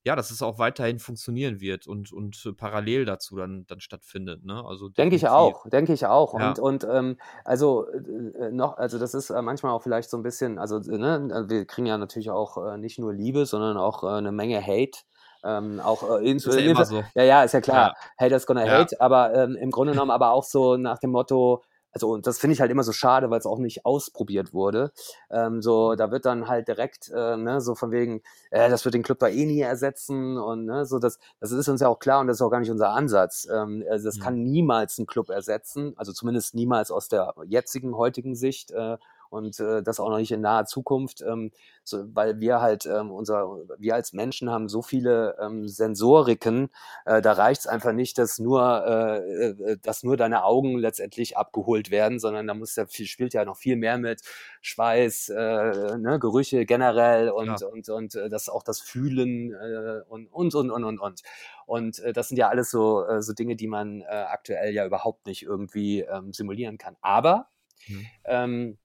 ja, 0.05 0.17
dass 0.17 0.31
es 0.31 0.41
auch 0.41 0.59
weiterhin 0.59 0.99
funktionieren 0.99 1.61
wird 1.61 1.87
und, 1.87 2.13
und 2.13 2.43
äh, 2.47 2.53
parallel 2.53 3.05
dazu 3.05 3.37
dann, 3.37 3.67
dann 3.67 3.81
stattfindet. 3.81 4.45
Ne? 4.45 4.65
Also 4.65 4.89
denke 4.89 5.15
ich 5.15 5.29
auch, 5.29 5.69
denke 5.69 5.93
ich 5.93 6.07
auch. 6.07 6.39
Ja. 6.39 6.49
Und, 6.49 6.59
und 6.59 6.85
ähm, 6.91 7.19
also 7.45 7.87
äh, 7.89 8.47
äh, 8.47 8.51
noch, 8.51 8.79
also 8.79 8.99
das 8.99 9.13
ist 9.13 9.29
äh, 9.29 9.43
manchmal 9.43 9.73
auch 9.73 9.83
vielleicht 9.83 10.09
so 10.09 10.17
ein 10.17 10.23
bisschen, 10.23 10.59
also 10.59 10.79
ne, 10.79 11.47
wir 11.49 11.67
kriegen 11.67 11.87
ja 11.87 11.99
natürlich 11.99 12.31
auch 12.31 12.57
äh, 12.67 12.79
nicht 12.79 12.99
nur 12.99 13.13
Liebe, 13.13 13.45
sondern 13.45 13.77
auch 13.77 14.03
äh, 14.03 14.09
eine 14.09 14.33
Menge 14.33 14.65
Hate. 14.67 15.01
Ähm, 15.45 15.81
auch 15.81 16.21
äh, 16.21 16.31
ist 16.33 16.47
ja, 16.47 16.55
immer 16.59 16.85
so. 16.85 17.03
ja, 17.15 17.23
ja, 17.23 17.45
ist 17.45 17.53
ja 17.53 17.61
klar. 17.61 17.95
Ja. 18.19 18.27
Haters 18.27 18.47
gonna 18.47 18.67
ja. 18.67 18.79
hate, 18.79 19.01
aber 19.01 19.35
ähm, 19.35 19.57
im 19.57 19.71
Grunde 19.71 19.93
genommen 19.93 20.11
aber 20.11 20.33
auch 20.33 20.45
so 20.45 20.77
nach 20.77 20.99
dem 20.99 21.11
Motto, 21.11 21.63
also 21.93 22.11
und 22.11 22.27
das 22.27 22.39
finde 22.39 22.55
ich 22.55 22.61
halt 22.61 22.71
immer 22.71 22.83
so 22.83 22.93
schade, 22.93 23.31
weil 23.31 23.39
es 23.39 23.47
auch 23.47 23.59
nicht 23.59 23.85
ausprobiert 23.85 24.53
wurde. 24.53 24.93
Ähm, 25.31 25.63
so, 25.63 25.95
da 25.95 26.11
wird 26.11 26.25
dann 26.25 26.49
halt 26.49 26.69
direkt, 26.69 27.11
äh, 27.15 27.37
ne, 27.37 27.61
so 27.61 27.75
von 27.75 27.91
wegen, 27.91 28.23
äh, 28.51 28.71
das 28.71 28.85
wird 28.85 28.95
den 28.95 29.03
Club 29.03 29.19
da 29.19 29.29
eh 29.29 29.47
nie 29.47 29.61
ersetzen 29.61 30.39
und 30.39 30.67
ne, 30.67 30.87
so 30.87 30.99
das, 30.99 31.19
das 31.41 31.53
ist 31.53 31.69
uns 31.69 31.81
ja 31.81 31.89
auch 31.89 31.99
klar 31.99 32.21
und 32.21 32.27
das 32.27 32.37
ist 32.39 32.43
auch 32.43 32.51
gar 32.51 32.61
nicht 32.61 32.71
unser 32.71 32.91
Ansatz. 32.91 33.49
Ähm, 33.53 33.85
also 33.91 34.07
das 34.07 34.17
mhm. 34.19 34.23
kann 34.23 34.43
niemals 34.45 34.99
einen 34.99 35.07
Club 35.07 35.31
ersetzen, 35.31 35.95
also 35.97 36.13
zumindest 36.13 36.55
niemals 36.55 36.91
aus 36.91 37.09
der 37.09 37.35
jetzigen, 37.47 37.97
heutigen 37.97 38.35
Sicht. 38.35 38.71
Äh, 38.71 38.97
und 39.31 39.59
äh, 39.61 39.83
das 39.83 40.01
auch 40.01 40.11
noch 40.11 40.19
nicht 40.19 40.33
in 40.33 40.41
naher 40.41 40.67
Zukunft, 40.67 41.23
ähm, 41.23 41.51
so, 41.85 42.05
weil 42.15 42.41
wir 42.41 42.61
halt 42.61 42.85
ähm, 42.87 43.11
unser, 43.11 43.47
wir 43.79 43.95
als 43.95 44.13
Menschen 44.13 44.51
haben 44.51 44.69
so 44.69 44.83
viele 44.83 45.37
ähm, 45.41 45.69
Sensoriken, 45.69 46.69
äh, 47.05 47.23
da 47.23 47.33
reicht 47.33 47.61
es 47.61 47.67
einfach 47.67 47.93
nicht, 47.93 48.19
dass 48.19 48.39
nur, 48.39 48.85
äh, 48.87 49.49
äh, 49.49 49.79
dass 49.83 50.03
nur 50.03 50.17
deine 50.17 50.45
Augen 50.45 50.79
letztendlich 50.79 51.37
abgeholt 51.37 51.91
werden, 51.91 52.19
sondern 52.19 52.47
da 52.47 52.55
muss 52.55 52.77
ja 52.77 52.87
viel, 52.87 53.07
spielt 53.07 53.33
ja 53.33 53.45
noch 53.45 53.57
viel 53.57 53.77
mehr 53.77 53.99
mit 53.99 54.21
Schweiß, 54.61 55.31
äh, 55.31 55.97
ne, 55.99 56.19
Gerüche 56.21 56.67
generell 56.67 57.31
und, 57.31 57.61
ja. 57.61 57.67
und, 57.67 57.89
und 57.89 58.15
äh, 58.15 58.29
das 58.29 58.49
auch 58.49 58.63
das 58.63 58.81
Fühlen 58.81 59.53
äh, 59.53 60.03
und, 60.09 60.27
und, 60.33 60.55
und, 60.55 60.71
und, 60.71 60.85
und, 60.85 60.99
und. 60.99 61.23
Und 61.67 62.01
äh, 62.01 62.13
das 62.13 62.29
sind 62.29 62.37
ja 62.37 62.49
alles 62.49 62.71
so, 62.71 63.07
äh, 63.07 63.23
so 63.23 63.33
Dinge, 63.33 63.55
die 63.55 63.69
man 63.69 64.01
äh, 64.01 64.07
aktuell 64.07 64.75
ja 64.75 64.85
überhaupt 64.85 65.27
nicht 65.27 65.43
irgendwie 65.43 66.01
ähm, 66.01 66.33
simulieren 66.33 66.79
kann. 66.79 66.97
Aber 67.01 67.49
mhm. 67.87 68.07
ähm, 68.25 68.79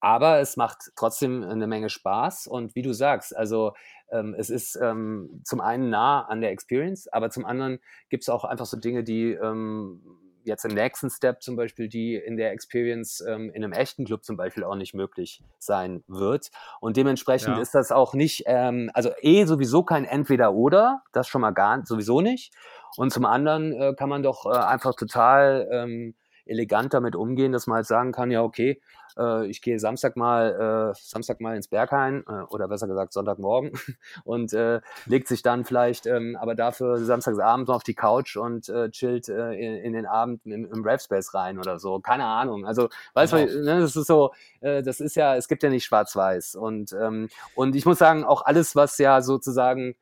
aber 0.00 0.40
es 0.40 0.56
macht 0.56 0.92
trotzdem 0.96 1.42
eine 1.42 1.66
Menge 1.66 1.90
Spaß 1.90 2.46
und 2.46 2.74
wie 2.74 2.82
du 2.82 2.92
sagst, 2.92 3.36
also 3.36 3.72
ähm, 4.10 4.34
es 4.38 4.50
ist 4.50 4.78
ähm, 4.80 5.42
zum 5.44 5.60
einen 5.60 5.90
nah 5.90 6.22
an 6.22 6.40
der 6.40 6.50
Experience, 6.50 7.08
aber 7.08 7.30
zum 7.30 7.44
anderen 7.44 7.78
gibt 8.08 8.22
es 8.22 8.28
auch 8.28 8.44
einfach 8.44 8.66
so 8.66 8.78
Dinge, 8.78 9.04
die 9.04 9.32
ähm, 9.32 10.00
jetzt 10.48 10.64
im 10.64 10.74
nächsten 10.74 11.10
Step 11.10 11.42
zum 11.42 11.54
Beispiel, 11.54 11.88
die 11.88 12.16
in 12.16 12.36
der 12.36 12.52
Experience 12.52 13.20
ähm, 13.20 13.50
in 13.50 13.62
einem 13.62 13.72
echten 13.72 14.04
Club 14.04 14.24
zum 14.24 14.36
Beispiel 14.36 14.64
auch 14.64 14.74
nicht 14.74 14.94
möglich 14.94 15.42
sein 15.58 16.02
wird. 16.08 16.50
Und 16.80 16.96
dementsprechend 16.96 17.56
ja. 17.56 17.60
ist 17.60 17.74
das 17.74 17.92
auch 17.92 18.14
nicht, 18.14 18.44
ähm, 18.46 18.90
also 18.94 19.10
eh 19.20 19.44
sowieso 19.44 19.84
kein 19.84 20.04
Entweder-Oder, 20.04 21.02
das 21.12 21.28
schon 21.28 21.42
mal 21.42 21.52
gar 21.52 21.84
sowieso 21.86 22.20
nicht. 22.20 22.52
Und 22.96 23.12
zum 23.12 23.26
anderen 23.26 23.72
äh, 23.72 23.94
kann 23.94 24.08
man 24.08 24.22
doch 24.22 24.46
äh, 24.46 24.56
einfach 24.56 24.94
total 24.94 25.68
ähm, 25.70 26.14
elegant 26.48 26.94
damit 26.94 27.16
umgehen, 27.16 27.52
dass 27.52 27.66
man 27.66 27.76
halt 27.76 27.86
sagen 27.86 28.12
kann, 28.12 28.30
ja, 28.30 28.42
okay, 28.42 28.80
äh, 29.18 29.46
ich 29.46 29.60
gehe 29.60 29.78
Samstag 29.78 30.16
mal, 30.16 30.92
äh, 30.94 30.98
Samstag 31.00 31.40
mal 31.40 31.56
ins 31.56 31.68
Berghain 31.68 32.24
äh, 32.28 32.42
oder 32.50 32.68
besser 32.68 32.86
gesagt 32.86 33.12
Sonntagmorgen 33.12 33.72
und 34.24 34.52
äh, 34.52 34.80
legt 35.06 35.28
sich 35.28 35.42
dann 35.42 35.64
vielleicht, 35.64 36.06
ähm, 36.06 36.36
aber 36.40 36.54
dafür 36.54 36.98
Samstagsabend 36.98 37.68
auf 37.70 37.82
die 37.82 37.94
Couch 37.94 38.36
und 38.36 38.68
äh, 38.68 38.90
chillt 38.90 39.28
äh, 39.28 39.52
in, 39.52 39.74
in, 39.84 39.92
den 39.92 40.06
Abend 40.06 40.46
im, 40.46 40.70
im 40.72 40.84
Rapspace 40.84 41.34
rein 41.34 41.58
oder 41.58 41.78
so. 41.78 42.00
Keine 42.00 42.24
Ahnung. 42.24 42.66
Also, 42.66 42.88
weißt 43.14 43.32
du, 43.32 43.46
genau. 43.46 43.74
ne, 43.74 43.80
das 43.80 43.96
ist 43.96 44.06
so, 44.06 44.32
das 44.60 45.00
ist 45.00 45.16
ja, 45.16 45.36
es 45.36 45.48
gibt 45.48 45.62
ja 45.62 45.70
nicht 45.70 45.84
schwarz-weiß. 45.84 46.54
Und, 46.56 46.92
ähm, 46.92 47.28
und 47.54 47.76
ich 47.76 47.86
muss 47.86 47.98
sagen, 47.98 48.24
auch 48.24 48.42
alles, 48.44 48.76
was 48.76 48.98
ja 48.98 49.20
sozusagen 49.20 49.94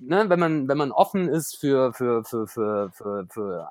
ne, 0.00 0.28
wenn 0.28 0.40
man 0.40 0.68
wenn 0.68 0.78
man 0.78 0.92
offen 0.92 1.28
ist 1.28 1.56
für 1.58 1.92
für 1.92 2.24
für 2.24 2.46
für 2.46 2.90
für, 2.92 3.26
für 3.28 3.68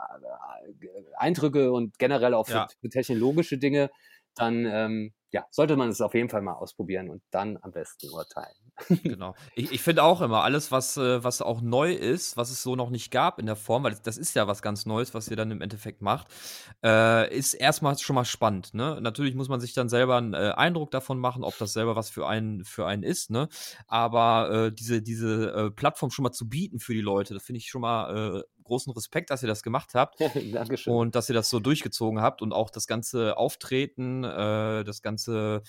Eindrücke 1.18 1.72
und 1.72 2.00
generell 2.00 2.34
auch 2.34 2.48
für, 2.48 2.54
ja. 2.54 2.68
für 2.80 2.90
technologische 2.90 3.58
Dinge, 3.58 3.90
dann 4.36 4.66
ähm, 4.66 5.14
ja, 5.32 5.46
sollte 5.50 5.78
man 5.78 5.90
es 5.90 6.02
auf 6.02 6.14
jeden 6.14 6.30
Fall 6.30 6.42
mal 6.42 6.54
ausprobieren 6.54 7.10
und 7.10 7.22
dann 7.32 7.58
am 7.62 7.72
besten 7.72 8.10
urteilen. 8.10 8.56
genau. 9.04 9.34
Ich, 9.56 9.72
ich 9.72 9.82
finde 9.82 10.04
auch 10.04 10.22
immer, 10.22 10.44
alles, 10.44 10.72
was, 10.72 10.98
äh, 10.98 11.24
was 11.24 11.42
auch 11.42 11.62
neu 11.62 11.94
ist, 11.94 12.36
was 12.36 12.52
es 12.52 12.62
so 12.62 12.76
noch 12.76 12.90
nicht 12.90 13.12
gab 13.12 13.40
in 13.40 13.46
der 13.46 13.56
Form, 13.56 13.84
weil 13.84 13.96
das 14.04 14.18
ist 14.18 14.36
ja 14.36 14.48
was 14.48 14.62
ganz 14.62 14.86
Neues, 14.86 15.14
was 15.14 15.30
ihr 15.30 15.38
dann 15.38 15.52
im 15.52 15.62
Endeffekt 15.62 16.02
macht, 16.02 16.28
äh, 16.84 17.34
ist 17.34 17.54
erstmal 17.54 17.98
schon 17.98 18.16
mal 18.16 18.26
spannend. 18.26 18.74
Ne? 18.74 19.00
Natürlich 19.02 19.36
muss 19.36 19.50
man 19.50 19.62
sich 19.62 19.74
dann 19.74 19.90
selber 19.90 20.18
einen 20.18 20.34
äh, 20.34 20.54
Eindruck 20.56 20.92
davon 20.92 21.20
machen, 21.20 21.44
ob 21.44 21.58
das 21.58 21.74
selber 21.74 21.96
was 21.96 22.10
für 22.10 22.28
einen, 22.28 22.66
für 22.66 22.86
einen 22.86 23.04
ist. 23.04 23.30
Ne? 23.30 23.48
Aber 23.88 24.52
äh, 24.52 24.72
diese, 24.72 25.02
diese 25.02 25.52
äh, 25.52 25.72
Plattform 25.72 26.12
schon 26.12 26.24
mal 26.24 26.32
zu 26.32 26.50
bieten 26.50 26.80
für 26.80 26.94
die 26.94 27.02
Leute, 27.02 27.34
das 27.34 27.44
finde 27.44 27.60
ich 27.60 27.70
schon 27.70 27.82
mal 27.82 28.40
äh, 28.40 28.44
großen 28.72 28.94
Respekt, 28.94 29.30
dass 29.30 29.44
ihr 29.44 29.48
das 29.48 29.64
gemacht 29.64 29.96
habt. 29.96 30.20
Dankeschön. 30.54 30.94
Und 30.94 31.16
dass 31.16 31.30
ihr 31.30 31.36
das 31.36 31.50
so 31.50 31.60
durchgezogen 31.60 32.22
habt 32.22 32.42
und 32.42 32.54
auch 32.54 32.70
das 32.70 32.88
ganze 32.88 33.36
Auftreten, 33.38 34.24
das 34.24 35.02
ganze 35.02 35.62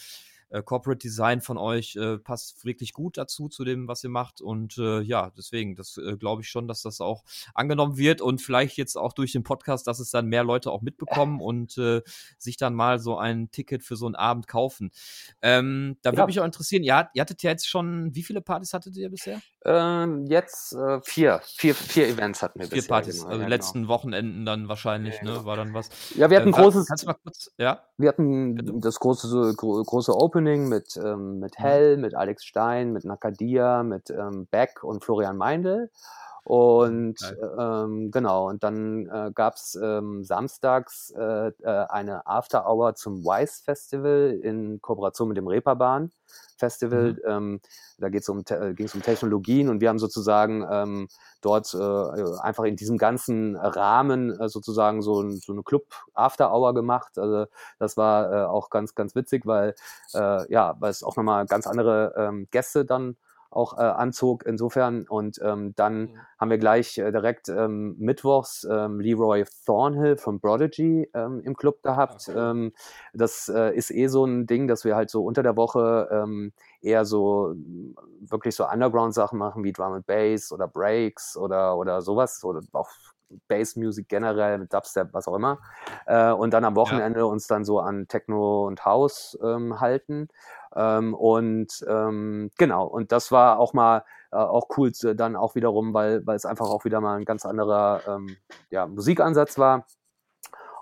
äh, 0.53 0.63
Corporate 0.63 0.99
Design 0.99 1.41
von 1.41 1.59
euch 1.59 1.97
äh, 1.97 2.19
passt 2.19 2.65
wirklich 2.65 2.93
gut 2.93 3.17
dazu, 3.17 3.49
zu 3.49 3.65
dem, 3.65 3.89
was 3.89 4.05
ihr 4.05 4.11
macht. 4.11 4.41
Und 4.41 4.79
äh, 4.79 5.01
ja, 5.01 5.31
deswegen, 5.37 5.75
das 5.77 5.97
äh, 5.97 6.17
glaube 6.17 6.43
ich 6.43 6.49
schon, 6.49 6.69
dass 6.69 6.83
das 6.83 7.01
auch 7.01 7.25
angenommen 7.55 7.97
wird 7.97 8.21
und 8.21 8.41
vielleicht 8.41 8.77
jetzt 8.77 8.97
auch 8.97 9.13
durch 9.13 9.33
den 9.33 9.43
Podcast, 9.43 9.87
dass 9.87 9.99
es 9.99 10.11
dann 10.11 10.27
mehr 10.27 10.45
Leute 10.45 10.71
auch 10.71 10.83
mitbekommen 10.83 11.41
und 11.43 11.79
äh, 11.79 12.03
sich 12.39 12.57
dann 12.57 12.75
mal 12.75 12.99
so 12.99 13.17
ein 13.17 13.51
Ticket 13.51 13.83
für 13.83 13.97
so 13.97 14.07
einen 14.07 14.15
Abend 14.15 14.47
kaufen. 14.47 14.91
Ähm, 15.41 15.97
da 16.03 16.11
würde 16.11 16.21
ja. 16.21 16.27
mich 16.27 16.41
auch 16.41 16.45
interessieren, 16.45 16.83
ihr, 16.83 17.09
ihr, 17.15 17.21
hattet 17.21 17.43
ja 17.43 17.51
jetzt 17.51 17.69
schon, 17.69 18.15
wie 18.15 18.23
viele 18.23 18.41
Partys 18.41 18.75
hattet 18.75 18.97
ihr 18.97 19.11
bisher? 19.11 19.41
Ähm, 19.65 20.27
jetzt 20.27 20.75
äh, 20.75 21.01
vier. 21.03 21.41
vier. 21.45 21.75
Vier 21.75 22.09
Events 22.09 22.43
hatten 22.43 22.59
wir 22.59 22.67
vier 22.67 22.77
bisher. 22.77 22.83
Vier 22.83 22.89
Partys, 22.89 23.19
genau. 23.19 23.31
also 23.31 23.43
ja, 23.43 23.49
letzten 23.49 23.81
genau. 23.81 23.93
Wochenenden 23.93 24.45
dann 24.45 24.69
wahrscheinlich, 24.69 25.17
ja, 25.17 25.25
ne? 25.25 25.31
Genau. 25.31 25.45
War 25.45 25.57
dann 25.57 25.73
was. 25.75 25.89
Ja, 26.15 26.29
wir 26.31 26.39
hatten 26.39 26.51
äh, 26.51 26.53
großes. 26.53 26.87
Kannst 26.87 27.05
du 27.05 27.07
mal 27.07 27.15
kurz, 27.15 27.51
ja? 27.59 27.83
Wir 28.03 28.09
hatten 28.09 28.81
das 28.81 28.99
große, 28.99 29.55
große 29.57 30.13
Opening 30.13 30.69
mit, 30.69 30.97
ähm, 30.97 31.39
mit 31.39 31.57
mhm. 31.57 31.63
Hell, 31.63 31.97
mit 31.97 32.17
Alex 32.17 32.45
Stein, 32.45 32.93
mit 32.93 33.05
Nakadia, 33.05 33.85
mit 33.85 34.11
ähm, 34.11 34.49
Beck 34.51 34.83
und 34.83 35.05
Florian 35.05 35.37
Meindl. 35.37 35.89
Und 36.45 37.17
ähm, 37.57 38.11
genau, 38.11 38.49
und 38.49 38.65
dann 38.65 39.07
äh, 39.07 39.31
gab 39.33 39.55
es 39.55 39.79
ähm, 39.81 40.25
samstags 40.25 41.11
äh, 41.17 41.49
äh, 41.49 41.87
eine 41.89 42.27
After 42.27 42.69
Hour 42.69 42.97
zum 42.97 43.25
Wise 43.25 43.63
Festival 43.63 44.41
in 44.43 44.81
Kooperation 44.81 45.29
mit 45.29 45.37
dem 45.37 45.47
Reeperbahn 45.47 46.11
Festival. 46.57 47.13
Mhm. 47.13 47.21
Ähm, 47.27 47.61
da 47.99 48.09
ging 48.09 48.21
es 48.21 48.29
um, 48.29 48.43
äh, 48.49 48.75
um 48.95 49.03
Technologien 49.03 49.69
und 49.69 49.81
wir 49.81 49.89
haben 49.89 50.01
sozusagen 50.01 50.67
ähm, 50.69 51.09
dort 51.43 51.73
äh, 51.75 52.41
einfach 52.41 52.65
in 52.65 52.75
diesem 52.75 52.99
ganzen 52.99 53.55
Rahmen 53.55 54.39
äh, 54.41 54.49
sozusagen 54.49 55.03
so, 55.03 55.21
ein, 55.21 55.39
so 55.39 55.53
eine 55.53 55.63
Club 55.63 55.85
After 56.15 56.53
Hour 56.53 56.75
gemacht. 56.75 57.19
Also 57.19 57.47
das 57.79 57.97
war 57.97 58.33
äh, 58.33 58.45
auch 58.47 58.69
ganz, 58.71 58.97
ganz 58.97 59.15
witzig, 59.15 59.47
weil 59.47 59.75
äh, 60.15 60.53
ja, 60.53 60.75
weil 60.81 60.91
es 60.91 61.05
auch 61.05 61.17
nochmal 61.17 61.47
ganz 61.47 61.69
andere 61.69 62.15
ähm, 62.17 62.49
Gäste 62.51 62.85
dann 62.85 63.17
auch 63.53 63.79
äh, 63.79 63.83
anzog 63.83 64.45
insofern. 64.47 65.07
Und 65.09 65.41
ähm, 65.43 65.75
dann 65.77 66.01
mhm. 66.01 66.19
haben 66.39 66.51
wir 66.51 66.59
gleich 66.59 66.99
äh, 66.99 67.11
direkt 67.13 67.49
ähm, 67.49 67.97
mittwochs 67.99 68.67
ähm, 68.71 69.01
Leroy 69.01 69.45
Thornhill 69.67 70.17
von 70.17 70.41
Prodigy 70.41 71.09
ähm, 71.15 71.41
im 71.45 71.57
Club 71.57 71.83
gehabt. 71.83 72.29
Okay. 72.29 72.39
Ähm, 72.39 72.73
das 73.13 73.49
äh, 73.49 73.75
ist 73.75 73.91
eh 73.91 74.07
so 74.09 74.25
ein 74.25 74.47
Ding, 74.47 74.69
dass 74.69 74.85
wir 74.85 74.97
halt 74.97 75.11
so 75.11 75.25
unter 75.25 75.43
der 75.43 75.57
Woche 75.57 76.09
ähm, 76.11 76.53
eher 76.81 77.05
so 77.05 77.55
wirklich 78.21 78.55
so 78.55 78.67
Underground-Sachen 78.69 79.39
machen 79.39 79.65
wie 79.65 79.73
Drum 79.73 79.93
and 79.93 80.07
Bass 80.07 80.53
oder 80.53 80.69
Breaks 80.69 81.37
oder, 81.37 81.77
oder 81.77 82.03
sowas 82.03 82.43
oder 82.45 82.61
auch 82.73 82.89
Bass 83.49 83.77
Music 83.77 84.09
generell 84.09 84.59
mit 84.59 84.73
Dubstep, 84.73 85.09
was 85.13 85.29
auch 85.29 85.35
immer. 85.35 85.59
Äh, 86.07 86.33
und 86.33 86.53
dann 86.53 86.65
am 86.65 86.77
Wochenende 86.77 87.21
ja. 87.21 87.25
uns 87.25 87.47
dann 87.47 87.65
so 87.65 87.81
an 87.81 88.07
Techno 88.09 88.67
und 88.67 88.85
House 88.85 89.39
ähm, 89.43 89.81
halten. 89.81 90.29
Ähm, 90.75 91.15
und 91.15 91.85
ähm, 91.89 92.51
genau, 92.59 92.87
und 92.87 93.13
das 93.13 93.31
war 93.31 93.59
auch 93.59 93.75
mal 93.75 94.05
äh, 94.33 94.37
auch 94.37 94.69
cool 94.77 94.93
dann 95.15 95.37
auch 95.37 95.55
wiederum, 95.55 95.93
weil, 95.95 96.27
weil 96.27 96.37
es 96.37 96.47
einfach 96.47 96.67
auch 96.67 96.85
wieder 96.85 97.01
mal 97.01 97.19
ein 97.19 97.25
ganz 97.25 97.45
anderer 97.45 98.01
ähm, 98.07 98.37
ja, 98.71 98.87
Musikansatz 98.87 99.59
war. 99.59 99.87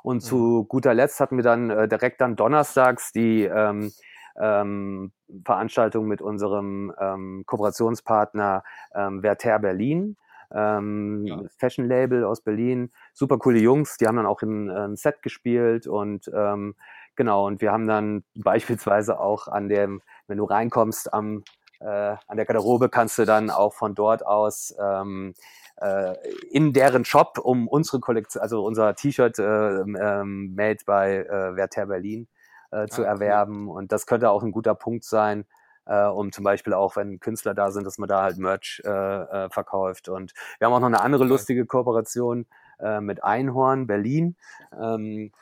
Und 0.02 0.16
mhm. 0.16 0.20
zu 0.20 0.64
guter 0.64 0.94
Letzt 0.94 1.20
hatten 1.20 1.36
wir 1.36 1.44
dann 1.44 1.70
äh, 1.70 1.88
direkt 1.88 2.20
dann 2.20 2.36
donnerstags 2.36 3.12
die 3.12 3.44
ähm, 3.44 3.92
ähm, 4.38 5.12
Veranstaltung 5.44 6.06
mit 6.06 6.22
unserem 6.22 6.92
ähm, 6.98 7.42
Kooperationspartner 7.46 8.64
ähm, 8.94 9.22
Werther 9.22 9.58
Berlin. 9.58 10.16
Ähm, 10.52 11.26
ja. 11.26 11.42
Fashion 11.58 11.86
Label 11.86 12.24
aus 12.24 12.40
Berlin, 12.40 12.90
super 13.12 13.38
coole 13.38 13.60
Jungs, 13.60 13.98
die 13.98 14.06
haben 14.08 14.16
dann 14.16 14.26
auch 14.26 14.42
ein, 14.42 14.68
ein 14.68 14.96
Set 14.96 15.22
gespielt 15.22 15.86
und 15.86 16.28
ähm, 16.34 16.74
Genau, 17.16 17.46
und 17.46 17.60
wir 17.60 17.72
haben 17.72 17.86
dann 17.86 18.24
beispielsweise 18.34 19.20
auch 19.20 19.48
an 19.48 19.68
dem, 19.68 20.00
wenn 20.26 20.38
du 20.38 20.44
reinkommst 20.44 21.12
am, 21.12 21.44
äh, 21.80 21.84
an 21.84 22.36
der 22.36 22.46
Garderobe, 22.46 22.88
kannst 22.88 23.18
du 23.18 23.24
dann 23.24 23.50
auch 23.50 23.74
von 23.74 23.94
dort 23.94 24.24
aus 24.24 24.74
ähm, 24.80 25.34
äh, 25.80 26.14
in 26.50 26.72
deren 26.72 27.04
Shop, 27.04 27.38
um 27.38 27.66
unsere 27.68 28.00
Kollektion, 28.00 28.42
also 28.42 28.64
unser 28.64 28.94
T-Shirt 28.94 29.38
äh, 29.38 29.42
ähm, 29.42 30.54
made 30.54 30.84
by 30.86 30.92
äh, 30.92 31.56
Werther 31.56 31.86
Berlin 31.86 32.28
äh, 32.70 32.86
zu 32.86 33.02
ah, 33.02 33.08
erwerben. 33.08 33.68
Cool. 33.68 33.76
Und 33.76 33.92
das 33.92 34.06
könnte 34.06 34.30
auch 34.30 34.42
ein 34.42 34.52
guter 34.52 34.74
Punkt 34.74 35.04
sein, 35.04 35.44
äh, 35.86 36.04
um 36.04 36.32
zum 36.32 36.44
Beispiel 36.44 36.74
auch, 36.74 36.96
wenn 36.96 37.20
Künstler 37.20 37.54
da 37.54 37.70
sind, 37.70 37.84
dass 37.84 37.98
man 37.98 38.08
da 38.08 38.22
halt 38.22 38.38
Merch 38.38 38.82
äh, 38.84 38.88
äh, 38.88 39.50
verkauft. 39.50 40.08
Und 40.08 40.32
wir 40.58 40.66
haben 40.66 40.74
auch 40.74 40.80
noch 40.80 40.86
eine 40.86 41.00
andere 41.00 41.24
lustige 41.24 41.66
Kooperation 41.66 42.46
äh, 42.78 43.00
mit 43.00 43.24
Einhorn 43.24 43.86
Berlin. 43.86 44.36
Ähm, 44.72 45.04
mhm. 45.04 45.32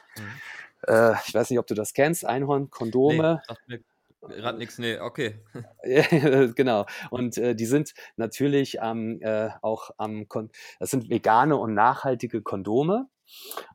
Äh, 0.86 1.14
ich 1.26 1.34
weiß 1.34 1.50
nicht, 1.50 1.58
ob 1.58 1.66
du 1.66 1.74
das 1.74 1.92
kennst, 1.92 2.24
Einhorn, 2.24 2.70
Kondome. 2.70 3.42
Nee, 3.66 3.80
Gerade 4.20 4.58
nichts, 4.58 4.78
nee, 4.78 4.98
okay. 4.98 5.40
genau. 6.54 6.86
Und 7.10 7.38
äh, 7.38 7.54
die 7.54 7.66
sind 7.66 7.94
natürlich 8.16 8.78
ähm, 8.82 9.20
äh, 9.22 9.50
auch 9.62 9.90
am, 9.96 10.28
Kon 10.28 10.50
das 10.80 10.90
sind 10.90 11.08
vegane 11.08 11.56
und 11.56 11.74
nachhaltige 11.74 12.42
Kondome. 12.42 13.08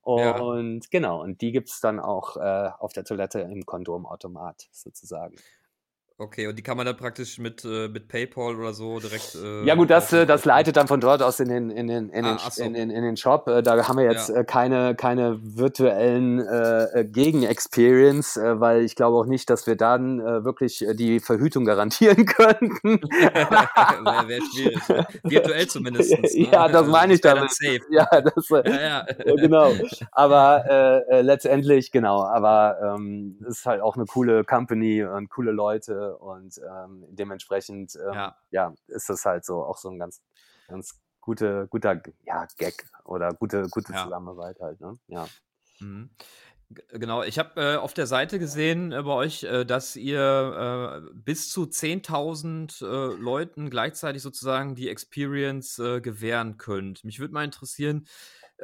Und 0.02 0.84
ja. 0.84 0.88
genau, 0.92 1.22
und 1.22 1.42
die 1.42 1.52
gibt 1.52 1.70
es 1.70 1.80
dann 1.80 2.00
auch 2.00 2.38
äh, 2.38 2.70
auf 2.78 2.92
der 2.92 3.06
Toilette 3.06 3.40
im 3.40 3.66
Kondomautomat 3.66 4.68
sozusagen. 4.72 5.36
Okay, 6.20 6.46
und 6.46 6.56
die 6.58 6.62
kann 6.62 6.78
man 6.78 6.86
dann 6.86 6.96
praktisch 6.96 7.40
mit, 7.40 7.66
äh, 7.66 7.88
mit 7.88 8.08
PayPal 8.08 8.56
oder 8.56 8.74
so 8.74 9.00
direkt. 9.00 9.34
Äh, 9.36 9.66
ja, 9.66 9.74
gut, 9.74 9.90
das, 9.90 10.14
äh, 10.14 10.28
das 10.28 10.46
leitet 10.46 10.78
dann 10.78 10.88
von 10.88 11.02
dort 11.02 11.24
aus 11.24 11.40
in 11.40 11.50
den, 11.50 11.72
in 11.72 11.88
den, 11.88 12.10
in 12.10 12.24
den, 12.24 12.36
Ah, 12.36 12.52
so. 12.52 12.64
in 12.64 12.74
den, 12.76 12.92
in 12.92 13.04
den 13.04 13.18
Shop. 13.18 13.48
Äh, 13.48 13.64
Da 13.64 13.88
haben 13.88 13.98
wir 13.98 14.06
jetzt 14.06 14.30
Ja. 14.30 14.38
äh, 14.42 14.44
keine, 14.44 14.94
keine 14.94 15.40
virtuellen 15.42 16.40
äh, 16.40 17.04
Gegen-Experience, 17.10 18.38
äh, 18.38 18.60
weil 18.60 18.84
ich 18.84 18.96
glaube 18.96 19.18
auch 19.18 19.26
nicht, 19.26 19.50
dass 19.50 19.66
wir 19.66 19.76
dann 19.76 20.20
äh, 20.20 20.46
wirklich 20.46 20.86
die 20.94 21.20
Verhütung 21.20 21.66
garantieren 21.66 22.26
könnten. 22.28 23.02
Wäre 23.10 24.28
wär 24.28 24.40
schwierig. 24.54 24.88
Ne? 24.90 25.08
Virtuell 25.24 25.68
zumindest. 25.68 26.12
Ne? 26.12 26.30
ja, 26.52 26.68
das 26.68 26.86
meine 26.88 27.16
ich 27.16 27.24
wär 27.24 27.32
dann 27.36 27.48
damit. 27.48 27.52
safe. 27.54 27.80
Ja, 27.90 28.22
das, 28.22 28.50
Ja, 28.50 28.82
ja. 28.82 29.06
genau. 29.36 29.72
Aber 30.12 31.04
letztendlich, 31.10 31.92
genau, 31.92 32.24
aber 32.24 32.78
ähm, 32.96 33.38
es 33.48 33.60
ist 33.60 33.66
halt 33.66 33.82
auch 33.82 33.96
eine 33.96 34.06
coole 34.06 34.44
Company 34.44 35.04
und 35.04 35.30
coole 35.30 35.52
Leute 35.52 36.03
und 36.12 36.58
ähm, 36.58 37.06
dementsprechend 37.10 37.96
ähm, 37.96 38.14
ja. 38.14 38.38
Ja. 38.52 38.74
ist 38.88 39.10
das 39.10 39.26
halt 39.26 39.46
so 39.46 39.64
auch 39.64 39.78
so 39.78 39.90
ein 39.90 40.00
ganz, 40.00 40.22
ganz 40.68 41.00
gute, 41.22 41.68
guter 41.70 42.02
ja, 42.26 42.48
Gag 42.58 42.86
oder 43.06 43.34
gute, 43.34 43.68
gute 43.70 43.94
Ja. 43.94 44.04
Zusammenarbeit 44.04 44.60
halt, 44.60 44.80
ne? 44.82 45.00
Ja. 45.08 45.28
Mhm. 45.80 46.10
Genau, 46.90 47.22
ich 47.24 47.38
habe 47.40 47.62
äh, 47.62 47.76
auf 47.76 47.94
der 47.94 48.08
Seite 48.08 48.40
gesehen 48.40 48.92
äh, 48.92 49.04
bei 49.04 49.12
euch, 49.14 49.44
äh, 49.44 49.64
dass 49.66 49.96
ihr 49.96 51.04
äh, 51.06 51.14
bis 51.14 51.50
zu 51.50 51.66
10.000 51.66 52.82
äh, 52.82 53.16
Leuten 53.16 53.70
gleichzeitig 53.70 54.22
sozusagen 54.22 54.74
die 54.74 54.90
Experience 54.90 55.78
äh, 55.80 56.02
gewähren 56.02 56.58
könnt. 56.58 57.04
Mich 57.04 57.20
würde 57.20 57.34
mal 57.34 57.44
interessieren, 57.44 58.08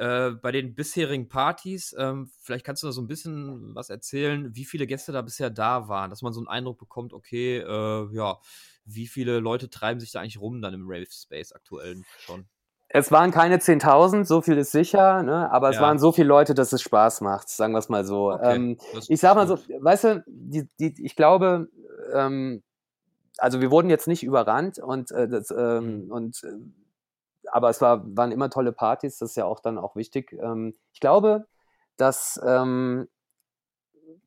äh, 0.00 0.30
bei 0.30 0.50
den 0.50 0.74
bisherigen 0.74 1.28
Partys, 1.28 1.94
ähm, 1.98 2.30
vielleicht 2.40 2.64
kannst 2.64 2.82
du 2.82 2.86
da 2.86 2.92
so 2.92 3.02
ein 3.02 3.06
bisschen 3.06 3.74
was 3.74 3.90
erzählen, 3.90 4.54
wie 4.54 4.64
viele 4.64 4.86
Gäste 4.86 5.12
da 5.12 5.20
bisher 5.20 5.50
da 5.50 5.88
waren, 5.88 6.08
dass 6.08 6.22
man 6.22 6.32
so 6.32 6.40
einen 6.40 6.48
Eindruck 6.48 6.78
bekommt, 6.78 7.12
okay, 7.12 7.58
äh, 7.58 8.08
ja, 8.14 8.38
wie 8.86 9.06
viele 9.06 9.40
Leute 9.40 9.68
treiben 9.68 10.00
sich 10.00 10.10
da 10.12 10.20
eigentlich 10.20 10.40
rum 10.40 10.62
dann 10.62 10.72
im 10.72 10.86
Rave 10.88 11.06
Space 11.10 11.52
aktuell 11.52 12.02
schon? 12.18 12.48
Es 12.88 13.12
waren 13.12 13.30
keine 13.30 13.60
10.000, 13.60 14.26
so 14.26 14.40
viel 14.40 14.56
ist 14.58 14.72
sicher, 14.72 15.22
ne? 15.22 15.50
aber 15.52 15.68
es 15.68 15.76
Ja. 15.76 15.82
waren 15.82 15.98
so 15.98 16.10
viele 16.12 16.26
Leute, 16.28 16.54
dass 16.54 16.72
es 16.72 16.82
Spaß 16.82 17.20
macht, 17.20 17.48
sagen 17.48 17.72
wir 17.72 17.78
es 17.78 17.88
mal 17.88 18.04
so. 18.04 18.32
Okay, 18.32 18.42
Ähm, 18.42 18.78
ich 19.06 19.20
sag 19.20 19.36
mal 19.36 19.46
so, 19.46 19.58
weißt 19.58 20.04
du, 20.04 20.24
die, 20.26 20.68
die, 20.80 21.04
ich 21.04 21.14
glaube, 21.14 21.68
ähm, 22.14 22.62
also 23.38 23.60
wir 23.60 23.70
wurden 23.70 23.90
jetzt 23.90 24.08
nicht 24.08 24.22
überrannt 24.22 24.78
und 24.78 25.12
äh, 25.12 25.28
das, 25.28 25.50
ähm, 25.50 26.06
Mhm. 26.06 26.10
und 26.10 26.42
äh, 26.44 26.52
aber 27.52 27.70
es 27.70 27.80
war, 27.80 28.02
waren 28.16 28.32
immer 28.32 28.50
tolle 28.50 28.72
Partys, 28.72 29.18
das 29.18 29.30
ist 29.30 29.36
ja 29.36 29.44
auch 29.44 29.60
dann 29.60 29.78
auch 29.78 29.96
wichtig. 29.96 30.32
Ähm, 30.32 30.74
ich 30.92 31.00
glaube, 31.00 31.46
dass 31.96 32.40
ähm, 32.44 33.08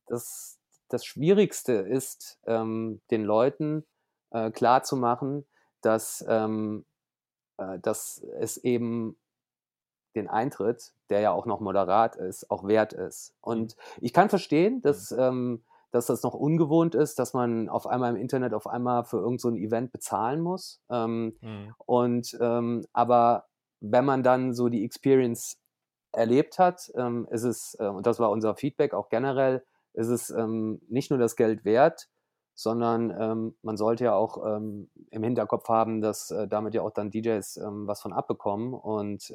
das, 0.06 0.58
das 0.88 1.04
Schwierigste 1.04 1.72
ist, 1.72 2.38
ähm, 2.46 3.00
den 3.10 3.24
Leuten 3.24 3.84
äh, 4.30 4.50
klarzumachen, 4.50 5.46
dass, 5.80 6.24
ähm, 6.28 6.84
äh, 7.56 7.78
dass 7.80 8.18
es 8.38 8.56
eben 8.58 9.16
den 10.14 10.28
Eintritt, 10.28 10.92
der 11.10 11.20
ja 11.20 11.32
auch 11.32 11.46
noch 11.46 11.60
moderat 11.60 12.16
ist, 12.16 12.50
auch 12.50 12.66
wert 12.66 12.92
ist. 12.92 13.30
Mhm. 13.30 13.36
Und 13.40 13.76
ich 14.00 14.12
kann 14.12 14.28
verstehen, 14.28 14.80
dass, 14.82 15.10
ähm, 15.12 15.64
dass 15.94 16.06
das 16.06 16.22
noch 16.22 16.34
ungewohnt 16.34 16.94
ist, 16.94 17.18
dass 17.18 17.34
man 17.34 17.68
auf 17.68 17.86
einmal 17.86 18.10
im 18.10 18.16
Internet 18.20 18.54
auf 18.54 18.66
einmal 18.66 19.04
für 19.04 19.18
irgend 19.18 19.40
so 19.40 19.48
ein 19.48 19.56
Event 19.56 19.92
bezahlen 19.92 20.40
muss. 20.40 20.82
Ähm, 20.90 21.38
Mhm. 21.40 21.74
und 21.86 22.36
ähm, 22.40 22.84
aber 22.92 23.46
wenn 23.80 24.04
man 24.04 24.22
dann 24.22 24.54
so 24.54 24.68
die 24.68 24.84
Experience 24.84 25.58
erlebt 26.12 26.58
hat, 26.58 26.90
ähm, 26.96 27.26
ist 27.30 27.44
es, 27.44 27.76
äh, 27.80 27.86
und 27.88 28.06
das 28.06 28.18
war 28.20 28.30
unser 28.30 28.54
Feedback 28.56 28.94
auch 28.94 29.08
generell, 29.10 29.64
ist 29.94 30.08
es 30.08 30.30
ähm, 30.30 30.80
nicht 30.88 31.10
nur 31.10 31.18
das 31.18 31.36
Geld 31.36 31.64
wert, 31.64 32.08
sondern 32.54 33.10
ähm, 33.18 33.56
man 33.62 33.76
sollte 33.76 34.04
ja 34.04 34.14
auch 34.14 34.44
ähm, 34.46 34.90
im 35.10 35.22
Hinterkopf 35.24 35.68
haben, 35.68 36.00
dass 36.00 36.30
äh, 36.30 36.48
damit 36.48 36.74
ja 36.74 36.82
auch 36.82 36.92
dann 36.92 37.10
DJs 37.10 37.60
was 37.62 38.00
von 38.02 38.12
abbekommen 38.12 38.74
und 38.74 39.32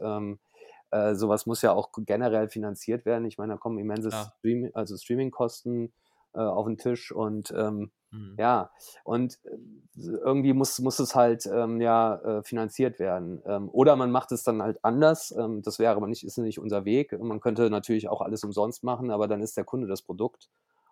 äh, 0.91 1.16
sowas 1.16 1.45
muss 1.45 1.62
ja 1.62 1.74
auch 1.74 1.91
generell 1.97 2.49
finanziert 2.49 3.05
werden. 3.05 3.26
Ich 3.26 3.38
meine, 3.38 3.53
da 3.53 3.57
kommen 3.57 3.78
immense 3.78 4.10
Klar. 4.10 4.34
Stream 4.39 4.70
also 4.74 4.97
Streaming-Kosten 4.97 5.93
äh, 6.34 6.40
auf 6.40 6.66
den 6.68 6.78
Tisch 6.78 7.12
und 7.12 7.52
ähm, 7.56 7.92
Mhm. 8.12 8.40
ja, 8.40 8.72
und 9.04 9.38
äh, 9.44 9.58
irgendwie 9.98 10.54
muss, 10.54 10.80
muss 10.80 11.00
es 11.00 11.14
halt 11.16 11.46
ähm, 11.46 11.82
ja 11.82 12.16
äh, 12.40 12.44
finanziert 12.44 13.00
werden. 13.00 13.42
Ähm, 13.46 13.70
oder 13.72 13.96
man 13.98 14.12
macht 14.12 14.32
es 14.32 14.44
dann 14.44 14.62
halt 14.62 14.80
anders. 14.84 15.32
Ähm, 15.38 15.62
das 15.62 15.78
wäre 15.80 15.96
aber 15.96 16.08
nicht, 16.08 16.24
ist 16.26 16.38
nicht 16.38 16.60
unser 16.60 16.86
Weg. 16.86 17.18
Man 17.20 17.42
könnte 17.42 17.70
natürlich 17.70 18.08
auch 18.08 18.22
alles 18.22 18.44
umsonst 18.44 18.84
machen, 18.84 19.12
aber 19.12 19.28
dann 19.28 19.42
ist 19.42 19.58
der 19.58 19.66
Kunde 19.66 19.88
das 19.88 20.02
Produkt. 20.02 20.50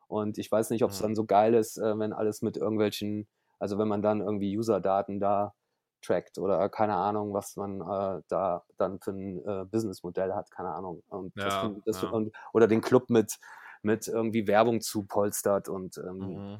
Und 0.07 0.37
ich 0.37 0.51
weiß 0.51 0.69
nicht, 0.71 0.83
ob 0.83 0.91
es 0.91 0.97
dann 0.99 1.15
so 1.15 1.25
geil 1.25 1.53
ist, 1.53 1.77
äh, 1.77 1.97
wenn 1.99 2.13
alles 2.13 2.41
mit 2.41 2.57
irgendwelchen, 2.57 3.27
also 3.59 3.77
wenn 3.77 3.87
man 3.87 4.01
dann 4.01 4.21
irgendwie 4.21 4.57
User-Daten 4.57 5.19
da 5.19 5.53
trackt 6.01 6.37
oder 6.37 6.69
keine 6.69 6.95
Ahnung, 6.95 7.33
was 7.33 7.55
man 7.55 7.81
äh, 7.81 8.21
da 8.27 8.63
dann 8.77 8.99
für 8.99 9.11
ein 9.11 9.39
äh, 9.45 9.65
Businessmodell 9.65 10.33
hat, 10.33 10.51
keine 10.51 10.69
Ahnung. 10.73 11.03
Und 11.09 11.33
das, 11.43 11.55
Ja, 11.55 11.57
find- 11.57 11.81
das, 11.85 12.01
ja. 12.01 12.03
und, 12.03 12.31
oder 12.53 12.67
den 12.67 12.81
Club 12.81 13.09
mit, 13.09 13.39
mit 13.81 14.07
irgendwie 14.07 14.47
Werbung 14.47 14.81
zupolstert 14.81 15.69
und 15.69 15.97
ähm, 15.97 16.17
Mhm. 16.19 16.59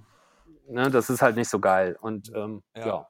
ne, 0.70 0.90
das 0.92 1.10
ist 1.10 1.22
halt 1.22 1.36
nicht 1.36 1.50
so 1.50 1.60
geil. 1.60 1.98
Und 2.02 2.32
ähm, 2.36 2.64
ja. 2.76 2.88
Ja. 2.88 3.08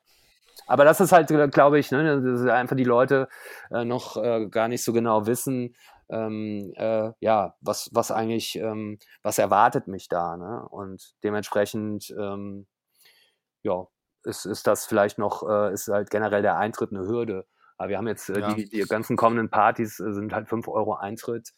Aber 0.66 0.84
das 0.86 1.00
ist 1.00 1.12
halt, 1.12 1.28
glaube 1.54 1.80
ich, 1.80 1.92
ne, 1.92 2.22
das 2.22 2.42
ist 2.42 2.48
einfach 2.50 2.76
die 2.76 2.84
Leute 2.84 3.30
äh, 3.72 3.86
noch 3.86 4.18
äh, 4.18 4.48
gar 4.48 4.68
nicht 4.68 4.84
so 4.84 4.92
genau 4.92 5.26
wissen, 5.28 5.76
ähm, 6.10 6.74
äh, 6.76 7.12
ja, 7.20 7.56
was, 7.62 7.90
was 7.94 8.12
eigentlich, 8.12 8.56
ähm, 8.56 8.98
was 9.24 9.38
erwartet 9.38 9.88
mich 9.88 10.08
da, 10.10 10.36
ne? 10.38 10.68
Und 10.70 11.14
dementsprechend, 11.24 12.10
ähm, 12.18 12.66
ja, 13.62 13.88
ist, 14.24 14.46
ist 14.46 14.68
das 14.68 14.86
vielleicht 14.86 15.18
noch, 15.20 15.48
äh, 15.48 15.74
ist 15.74 15.88
halt 15.90 16.10
generell 16.10 16.42
der 16.42 16.58
Eintritt 16.58 16.92
eine 16.92 17.06
Hürde. 17.08 17.46
Aber 17.78 17.90
wir 17.90 17.98
haben 17.98 18.08
jetzt 18.08 18.30
äh, 18.30 18.40
Ja. 18.40 18.54
die, 18.56 18.70
die 18.70 18.82
ganzen 18.82 19.16
kommenden 19.18 19.50
Partys 19.50 20.00
äh, 20.00 20.14
sind 20.14 20.34
halt 20.34 20.48
5 20.50 20.68
Euro 20.68 20.96
Eintritt. 20.96 21.54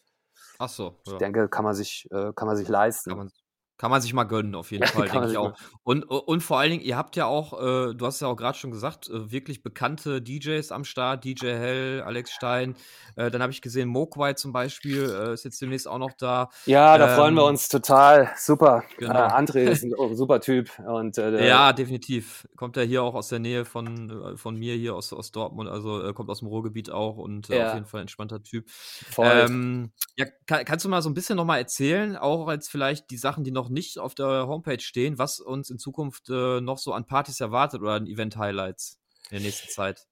Ach 0.58 0.70
so, 0.70 0.98
Ich 1.06 1.12
ja. 1.12 1.18
denke, 1.18 1.48
kann 1.48 1.64
man 1.64 1.74
sich, 1.74 2.08
äh, 2.12 2.34
kann 2.34 2.48
man 2.48 2.58
sich 2.58 2.68
leisten. 2.68 3.16
Man, 3.16 3.32
kann 3.80 3.90
man 3.90 4.02
sich 4.02 4.14
mal 4.14 4.26
gönnen, 4.26 4.54
auf 4.54 4.70
jeden 4.72 4.84
Ja, 4.84 4.90
Fall, 5.08 5.10
denke 5.10 5.32
ich 5.32 5.38
auch. 5.38 5.54
Und, 5.84 6.04
und 6.04 6.42
vor 6.44 6.60
allen 6.60 6.70
Dingen, 6.70 6.84
ihr 6.84 6.98
habt 6.98 7.16
ja 7.16 7.26
auch, 7.26 7.54
äh, 7.60 7.96
du 7.96 8.06
hast 8.06 8.20
ja 8.20 8.28
auch 8.28 8.36
gerade 8.36 8.56
schon 8.58 8.70
gesagt, 8.70 9.10
äh, 9.10 9.32
wirklich 9.32 9.64
bekannte 9.64 10.22
DJs 10.22 10.72
am 10.72 10.84
Start, 10.84 11.24
DJ 11.26 11.48
Hell, 11.48 12.04
Alex 12.06 12.32
Stein. 12.32 12.76
Äh, 13.16 13.32
dann 13.32 13.42
habe 13.42 13.52
ich 13.52 13.62
gesehen, 13.62 13.90
Mokwai 13.90 14.34
zum 14.34 14.52
Beispiel 14.54 15.10
äh, 15.10 15.34
ist 15.34 15.46
jetzt 15.46 15.60
demnächst 15.62 15.88
auch 15.88 15.98
noch 15.98 16.14
da. 16.14 16.50
Ja, 16.68 16.98
da 17.00 17.08
freuen 17.16 17.34
wir 17.34 17.42
Ähm, 17.44 17.48
uns 17.50 17.70
total. 17.70 18.30
Super. 18.38 18.84
Genau. 18.98 19.14
Äh, 19.14 19.16
André 19.32 19.60
ist 19.64 19.84
ein 19.84 19.94
oh, 19.96 20.14
super 20.14 20.42
Typ. 20.42 20.78
Und, 20.80 21.18
äh, 21.18 21.48
Ja, 21.48 21.74
definitiv. 21.74 22.48
Kommt 22.58 22.78
er 22.78 22.84
hier 22.84 23.02
auch 23.02 23.16
aus 23.16 23.30
der 23.30 23.40
Nähe 23.40 23.64
von, 23.66 24.38
von 24.38 24.56
mir 24.58 24.76
hier 24.76 24.94
aus, 24.94 25.14
aus 25.14 25.32
Dortmund, 25.32 25.70
also 25.70 26.14
kommt 26.14 26.30
aus 26.30 26.40
dem 26.40 26.50
Ruhrgebiet 26.50 26.92
auch 26.92 27.18
und 27.18 27.48
Ja. 27.48 27.70
auf 27.70 27.74
jeden 27.76 27.86
Fall 27.86 28.02
ein 28.02 28.04
entspannter 28.04 28.44
Typ. 28.44 28.70
voll. 28.70 29.26
Ähm, 29.26 29.92
ja, 30.18 30.26
kann, 30.48 30.66
kannst 30.66 30.84
du 30.84 30.90
mal 30.90 31.02
so 31.02 31.10
ein 31.10 31.14
bisschen 31.14 31.38
nochmal 31.38 31.60
erzählen, 31.60 32.18
auch 32.18 32.48
als 32.50 32.68
vielleicht 32.68 33.10
die 33.10 33.18
Sachen, 33.18 33.46
die 33.46 33.52
noch 33.52 33.69
nicht 33.70 34.00
auf 34.00 34.16
der 34.16 34.48
Homepage 34.48 34.80
stehen, 34.80 35.18
was 35.18 35.40
uns 35.40 35.70
in 35.70 35.80
Zukunft 35.80 36.30
äh, 36.30 36.62
noch 36.62 36.78
so 36.78 36.94
an 36.94 37.06
Partys 37.06 37.40
erwartet 37.40 37.82
oder 37.82 37.94
an 37.94 38.08
Event-Highlights 38.08 39.00
in 39.30 39.38
der 39.38 39.42
nächsten 39.42 39.70
Zeit? 39.70 40.08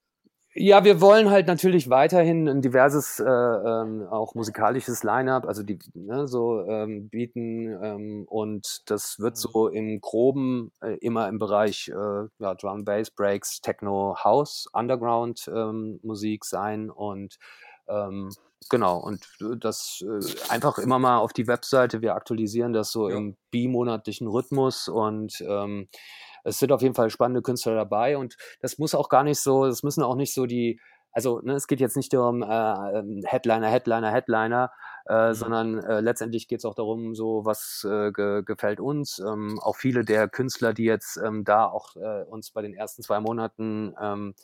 Ja, 0.60 0.84
wir 0.84 1.02
wollen 1.02 1.30
halt 1.30 1.46
natürlich 1.46 1.88
weiterhin 1.88 2.48
ein 2.48 2.62
diverses, 2.64 3.20
äh, 3.20 3.24
ähm, 3.26 4.08
auch 4.10 4.34
musikalisches 4.34 5.04
Line-up, 5.04 5.46
also 5.46 5.62
die 5.62 5.78
ne, 5.94 6.28
so 6.28 6.62
ähm, 6.66 7.10
bieten 7.10 7.78
ähm, 7.84 8.26
und 8.28 8.82
das 8.90 9.20
wird 9.20 9.36
Mhm. 9.36 9.40
so 9.40 9.68
im 9.68 10.02
Groben 10.02 10.72
äh, 10.82 10.98
immer 11.00 11.28
im 11.30 11.38
Bereich 11.38 11.90
äh, 11.90 11.94
ja, 12.40 12.56
Drum, 12.56 12.86
Bass, 12.86 13.12
Breaks, 13.12 13.62
Techno, 13.62 14.18
House, 14.24 14.68
Underground 14.74 15.48
ähm, 15.54 16.00
Musik 16.02 16.44
sein 16.44 16.90
und 16.90 17.38
ähm, 17.88 18.32
genau 18.70 18.98
und 19.00 19.26
das 19.60 20.04
äh, 20.04 20.50
einfach 20.52 20.78
immer 20.78 21.00
mal 21.00 21.20
auf 21.20 21.34
die 21.34 21.48
Webseite. 21.48 22.02
Wir 22.02 22.16
aktualisieren 22.16 22.74
das 22.74 22.92
so 22.92 23.10
Ja. 23.10 23.18
im 23.18 23.38
bimonatlichen 23.52 24.28
Rhythmus 24.28 24.88
und 24.88 25.40
ähm, 25.42 25.88
es 26.44 26.60
sind 26.60 26.72
auf 26.72 26.82
jeden 26.82 26.96
Fall 26.96 27.10
spannende 27.10 27.42
Künstler 27.42 27.76
dabei 27.76 28.18
und 28.18 28.38
das 28.62 28.78
muss 28.78 28.96
auch 28.96 29.10
gar 29.10 29.24
nicht 29.24 29.40
so, 29.40 29.66
es 29.66 29.84
müssen 29.84 30.04
auch 30.04 30.16
nicht 30.16 30.34
so 30.34 30.46
die, 30.46 30.80
also 31.12 31.40
ne, 31.42 31.54
es 31.54 31.68
geht 31.68 31.80
jetzt 31.80 31.98
nicht 31.98 32.14
um 32.14 32.42
äh, 32.44 32.46
ähm, 33.00 33.22
Headliner, 33.26 33.68
Headliner, 33.70 34.12
Headliner, 34.12 34.72
äh, 35.08 35.30
Mhm. 35.30 35.34
sondern 35.34 35.78
äh, 35.80 36.00
letztendlich 36.02 36.48
geht 36.48 36.60
es 36.60 36.66
auch 36.66 36.76
darum, 36.76 37.16
so 37.16 37.44
was 37.46 37.86
äh, 37.90 38.12
ge 38.12 38.44
gefällt 38.44 38.80
uns. 38.80 39.20
Ähm, 39.20 39.60
auch 39.62 39.76
viele 39.78 40.04
der 40.06 40.28
Künstler, 40.30 40.74
die 40.74 40.84
jetzt 40.84 41.18
ähm, 41.18 41.44
da 41.44 41.66
auch 41.66 41.96
äh, 41.96 42.24
uns 42.26 42.52
bei 42.52 42.62
den 42.62 42.74
ersten 42.74 43.02
zwei 43.04 43.20
Monaten 43.20 43.94
ähm, 44.02 44.36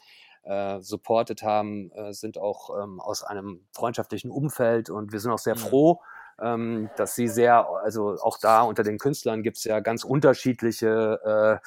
äh, 0.43 0.79
supportet 0.81 1.43
haben, 1.43 1.91
äh, 1.91 2.13
sind 2.13 2.37
auch 2.37 2.69
ähm, 2.81 2.99
aus 2.99 3.23
einem 3.23 3.61
freundschaftlichen 3.71 4.31
Umfeld 4.31 4.89
und 4.89 5.11
wir 5.11 5.19
sind 5.19 5.31
auch 5.31 5.39
sehr 5.39 5.55
Mhm. 5.55 5.59
froh, 5.59 6.01
ähm, 6.41 6.89
dass 6.97 7.15
sie 7.15 7.27
sehr, 7.27 7.67
also 7.83 8.17
auch 8.21 8.37
da 8.39 8.63
unter 8.63 8.83
den 8.83 8.97
Künstlern 8.97 9.43
gibt 9.43 9.57
es 9.57 9.63
ja 9.65 9.79
ganz 9.79 10.03
unterschiedliche, 10.03 11.61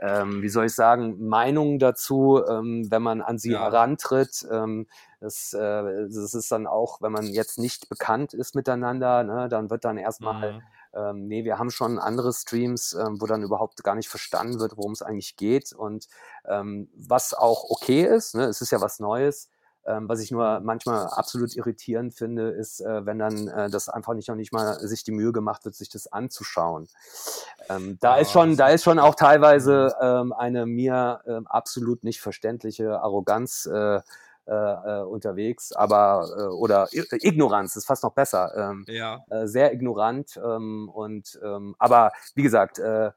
äh, 0.00 0.04
ähm, 0.04 0.42
wie 0.42 0.48
soll 0.48 0.66
ich 0.66 0.74
sagen, 0.74 1.26
Meinungen 1.28 1.78
dazu, 1.78 2.42
ähm, 2.48 2.90
wenn 2.90 3.02
man 3.02 3.22
an 3.22 3.38
sie 3.38 3.52
ja. 3.52 3.60
herantritt. 3.60 4.46
Ähm, 4.50 4.86
das, 5.20 5.52
äh, 5.52 5.58
das 6.08 6.34
ist 6.34 6.50
dann 6.50 6.66
auch, 6.66 7.00
wenn 7.02 7.12
man 7.12 7.26
jetzt 7.26 7.58
nicht 7.58 7.88
bekannt 7.88 8.34
ist 8.34 8.54
miteinander, 8.54 9.22
ne, 9.22 9.48
dann 9.48 9.70
wird 9.70 9.84
dann 9.84 9.96
erstmal, 9.98 10.54
mhm. 10.54 10.62
Ähm, 10.94 11.26
nee, 11.26 11.44
wir 11.44 11.58
haben 11.58 11.70
schon 11.70 11.98
andere 11.98 12.32
Streams, 12.32 12.94
ähm, 12.94 13.20
wo 13.20 13.26
dann 13.26 13.42
überhaupt 13.42 13.82
gar 13.84 13.94
nicht 13.94 14.08
verstanden 14.08 14.60
wird, 14.60 14.76
worum 14.76 14.92
es 14.92 15.02
eigentlich 15.02 15.36
geht. 15.36 15.72
Und 15.72 16.08
ähm, 16.46 16.88
was 16.94 17.34
auch 17.34 17.64
okay 17.70 18.02
ist, 18.02 18.34
ne, 18.34 18.44
es 18.44 18.60
ist 18.60 18.72
ja 18.72 18.80
was 18.80 19.00
Neues, 19.00 19.48
ähm, 19.86 20.08
was 20.08 20.20
ich 20.20 20.30
nur 20.30 20.60
manchmal 20.60 21.06
absolut 21.06 21.56
irritierend 21.56 22.14
finde, 22.14 22.50
ist, 22.50 22.80
äh, 22.80 23.06
wenn 23.06 23.18
dann 23.18 23.48
äh, 23.48 23.70
das 23.70 23.88
einfach 23.88 24.14
nicht 24.14 24.28
noch 24.28 24.36
nicht 24.36 24.52
mal 24.52 24.78
sich 24.80 25.04
die 25.04 25.12
Mühe 25.12 25.32
gemacht 25.32 25.64
wird, 25.64 25.74
sich 25.74 25.88
das 25.88 26.06
anzuschauen. 26.06 26.88
Ähm, 27.68 27.96
da 28.00 28.16
ja, 28.16 28.22
ist 28.22 28.32
schon, 28.32 28.56
da 28.56 28.68
ist 28.68 28.84
schon 28.84 28.98
auch 28.98 29.14
teilweise 29.14 29.94
ähm, 30.00 30.32
eine 30.32 30.66
mir 30.66 31.20
ähm, 31.26 31.46
absolut 31.46 32.04
nicht 32.04 32.20
verständliche 32.20 33.00
Arroganz 33.00 33.66
äh, 33.66 34.00
äh, 34.50 35.00
äh 35.00 35.02
unterwegs, 35.04 35.72
aber 35.72 36.28
äh, 36.36 36.42
oder 36.42 36.88
Ignoranz 36.92 37.76
ist 37.76 37.86
fast 37.86 38.02
noch 38.02 38.12
besser. 38.12 38.52
Ähm, 38.56 38.84
ja. 38.88 39.24
Äh, 39.30 39.46
sehr 39.46 39.72
ignorant 39.72 40.38
ähm, 40.42 40.90
und 40.92 41.38
ähm, 41.42 41.74
aber 41.78 42.10
wie 42.34 42.42
gesagt, 42.42 42.78
äh, 42.78 43.10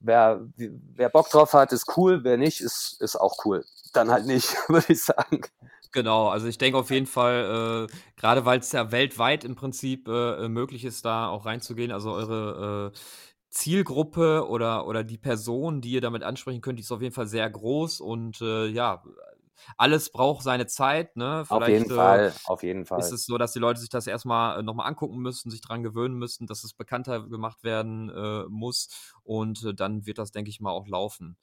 wer, 0.00 0.40
wer 0.56 1.08
Bock 1.10 1.28
drauf 1.30 1.52
hat, 1.52 1.72
ist 1.72 1.96
cool, 1.96 2.24
wer 2.24 2.36
nicht, 2.36 2.60
ist, 2.60 3.00
ist 3.00 3.16
auch 3.16 3.44
cool. 3.44 3.64
Dann 3.92 4.10
halt 4.10 4.26
nicht, 4.26 4.48
würde 4.68 4.92
ich 4.92 5.02
sagen. 5.02 5.42
Genau, 5.92 6.28
also 6.28 6.46
ich 6.46 6.58
denke 6.58 6.78
auf 6.78 6.90
jeden 6.90 7.06
Fall, 7.06 7.88
äh, 7.88 7.92
gerade 8.16 8.44
weil 8.44 8.60
es 8.60 8.70
ja 8.72 8.92
weltweit 8.92 9.44
im 9.44 9.56
Prinzip 9.56 10.06
äh, 10.08 10.48
möglich 10.48 10.84
ist, 10.84 11.04
da 11.04 11.28
auch 11.28 11.46
reinzugehen, 11.46 11.90
also 11.90 12.12
eure 12.12 12.92
äh, 12.94 12.98
Zielgruppe 13.48 14.48
oder, 14.48 14.86
oder 14.86 15.02
die 15.02 15.18
Person, 15.18 15.80
die 15.80 15.90
ihr 15.90 16.00
damit 16.00 16.22
ansprechen 16.22 16.60
könnt, 16.60 16.78
die 16.78 16.84
ist 16.84 16.92
auf 16.92 17.02
jeden 17.02 17.14
Fall 17.14 17.26
sehr 17.26 17.50
groß 17.50 18.00
und 18.00 18.40
äh, 18.40 18.66
ja, 18.66 19.02
alles 19.76 20.10
braucht 20.10 20.42
seine 20.42 20.66
Zeit, 20.66 21.16
ne? 21.16 21.44
Vielleicht, 21.46 21.62
auf 21.62 21.68
jeden 21.68 21.90
äh, 21.90 21.94
Fall, 21.94 22.32
auf 22.44 22.62
jeden 22.62 22.86
Fall. 22.86 23.00
Ist 23.00 23.12
es 23.12 23.24
so, 23.24 23.38
dass 23.38 23.52
die 23.52 23.58
Leute 23.58 23.80
sich 23.80 23.88
das 23.88 24.06
erstmal 24.06 24.60
äh, 24.60 24.62
nochmal 24.62 24.86
angucken 24.88 25.18
müssen, 25.18 25.50
sich 25.50 25.60
dran 25.60 25.82
gewöhnen 25.82 26.16
müssen, 26.16 26.46
dass 26.46 26.64
es 26.64 26.74
bekannter 26.74 27.28
gemacht 27.28 27.62
werden 27.64 28.10
äh, 28.10 28.44
muss 28.48 28.88
und 29.22 29.64
äh, 29.64 29.74
dann 29.74 30.06
wird 30.06 30.18
das, 30.18 30.32
denke 30.32 30.50
ich 30.50 30.60
mal, 30.60 30.70
auch 30.70 30.86
laufen. 30.86 31.36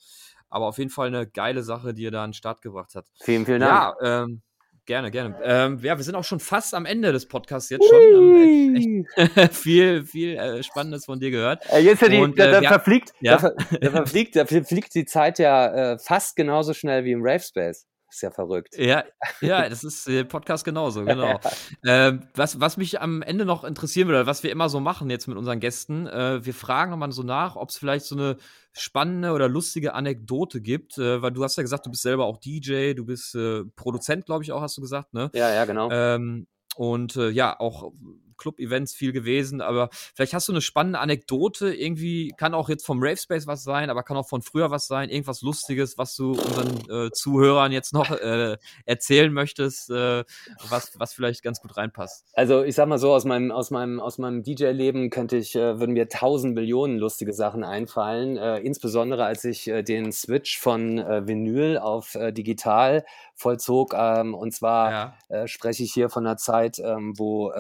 Aber 0.49 0.67
auf 0.67 0.77
jeden 0.77 0.89
Fall 0.89 1.07
eine 1.07 1.27
geile 1.27 1.63
Sache, 1.63 1.93
die 1.93 2.03
ihr 2.03 2.11
da 2.11 2.23
an 2.23 2.29
den 2.29 2.33
Start 2.33 2.61
gebracht 2.61 2.93
habt. 2.95 3.09
Vielen, 3.21 3.45
vielen 3.45 3.59
Dank. 3.59 3.95
Ja, 4.01 4.23
ähm, 4.23 4.41
Gerne, 4.87 5.11
gerne. 5.11 5.35
Ähm, 5.43 5.79
ja, 5.83 5.97
wir 5.97 6.03
sind 6.05 6.15
auch 6.15 6.23
schon 6.23 6.39
fast 6.39 6.73
am 6.73 6.85
Ende 6.85 7.11
des 7.11 7.27
Podcasts 7.27 7.69
jetzt 7.69 7.85
schon. 7.89 8.01
Ähm, 8.01 9.05
echt, 9.15 9.53
viel, 9.53 10.05
viel 10.05 10.37
äh, 10.37 10.63
Spannendes 10.63 11.03
von 11.03 11.19
dir 11.19 11.29
gehört. 11.29 11.69
Äh, 11.69 11.79
jetzt 11.79 12.01
ja 12.01 12.07
die, 12.07 12.19
Und, 12.19 12.39
äh, 12.39 12.49
da, 12.49 12.61
da, 12.61 12.69
verfliegt, 12.69 13.11
ja? 13.19 13.35
da, 13.37 13.51
da, 13.81 13.91
verfliegt, 13.91 14.37
da 14.37 14.45
verfliegt 14.45 14.95
die 14.95 15.03
Zeit 15.03 15.39
ja 15.39 15.91
äh, 15.91 15.99
fast 15.99 16.37
genauso 16.37 16.73
schnell 16.73 17.03
wie 17.03 17.11
im 17.11 17.19
Rave 17.21 17.41
Space. 17.41 17.85
Ist 18.09 18.21
ja 18.21 18.31
verrückt. 18.31 18.77
Ja, 18.77 19.03
ja, 19.41 19.67
das 19.69 19.83
ist 19.83 20.07
der 20.07 20.23
Podcast 20.23 20.63
genauso, 20.63 21.03
genau. 21.03 21.39
ähm, 21.85 22.27
was, 22.35 22.59
was 22.59 22.77
mich 22.77 23.01
am 23.01 23.21
Ende 23.21 23.45
noch 23.45 23.63
interessieren 23.63 24.07
würde, 24.07 24.25
was 24.25 24.43
wir 24.43 24.51
immer 24.51 24.69
so 24.69 24.79
machen 24.79 25.09
jetzt 25.09 25.27
mit 25.27 25.37
unseren 25.37 25.59
Gästen, 25.59 26.07
äh, 26.07 26.45
wir 26.45 26.53
fragen 26.53 26.91
nochmal 26.91 27.11
so 27.11 27.23
nach, 27.23 27.55
ob 27.55 27.69
es 27.69 27.77
vielleicht 27.77 28.05
so 28.05 28.15
eine 28.15 28.37
spannende 28.71 29.33
oder 29.33 29.49
lustige 29.49 29.93
Anekdote 29.93 30.61
gibt, 30.61 30.97
äh, 30.97 31.21
weil 31.21 31.31
du 31.31 31.43
hast 31.43 31.57
ja 31.57 31.63
gesagt, 31.63 31.85
du 31.85 31.89
bist 31.89 32.03
selber 32.03 32.25
auch 32.25 32.37
DJ, 32.37 32.93
du 32.93 33.05
bist 33.05 33.35
äh, 33.35 33.63
Produzent, 33.75 34.25
glaube 34.25 34.43
ich 34.43 34.51
auch, 34.51 34.61
hast 34.61 34.77
du 34.77 34.81
gesagt, 34.81 35.13
ne? 35.13 35.29
Ja, 35.33 35.53
ja, 35.53 35.65
genau. 35.65 35.89
Ähm, 35.91 36.47
und 36.75 37.15
äh, 37.15 37.29
ja, 37.29 37.59
auch 37.59 37.91
Club-Events 38.37 38.93
viel 38.93 39.11
gewesen, 39.11 39.61
aber 39.61 39.89
vielleicht 40.15 40.33
hast 40.33 40.47
du 40.47 40.53
eine 40.53 40.61
spannende 40.61 40.99
Anekdote, 40.99 41.73
irgendwie, 41.73 42.33
kann 42.37 42.53
auch 42.53 42.69
jetzt 42.69 42.85
vom 42.85 43.01
Rave 43.01 43.17
Space 43.17 43.47
was 43.47 43.63
sein, 43.63 43.89
aber 43.89 44.03
kann 44.03 44.17
auch 44.17 44.27
von 44.27 44.41
früher 44.41 44.71
was 44.71 44.87
sein, 44.87 45.09
irgendwas 45.09 45.41
Lustiges, 45.41 45.97
was 45.97 46.15
du 46.15 46.31
unseren 46.31 47.07
äh, 47.07 47.11
Zuhörern 47.11 47.71
jetzt 47.71 47.93
noch 47.93 48.11
äh, 48.11 48.57
erzählen 48.85 49.31
möchtest, 49.31 49.89
äh, 49.89 50.23
was, 50.69 50.91
was 50.99 51.13
vielleicht 51.13 51.43
ganz 51.43 51.61
gut 51.61 51.77
reinpasst. 51.77 52.25
Also 52.33 52.63
ich 52.63 52.75
sag 52.75 52.87
mal 52.87 52.97
so, 52.97 53.13
aus 53.13 53.25
meinem, 53.25 53.51
aus 53.51 53.71
meinem, 53.71 53.99
aus 53.99 54.17
meinem 54.17 54.43
DJ-Leben 54.43 55.09
könnte 55.09 55.37
ich, 55.37 55.55
äh, 55.55 55.79
würden 55.79 55.93
mir 55.93 56.09
tausend 56.09 56.55
Millionen 56.55 56.97
lustige 56.97 57.33
Sachen 57.33 57.63
einfallen, 57.63 58.37
äh, 58.37 58.59
insbesondere 58.59 59.25
als 59.25 59.43
ich 59.43 59.67
äh, 59.67 59.83
den 59.83 60.11
Switch 60.11 60.59
von 60.59 60.97
Vinyl 60.97 61.77
auf 61.77 62.17
digital 62.31 63.05
vollzog. 63.35 63.93
Ähm, 63.93 64.33
und 64.33 64.53
zwar 64.53 65.15
ja. 65.29 65.47
spreche 65.47 65.83
ich 65.83 65.93
hier 65.93 66.09
von 66.09 66.25
einer 66.25 66.37
Zeit, 66.37 66.79
ähm, 66.79 67.13
wo 67.17 67.51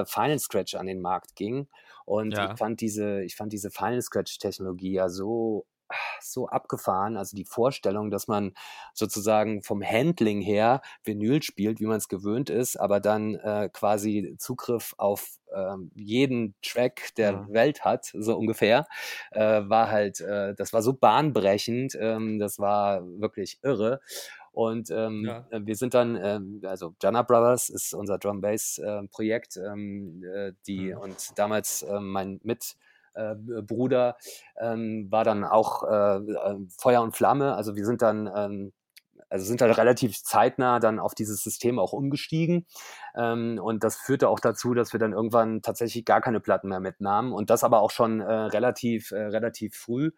äh, 0.00 0.04
Final 0.06 0.38
Scratch 0.38 0.74
an 0.74 0.86
den 0.86 1.00
Markt 1.00 1.36
ging. 1.36 1.68
Und 2.04 2.32
ja. 2.32 2.52
ich 2.52 2.58
fand 2.58 2.80
diese, 2.80 3.22
ich 3.22 3.36
fand 3.36 3.52
diese 3.52 3.70
Final 3.70 4.02
Scratch-Technologie 4.02 4.92
ja 4.92 5.08
so 5.08 5.66
so 6.20 6.48
abgefahren. 6.48 7.16
Also 7.16 7.36
die 7.36 7.44
Vorstellung, 7.44 8.10
dass 8.10 8.28
man 8.28 8.52
sozusagen 8.94 9.62
vom 9.62 9.82
Handling 9.82 10.40
her 10.40 10.82
Vinyl 11.04 11.42
spielt, 11.42 11.80
wie 11.80 11.86
man 11.86 11.98
es 11.98 12.08
gewöhnt 12.08 12.50
ist, 12.50 12.76
aber 12.76 13.00
dann 13.00 13.34
äh, 13.36 13.68
quasi 13.72 14.36
Zugriff 14.38 14.94
auf 14.98 15.38
ähm, 15.54 15.90
jeden 15.94 16.54
Track 16.62 17.14
der 17.16 17.32
ja. 17.32 17.46
Welt 17.48 17.84
hat, 17.84 18.10
so 18.14 18.36
ungefähr, 18.36 18.86
äh, 19.32 19.62
war 19.64 19.90
halt, 19.90 20.20
äh, 20.20 20.54
das 20.54 20.72
war 20.72 20.82
so 20.82 20.92
bahnbrechend, 20.92 21.96
ähm, 22.00 22.38
das 22.38 22.58
war 22.58 23.02
wirklich 23.20 23.58
irre. 23.62 24.00
Und 24.52 24.90
ähm, 24.90 25.24
ja. 25.26 25.46
Äh, 25.50 25.60
wir 25.64 25.76
sind 25.76 25.94
dann, 25.94 26.16
ähm, 26.16 26.60
also 26.64 26.94
Jana 27.00 27.22
Brothers 27.22 27.68
ist 27.68 27.94
unser 27.94 28.18
Drum 28.18 28.40
Bass 28.40 28.78
äh, 28.78 29.02
Projekt, 29.08 29.56
ähm, 29.56 30.24
äh, 30.24 30.52
die 30.66 30.92
mhm. 30.92 30.98
und 30.98 31.38
damals 31.38 31.82
äh, 31.82 32.00
mein 32.00 32.40
Mitbruder 32.42 34.16
äh, 34.56 34.72
ähm, 34.72 35.06
war 35.10 35.24
dann 35.24 35.44
auch 35.44 35.84
äh, 35.84 36.16
äh, 36.16 36.56
Feuer 36.78 37.02
und 37.02 37.16
Flamme. 37.16 37.54
Also 37.54 37.76
wir 37.76 37.86
sind 37.86 38.02
dann 38.02 38.30
ähm, 38.34 38.72
also 39.30 39.46
sind 39.46 39.62
halt 39.62 39.78
relativ 39.78 40.22
zeitnah 40.22 40.80
dann 40.80 40.98
auf 40.98 41.14
dieses 41.14 41.42
System 41.42 41.78
auch 41.78 41.92
umgestiegen. 41.92 42.66
Ähm, 43.14 43.60
und 43.62 43.84
das 43.84 43.96
führte 43.96 44.28
auch 44.28 44.40
dazu, 44.40 44.74
dass 44.74 44.92
wir 44.92 45.00
dann 45.00 45.12
irgendwann 45.12 45.62
tatsächlich 45.62 46.04
gar 46.04 46.20
keine 46.20 46.40
Platten 46.40 46.68
mehr 46.68 46.80
mitnahmen 46.80 47.32
und 47.32 47.48
das 47.48 47.64
aber 47.64 47.80
auch 47.80 47.92
schon 47.92 48.20
äh, 48.20 48.24
relativ, 48.24 49.12
äh, 49.12 49.22
relativ 49.22 49.76
früh. 49.76 50.10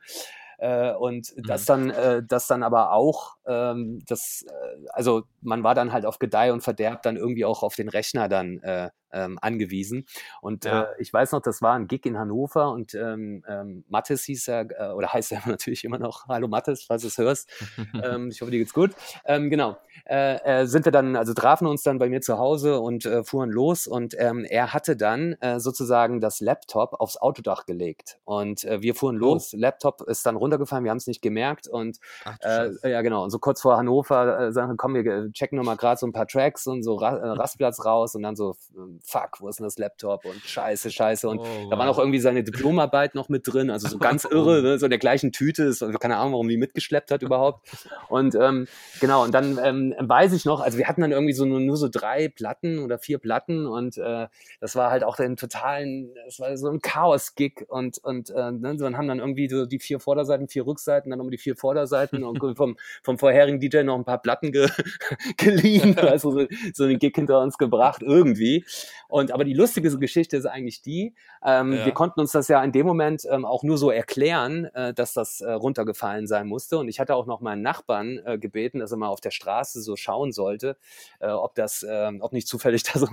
Äh, 0.63 0.93
und 0.93 1.37
mhm. 1.37 1.43
das 1.43 1.65
dann, 1.65 1.91
äh, 1.91 2.23
das 2.23 2.47
dann 2.47 2.63
aber 2.63 2.93
auch, 2.93 3.35
ähm, 3.47 4.01
das, 4.07 4.45
äh, 4.47 4.87
also 4.93 5.25
man 5.41 5.65
war 5.65 5.75
dann 5.75 5.93
halt 5.93 6.07
auf 6.07 6.21
Gedeih 6.21 6.53
und 6.53 6.61
Verderb 6.61 7.03
dann 7.03 7.17
irgendwie 7.17 7.45
auch 7.45 7.65
auf 7.65 7.75
den 7.75 7.89
Rechner 7.89 8.29
dann 8.29 8.61
äh, 8.61 8.91
ähm, 9.13 9.39
angewiesen. 9.41 10.07
Und 10.41 10.65
ja. 10.65 10.83
äh, 10.83 10.87
ich 10.99 11.13
weiß 11.13 11.33
noch, 11.33 11.41
das 11.41 11.63
war 11.63 11.75
ein 11.75 11.87
Gig 11.87 12.07
in 12.07 12.19
Hannover 12.19 12.71
und 12.73 12.95
ähm, 12.95 13.45
ähm, 13.49 13.85
Mattes 13.89 14.25
hieß 14.25 14.49
er, 14.49 14.69
äh, 14.71 14.93
oder 14.93 15.13
heißt 15.13 15.33
er 15.33 15.43
natürlich 15.47 15.85
immer 15.85 15.99
noch, 15.99 16.29
hallo 16.29 16.49
Mattes, 16.49 16.85
falls 16.85 17.03
du 17.03 17.09
es 17.09 17.19
hörst. 17.19 17.51
ähm, 18.03 18.29
ich 18.31 18.41
hoffe, 18.41 18.51
dir 18.51 18.59
geht's 18.59 18.75
gut. 18.75 18.93
Ähm, 19.25 19.51
genau. 19.51 19.77
Äh, 20.05 20.63
äh, 20.63 20.67
sind 20.67 20.85
wir 20.85 20.93
dann, 20.93 21.17
also 21.17 21.35
trafen 21.35 21.67
uns 21.67 21.83
dann 21.83 21.99
bei 21.99 22.09
mir 22.09 22.21
zu 22.21 22.39
Hause 22.39 22.81
und 22.81 23.07
äh, 23.07 23.23
fuhren 23.23 23.51
los 23.51 23.87
und 23.87 24.15
ähm, 24.19 24.45
er 24.45 24.73
hatte 24.73 24.97
dann 24.97 25.35
äh, 25.41 25.61
sozusagen 25.61 26.21
das 26.21 26.41
Laptop 26.41 26.95
aufs 27.01 27.17
Autodach 27.17 27.67
gelegt 27.67 28.19
und 28.25 28.65
äh, 28.65 28.83
wir 28.83 28.95
fuhren 28.95 29.17
oh. 29.17 29.35
los. 29.35 29.53
Laptop 29.53 30.03
ist 30.03 30.27
dann 30.27 30.37
runtergefallen, 30.37 30.85
wir 30.85 30.91
haben 30.91 30.99
es 30.99 31.07
nicht 31.07 31.23
gemerkt 31.23 31.69
und 31.69 31.99
Ach, 32.25 32.37
äh, 32.43 32.91
ja 32.91 33.03
genau, 33.03 33.25
und 33.25 33.31
so 33.31 33.39
kurz 33.39 33.61
vor 33.61 33.77
Hannover 33.77 34.49
äh, 34.49 34.53
sagen, 34.53 34.77
komm, 34.77 34.95
wir 34.95 35.31
checken 35.33 35.57
nochmal 35.57 35.77
gerade 35.77 35.99
so 35.99 36.07
ein 36.07 36.13
paar 36.13 36.27
Tracks 36.27 36.67
und 36.67 36.83
so 36.83 36.97
Ra 36.97 37.17
äh, 37.17 37.29
Rastplatz 37.39 37.85
raus 37.85 38.15
und 38.15 38.23
dann 38.23 38.37
so 38.37 38.57
fuck, 39.05 39.41
wo 39.41 39.49
ist 39.49 39.59
denn 39.59 39.65
das 39.65 39.79
Laptop 39.79 40.25
und 40.25 40.37
scheiße, 40.37 40.91
scheiße. 40.91 41.29
Und 41.29 41.41
oh, 41.41 41.69
da 41.71 41.79
war 41.79 41.87
noch 41.87 41.99
irgendwie 41.99 42.19
seine 42.19 42.43
Diplomarbeit 42.45 43.15
noch 43.15 43.29
mit 43.29 43.47
drin, 43.47 43.71
also 43.71 43.89
so 43.89 43.99
ganz 43.99 44.25
irre, 44.31 44.63
ne? 44.63 44.79
so 44.79 44.87
in 44.87 44.91
der 44.91 44.99
gleichen 44.99 45.33
Tüte, 45.33 45.65
ist, 45.65 45.85
keine 46.01 46.17
Ahnung, 46.17 46.33
warum 46.33 46.49
die 46.49 46.57
mitgeschleppt 46.57 47.11
hat 47.11 47.23
überhaupt. 47.23 47.69
Und 48.09 48.35
ähm, 48.35 48.67
genau, 49.01 49.25
und 49.25 49.33
dann 49.33 49.59
ähm, 49.63 49.95
weiß 49.99 50.33
ich 50.33 50.45
noch, 50.45 50.61
also 50.61 50.79
wir 50.79 50.89
hatten 50.89 51.01
dann 51.01 51.13
irgendwie 51.13 51.33
so 51.33 51.45
nur, 51.45 51.61
nur 51.61 51.77
so 51.77 51.89
drei 51.89 52.29
Platten 52.29 52.79
oder 52.79 52.99
vier 52.99 53.19
Platten 53.19 53.67
und 53.67 53.99
äh, 53.99 54.29
das 54.61 54.77
war 54.77 54.91
halt 54.91 55.05
auch 55.05 55.17
den 55.17 55.37
totalen, 55.37 56.15
das 56.25 56.41
war 56.41 56.57
so 56.57 56.69
ein 56.69 56.81
Chaos-Gig 56.81 57.67
und, 57.69 57.99
und 57.99 58.31
äh, 58.31 58.53
ne, 58.53 58.77
dann 58.77 58.97
haben 58.97 59.09
dann 59.09 59.19
irgendwie 59.19 59.49
so 59.49 59.67
die 59.67 59.79
vier 59.79 60.01
Vorderseiten, 60.01 60.49
vier 60.49 60.67
Rückseiten, 60.67 61.11
dann 61.11 61.19
nochmal 61.19 61.33
die 61.33 61.39
vier 61.39 61.57
Vorderseiten 61.57 62.25
und 62.25 62.39
vom, 62.57 62.77
vom 63.03 63.19
vorherigen 63.19 63.61
DJ 63.61 63.83
noch 63.83 63.97
ein 63.97 64.05
paar 64.05 64.21
Platten 64.21 64.53
ge 64.53 64.69
geliehen, 65.37 65.99
also 65.99 66.31
so, 66.31 66.47
so 66.73 66.85
einen 66.85 66.99
Gig 66.99 67.13
hinter 67.15 67.41
uns 67.41 67.59
gebracht 67.59 68.03
irgendwie. 68.03 68.65
Und 69.09 69.33
aber 69.33 69.45
die 69.45 69.55
lustige 69.55 69.97
Geschichte 69.99 70.37
ist 70.37 70.47
eigentlich 70.47 70.83
die, 70.83 71.15
ähm, 71.45 71.73
ja. 71.73 71.85
wir 71.87 71.93
konnten 71.93 72.21
uns 72.21 72.33
das 72.33 72.49
ja 72.49 72.63
in 72.63 72.73
dem 72.73 72.87
Moment 72.87 73.27
ähm, 73.31 73.45
auch 73.45 73.63
nur 73.63 73.79
so 73.79 73.91
erklären, 73.91 74.67
äh, 74.75 74.95
dass 74.95 75.13
das 75.13 75.41
äh, 75.41 75.53
runtergefallen 75.53 76.27
sein 76.27 76.47
musste. 76.47 76.79
Und 76.79 76.89
ich 76.89 77.01
hatte 77.01 77.15
auch 77.15 77.27
noch 77.27 77.41
meinen 77.41 77.63
Nachbarn 77.63 78.21
äh, 78.25 78.39
gebeten, 78.39 78.81
dass 78.81 78.93
er 78.93 78.99
mal 78.99 79.09
auf 79.09 79.21
der 79.21 79.31
Straße 79.31 79.83
so 79.83 79.97
schauen 79.97 80.33
sollte, 80.33 80.77
äh, 81.21 81.29
ob 81.29 81.55
das, 81.55 81.83
äh, 81.83 82.11
ob 82.21 82.33
nicht 82.33 82.49
zufällig 82.49 82.83
da 82.93 82.99
so, 82.99 83.09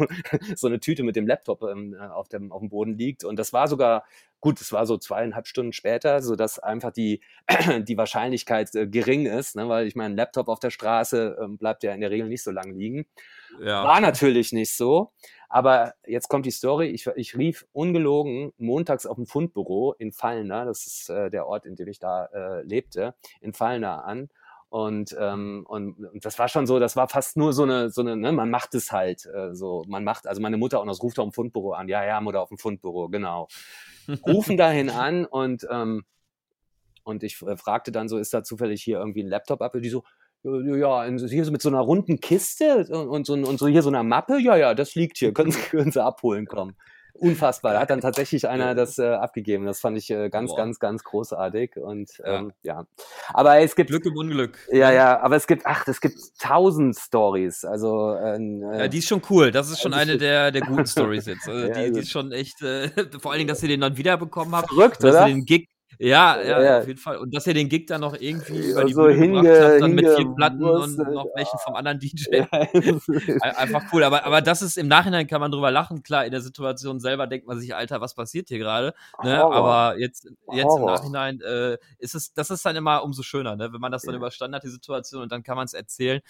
so 0.55 0.67
eine 0.67 0.79
Tüte 0.79 1.03
mit 1.03 1.15
dem 1.15 1.27
Laptop 1.27 1.63
ähm, 1.63 1.95
äh, 1.99 2.07
auf, 2.07 2.27
dem, 2.29 2.51
auf 2.51 2.59
dem 2.59 2.69
Boden 2.69 2.97
liegt. 2.97 3.23
Und 3.23 3.37
das 3.37 3.53
war 3.53 3.67
sogar 3.67 4.03
gut, 4.41 4.61
es 4.61 4.71
war 4.71 4.85
so 4.85 4.97
zweieinhalb 4.97 5.47
Stunden 5.47 5.73
später, 5.73 6.21
sodass 6.21 6.59
einfach 6.59 6.91
die, 6.91 7.21
die 7.87 7.97
Wahrscheinlichkeit 7.97 8.73
äh, 8.75 8.87
gering 8.87 9.25
ist, 9.25 9.55
ne? 9.55 9.67
weil 9.67 9.87
ich 9.87 9.95
meine, 9.95 10.13
ein 10.13 10.17
Laptop 10.17 10.47
auf 10.47 10.59
der 10.59 10.69
Straße 10.69 11.37
äh, 11.39 11.47
bleibt 11.47 11.83
ja 11.83 11.93
in 11.93 12.01
der 12.01 12.11
Regel 12.11 12.27
nicht 12.27 12.43
so 12.43 12.51
lang 12.51 12.73
liegen. 12.73 13.05
Ja. 13.61 13.83
War 13.83 13.99
natürlich 13.99 14.53
nicht 14.53 14.75
so. 14.75 15.11
Aber 15.49 15.95
jetzt 16.05 16.29
kommt 16.29 16.45
die 16.45 16.51
Story. 16.51 16.87
Ich, 16.87 17.07
ich 17.07 17.35
rief 17.35 17.65
ungelogen 17.73 18.53
montags 18.57 19.07
auf 19.07 19.15
dem 19.15 19.25
Fundbüro 19.25 19.93
in 19.97 20.11
Fallner, 20.11 20.65
das 20.65 20.85
ist 20.85 21.09
äh, 21.09 21.31
der 21.31 21.47
Ort, 21.47 21.65
in 21.65 21.75
dem 21.75 21.87
ich 21.87 21.97
da 21.97 22.25
äh, 22.25 22.61
lebte, 22.61 23.15
in 23.41 23.53
Fallner 23.53 24.05
an. 24.05 24.29
Und, 24.69 25.17
ähm, 25.19 25.65
und, 25.67 25.97
und 25.97 26.23
das 26.23 26.37
war 26.37 26.47
schon 26.47 26.67
so, 26.67 26.77
das 26.77 26.95
war 26.95 27.09
fast 27.09 27.37
nur 27.37 27.53
so 27.53 27.63
eine, 27.63 27.89
so 27.89 28.01
eine, 28.01 28.15
ne, 28.15 28.31
man 28.31 28.51
macht 28.51 28.75
es 28.75 28.91
halt 28.91 29.25
äh, 29.25 29.55
so, 29.55 29.83
man 29.87 30.03
macht, 30.03 30.27
also 30.27 30.39
meine 30.41 30.57
Mutter 30.57 30.79
auch 30.79 30.85
noch, 30.85 31.01
ruft 31.01 31.17
auf 31.17 31.27
dem 31.27 31.33
Fundbüro 31.33 31.71
an, 31.71 31.87
ja, 31.87 32.05
ja, 32.05 32.21
Mutter 32.21 32.41
auf 32.41 32.49
dem 32.49 32.59
Fundbüro, 32.59 33.09
genau. 33.09 33.47
Rufen 34.27 34.57
dahin 34.57 34.91
an 34.91 35.25
und, 35.25 35.67
ähm, 35.71 36.05
und 37.03 37.23
ich 37.23 37.41
äh, 37.41 37.57
fragte 37.57 37.91
dann 37.91 38.07
so, 38.07 38.19
ist 38.19 38.31
da 38.31 38.43
zufällig 38.43 38.83
hier 38.83 38.99
irgendwie 38.99 39.23
ein 39.23 39.27
Laptop 39.27 39.63
ab? 39.63 39.73
Und 39.73 39.81
die 39.81 39.89
so, 39.89 40.03
ja, 40.43 41.05
hier 41.05 41.45
so 41.45 41.51
mit 41.51 41.61
so 41.61 41.69
einer 41.69 41.81
runden 41.81 42.19
Kiste 42.19 42.87
und, 42.89 43.25
so, 43.25 43.33
und 43.33 43.59
so 43.59 43.67
hier 43.67 43.81
so 43.81 43.89
einer 43.89 44.03
Mappe, 44.03 44.39
ja, 44.39 44.55
ja, 44.55 44.73
das 44.73 44.95
liegt 44.95 45.17
hier, 45.17 45.33
können, 45.33 45.51
können 45.71 45.91
Sie 45.91 46.03
abholen 46.03 46.45
kommen. 46.45 46.75
Unfassbar. 47.13 47.73
Da 47.73 47.81
hat 47.81 47.89
dann 47.89 48.01
tatsächlich 48.01 48.47
einer 48.47 48.75
das 48.75 48.97
äh, 48.97 49.07
abgegeben. 49.07 49.65
Das 49.65 49.81
fand 49.81 49.97
ich 49.97 50.09
äh, 50.09 50.29
ganz, 50.29 50.51
Boah. 50.51 50.57
ganz, 50.57 50.79
ganz 50.79 51.03
großartig. 51.03 51.75
Und 51.75 52.09
ähm, 52.23 52.53
ja. 52.63 52.81
ja. 52.81 52.85
Aber 53.33 53.59
es 53.59 53.75
gibt. 53.75 53.89
Glück 53.89 54.05
im 54.05 54.15
Unglück. 54.15 54.57
Ja, 54.71 54.91
ja, 54.91 55.19
aber 55.19 55.35
es 55.35 55.45
gibt, 55.45 55.65
ach, 55.65 55.85
es 55.87 55.99
gibt 55.99 56.17
tausend 56.39 56.95
Stories. 56.95 57.65
Also 57.65 58.13
äh, 58.13 58.39
ja, 58.77 58.87
die 58.87 58.99
ist 58.99 59.07
schon 59.07 59.21
cool. 59.29 59.51
Das 59.51 59.69
ist 59.69 59.81
schon 59.81 59.93
eine 59.93 60.17
der, 60.17 60.51
der 60.51 60.61
guten 60.67 60.85
Stories 60.85 61.25
jetzt. 61.25 61.47
Also, 61.47 61.67
ja, 61.67 61.73
die, 61.73 61.91
die 61.91 61.99
ist 61.99 62.11
schon 62.11 62.31
echt, 62.31 62.61
äh, 62.61 62.89
vor 63.19 63.31
allen 63.31 63.39
Dingen, 63.39 63.49
dass 63.49 63.61
ihr 63.63 63.69
den 63.69 63.81
dann 63.81 63.97
wiederbekommen 63.97 64.55
habt. 64.55 64.69
Verrückt, 64.69 65.03
oder? 65.03 65.11
Dass 65.11 65.27
ihr 65.27 65.33
den 65.35 65.45
Gig 65.45 65.67
ja, 65.97 66.41
ja, 66.41 66.61
ja, 66.61 66.79
auf 66.79 66.87
jeden 66.87 66.99
Fall. 66.99 67.17
Und 67.17 67.35
dass 67.35 67.47
ihr 67.47 67.53
den 67.53 67.67
Gig 67.67 67.87
dann 67.87 68.01
noch 68.01 68.13
irgendwie 68.13 68.71
über 68.71 68.85
die 68.85 68.93
so 68.93 69.03
Bühne 69.03 69.15
hinge, 69.15 69.41
gebracht 69.41 69.61
habt, 69.61 69.81
dann 69.81 69.91
mit 69.93 70.07
vier 70.07 70.35
Platten 70.35 70.63
und 70.63 70.97
noch 70.97 71.27
welchen 71.35 71.59
vom 71.59 71.75
anderen 71.75 71.99
DJ. 71.99 72.41
Einfach 73.41 73.83
cool. 73.91 74.03
Aber, 74.03 74.23
aber 74.25 74.41
das 74.41 74.61
ist 74.61 74.77
im 74.77 74.87
Nachhinein 74.87 75.27
kann 75.27 75.41
man 75.41 75.51
drüber 75.51 75.71
lachen. 75.71 76.03
Klar, 76.03 76.25
in 76.25 76.31
der 76.31 76.41
Situation 76.41 76.99
selber 76.99 77.27
denkt 77.27 77.47
man 77.47 77.59
sich, 77.59 77.75
Alter, 77.75 78.01
was 78.01 78.13
passiert 78.13 78.49
hier 78.49 78.59
gerade? 78.59 78.93
Ne? 79.23 79.43
Aber 79.43 79.97
jetzt, 79.99 80.29
jetzt 80.53 80.77
im 80.77 80.85
Nachhinein 80.85 81.41
äh, 81.41 81.77
ist 81.97 82.15
es, 82.15 82.33
das 82.33 82.49
ist 82.49 82.65
dann 82.65 82.75
immer 82.75 83.03
umso 83.03 83.23
schöner, 83.23 83.55
ne? 83.55 83.73
wenn 83.73 83.81
man 83.81 83.91
das 83.91 84.03
dann 84.03 84.15
überstanden 84.15 84.55
hat, 84.55 84.63
die 84.63 84.69
Situation, 84.69 85.23
und 85.23 85.31
dann 85.31 85.43
kann 85.43 85.57
man 85.57 85.65
es 85.65 85.73
erzählen 85.73 86.21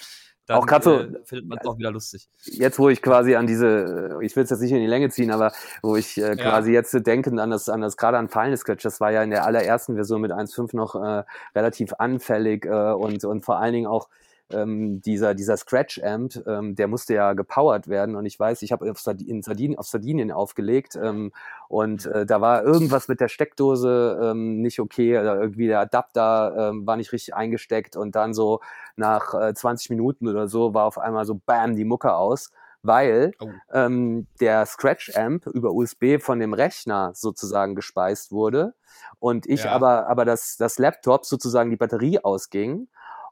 dann 0.50 0.58
auch 0.58 0.66
gerade 0.66 0.84
so, 0.84 0.98
äh, 0.98 1.08
findet 1.26 1.48
man 1.48 1.60
es 1.62 1.68
auch 1.68 1.78
wieder 1.78 1.92
lustig. 1.92 2.28
Jetzt, 2.46 2.80
wo 2.80 2.90
ich 2.90 3.04
quasi 3.04 3.36
an 3.36 3.46
diese, 3.46 4.18
ich 4.24 4.36
will 4.36 4.44
es 4.44 4.50
jetzt 4.50 4.62
nicht 4.62 4.72
in 4.72 4.80
die 4.80 4.88
Länge 4.88 5.10
ziehen, 5.12 5.30
aber 5.30 5.52
wo 5.84 5.96
ich 5.96 6.18
äh, 6.18 6.36
quasi 6.36 6.72
ja. 6.72 6.80
jetzt 6.80 7.06
denken 7.06 7.38
an 7.38 7.52
das, 7.52 7.70
an 7.70 7.82
das 7.82 7.98
gerade 7.98 8.18
an 8.18 8.30
Final 8.30 8.58
Sketch, 8.58 8.82
das 8.82 9.00
war 9.00 9.12
ja 9.12 9.22
in 9.22 9.30
der 9.30 9.46
allerersten 9.46 9.94
Version 9.94 10.22
mit 10.22 10.32
1.5 10.32 10.76
noch 10.76 10.96
äh, 10.96 11.24
relativ 11.56 11.94
anfällig 12.00 12.66
äh, 12.66 12.94
und, 12.94 13.24
und 13.24 13.46
vor 13.46 13.60
allen 13.60 13.74
Dingen 13.74 13.86
auch 13.86 14.10
ähm, 14.52 15.02
dieser, 15.02 15.36
dieser 15.36 15.58
Scratch-Amp, 15.58 16.44
ähm, 16.48 16.76
der 16.76 16.88
musste 16.88 17.14
ja 17.14 17.34
gepowert 17.34 17.88
werden. 17.88 18.16
Und 18.16 18.26
ich 18.26 18.40
weiß, 18.40 18.62
ich 18.62 18.72
habe 18.72 18.90
auf, 18.90 19.00
Sardin, 19.00 19.42
Sardinien, 19.42 19.78
auf 19.78 19.88
Sardinien 19.88 20.32
aufgelegt 20.32 20.98
ähm, 21.02 21.32
und 21.68 22.06
äh, 22.06 22.26
da 22.26 22.42
war 22.42 22.64
irgendwas 22.64 23.08
mit 23.08 23.20
der 23.20 23.28
Steckdose 23.28 24.20
ähm, 24.22 24.62
nicht 24.62 24.80
okay. 24.80 25.18
Oder 25.18 25.40
irgendwie 25.40 25.68
der 25.68 25.80
Adapter 25.80 26.70
ähm, 26.70 26.88
war 26.88 26.98
nicht 26.98 27.12
richtig 27.12 27.36
eingesteckt 27.36 27.96
und 27.96 28.16
dann 28.16 28.34
so 28.34 28.60
nach 28.96 29.34
äh, 29.34 29.54
20 29.54 29.90
Minuten 29.90 30.28
oder 30.28 30.48
so 30.48 30.74
war 30.74 30.86
auf 30.86 30.98
einmal 30.98 31.26
so 31.26 31.36
BAM 31.36 31.76
die 31.76 31.86
Mucke 31.86 32.14
aus 32.14 32.52
weil 32.82 33.34
oh. 33.40 33.50
ähm, 33.74 34.28
der 34.40 34.66
Scratch-Amp 34.66 35.48
über 35.48 35.72
USB 35.74 36.20
von 36.20 36.40
dem 36.40 36.54
Rechner 36.54 37.12
sozusagen 37.14 37.76
gespeist 37.76 38.32
wurde 38.32 38.74
und 39.20 39.48
ich 39.48 39.66
ja. 39.66 39.72
aber, 39.72 40.08
aber 40.08 40.26
das, 40.26 40.56
das 40.58 40.80
Laptop 40.80 41.26
sozusagen 41.26 41.70
die 41.70 41.76
Batterie 41.76 42.20
ausging 42.20 42.88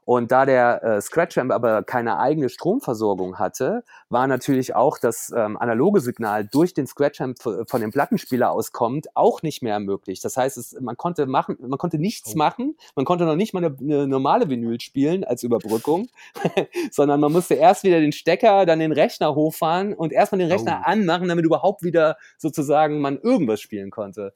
und 0.08 0.32
da 0.32 0.46
der 0.46 0.82
äh, 0.82 1.00
Scratch-Amp 1.02 1.52
aber 1.52 1.82
keine 1.82 2.18
eigene 2.18 2.48
Stromversorgung 2.48 3.38
hatte, 3.38 3.84
war 4.08 4.26
natürlich 4.26 4.74
auch 4.74 4.96
das 4.96 5.30
ähm, 5.36 5.58
analoge 5.58 6.00
Signal 6.00 6.46
durch 6.46 6.72
den 6.72 6.86
Scratch-Amp 6.86 7.36
von 7.42 7.80
dem 7.82 7.90
Plattenspieler 7.90 8.50
auskommt 8.50 9.14
auch 9.14 9.42
nicht 9.42 9.62
mehr 9.62 9.78
möglich. 9.80 10.22
Das 10.22 10.38
heißt, 10.38 10.56
es, 10.56 10.80
man 10.80 10.96
konnte 10.96 11.26
machen, 11.26 11.58
man 11.60 11.76
konnte 11.76 11.98
nichts 11.98 12.32
oh. 12.32 12.38
machen, 12.38 12.78
man 12.96 13.04
konnte 13.04 13.26
noch 13.26 13.36
nicht 13.36 13.52
mal 13.52 13.62
eine, 13.62 13.76
eine 13.78 14.08
normale 14.08 14.48
Vinyl 14.48 14.80
spielen 14.80 15.24
als 15.24 15.42
Überbrückung, 15.42 16.08
sondern 16.90 17.20
man 17.20 17.30
musste 17.30 17.56
erst 17.56 17.84
wieder 17.84 18.00
den 18.00 18.12
Stecker, 18.12 18.64
dann 18.64 18.78
den 18.78 18.92
Rechner 18.92 19.34
hochfahren 19.34 19.92
und 19.92 20.14
erstmal 20.14 20.38
den 20.38 20.50
Rechner 20.50 20.84
oh. 20.86 20.88
anmachen, 20.90 21.28
damit 21.28 21.44
überhaupt 21.44 21.82
wieder 21.82 22.16
sozusagen 22.38 23.02
man 23.02 23.18
irgendwas 23.18 23.60
spielen 23.60 23.90
konnte. 23.90 24.32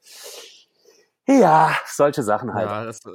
Ja, 1.25 1.73
solche 1.85 2.21
Sachen 2.21 2.53
halt. 2.53 2.67
Ja, 2.67 2.83
das, 2.83 2.99
äh, 3.05 3.09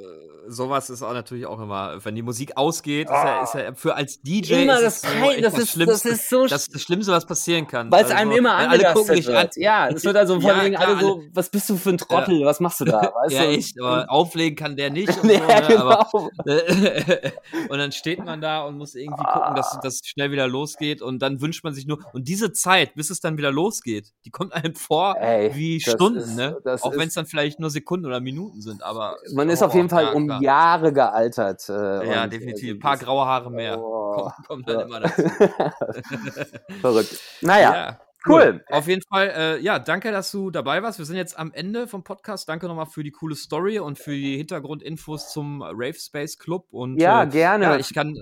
sowas 0.47 0.89
ist 0.89 1.03
auch 1.03 1.13
natürlich 1.13 1.45
auch 1.45 1.59
immer, 1.59 2.03
wenn 2.03 2.15
die 2.15 2.23
Musik 2.23 2.57
ausgeht, 2.57 3.07
ist, 3.07 3.13
ja, 3.13 3.43
ist 3.43 3.53
ja 3.53 3.69
ah. 3.69 3.73
für 3.75 3.93
als 3.93 4.19
DJ 4.21 4.63
immer 4.63 4.81
das, 4.81 5.01
das, 5.01 5.11
so 5.11 5.41
das, 5.41 5.53
ist, 5.53 5.77
das 5.79 6.05
ist 6.05 6.29
so 6.29 6.47
das, 6.47 6.65
das 6.65 6.81
Schlimmste, 6.81 7.11
was 7.11 7.27
passieren 7.27 7.67
kann. 7.67 7.91
Weil 7.91 8.05
es 8.05 8.09
also, 8.09 8.21
einem 8.21 8.31
immer 8.31 8.55
alle 8.55 8.93
gucken 8.93 9.35
an. 9.35 9.49
Ja, 9.57 9.89
es 9.89 10.03
wird 10.03 10.17
also 10.17 10.41
von 10.41 10.49
ja, 10.49 10.63
wegen 10.63 10.75
alle 10.75 10.99
so, 10.99 11.21
was 11.33 11.49
bist 11.49 11.69
du 11.69 11.77
für 11.77 11.91
ein 11.91 11.99
Trottel, 11.99 12.39
ja. 12.39 12.47
was 12.47 12.59
machst 12.59 12.79
du 12.79 12.85
da? 12.85 12.99
Weißt 13.23 13.35
ja, 13.35 13.43
du? 13.43 13.49
echt, 13.49 13.79
aber 13.79 14.09
auflegen 14.09 14.55
kann 14.55 14.75
der 14.75 14.89
nicht. 14.89 15.09
Und, 15.21 15.25
nee, 15.25 15.37
so, 15.37 15.45
ne? 15.45 15.65
genau. 15.67 15.89
aber, 15.89 16.09
und 17.69 17.77
dann 17.77 17.91
steht 17.91 18.23
man 18.23 18.41
da 18.41 18.63
und 18.63 18.77
muss 18.77 18.95
irgendwie 18.95 19.23
gucken, 19.23 19.55
dass 19.55 19.73
ah. 19.73 19.79
das 19.83 19.99
schnell 20.03 20.31
wieder 20.31 20.47
losgeht 20.47 21.01
und 21.01 21.19
dann 21.19 21.41
wünscht 21.41 21.63
man 21.63 21.73
sich 21.73 21.85
nur, 21.85 21.99
und 22.13 22.27
diese 22.27 22.53
Zeit, 22.53 22.95
bis 22.95 23.09
es 23.09 23.19
dann 23.19 23.37
wieder 23.37 23.51
losgeht, 23.51 24.13
die 24.25 24.31
kommt 24.31 24.53
einem 24.53 24.75
vor 24.75 25.17
Ey, 25.17 25.53
wie 25.55 25.79
Stunden, 25.79 26.19
ist, 26.19 26.35
ne? 26.35 26.57
Auch 26.81 26.93
wenn 26.95 27.09
es 27.09 27.13
dann 27.13 27.25
vielleicht 27.25 27.59
nur 27.59 27.69
Sekunden 27.69 27.98
oder 28.05 28.19
Minuten 28.19 28.61
sind, 28.61 28.83
aber. 28.83 29.17
Man 29.33 29.49
ist 29.49 29.61
auf 29.61 29.73
jeden 29.73 29.89
Fall 29.89 30.13
um 30.13 30.25
klar. 30.27 30.41
Jahre 30.41 30.93
gealtert. 30.93 31.67
Äh, 31.69 32.11
ja, 32.11 32.23
und, 32.23 32.33
definitiv. 32.33 32.75
Ein 32.75 32.79
paar 32.79 32.97
graue 32.97 33.25
Haare 33.25 33.51
mehr. 33.51 33.79
Oh, 33.79 34.13
kommt, 34.13 34.47
kommt 34.47 34.69
dann 34.69 34.81
immer 34.81 34.99
dazu. 34.99 35.23
Verrückt. 36.81 37.19
Naja. 37.41 37.73
Ja. 37.73 37.99
Cool. 38.25 38.65
Auf 38.69 38.87
jeden 38.87 39.01
Fall, 39.01 39.29
äh, 39.29 39.61
ja, 39.61 39.79
danke, 39.79 40.11
dass 40.11 40.29
du 40.31 40.51
dabei 40.51 40.83
warst. 40.83 40.99
Wir 40.99 41.05
sind 41.05 41.15
jetzt 41.15 41.39
am 41.39 41.53
Ende 41.53 41.87
vom 41.87 42.03
Podcast. 42.03 42.49
Danke 42.49 42.67
nochmal 42.67 42.85
für 42.85 43.01
die 43.01 43.11
coole 43.11 43.35
Story 43.35 43.79
und 43.79 43.97
für 43.97 44.11
die 44.11 44.35
Hintergrundinfos 44.35 45.31
zum 45.31 45.61
Rave 45.61 45.93
Space 45.93 46.37
Club. 46.37 46.67
Und, 46.71 46.99
ja, 46.99 47.23
äh, 47.23 47.27
gerne. 47.27 47.63
Ja, 47.63 47.77
ich 47.77 47.93
kann 47.93 48.21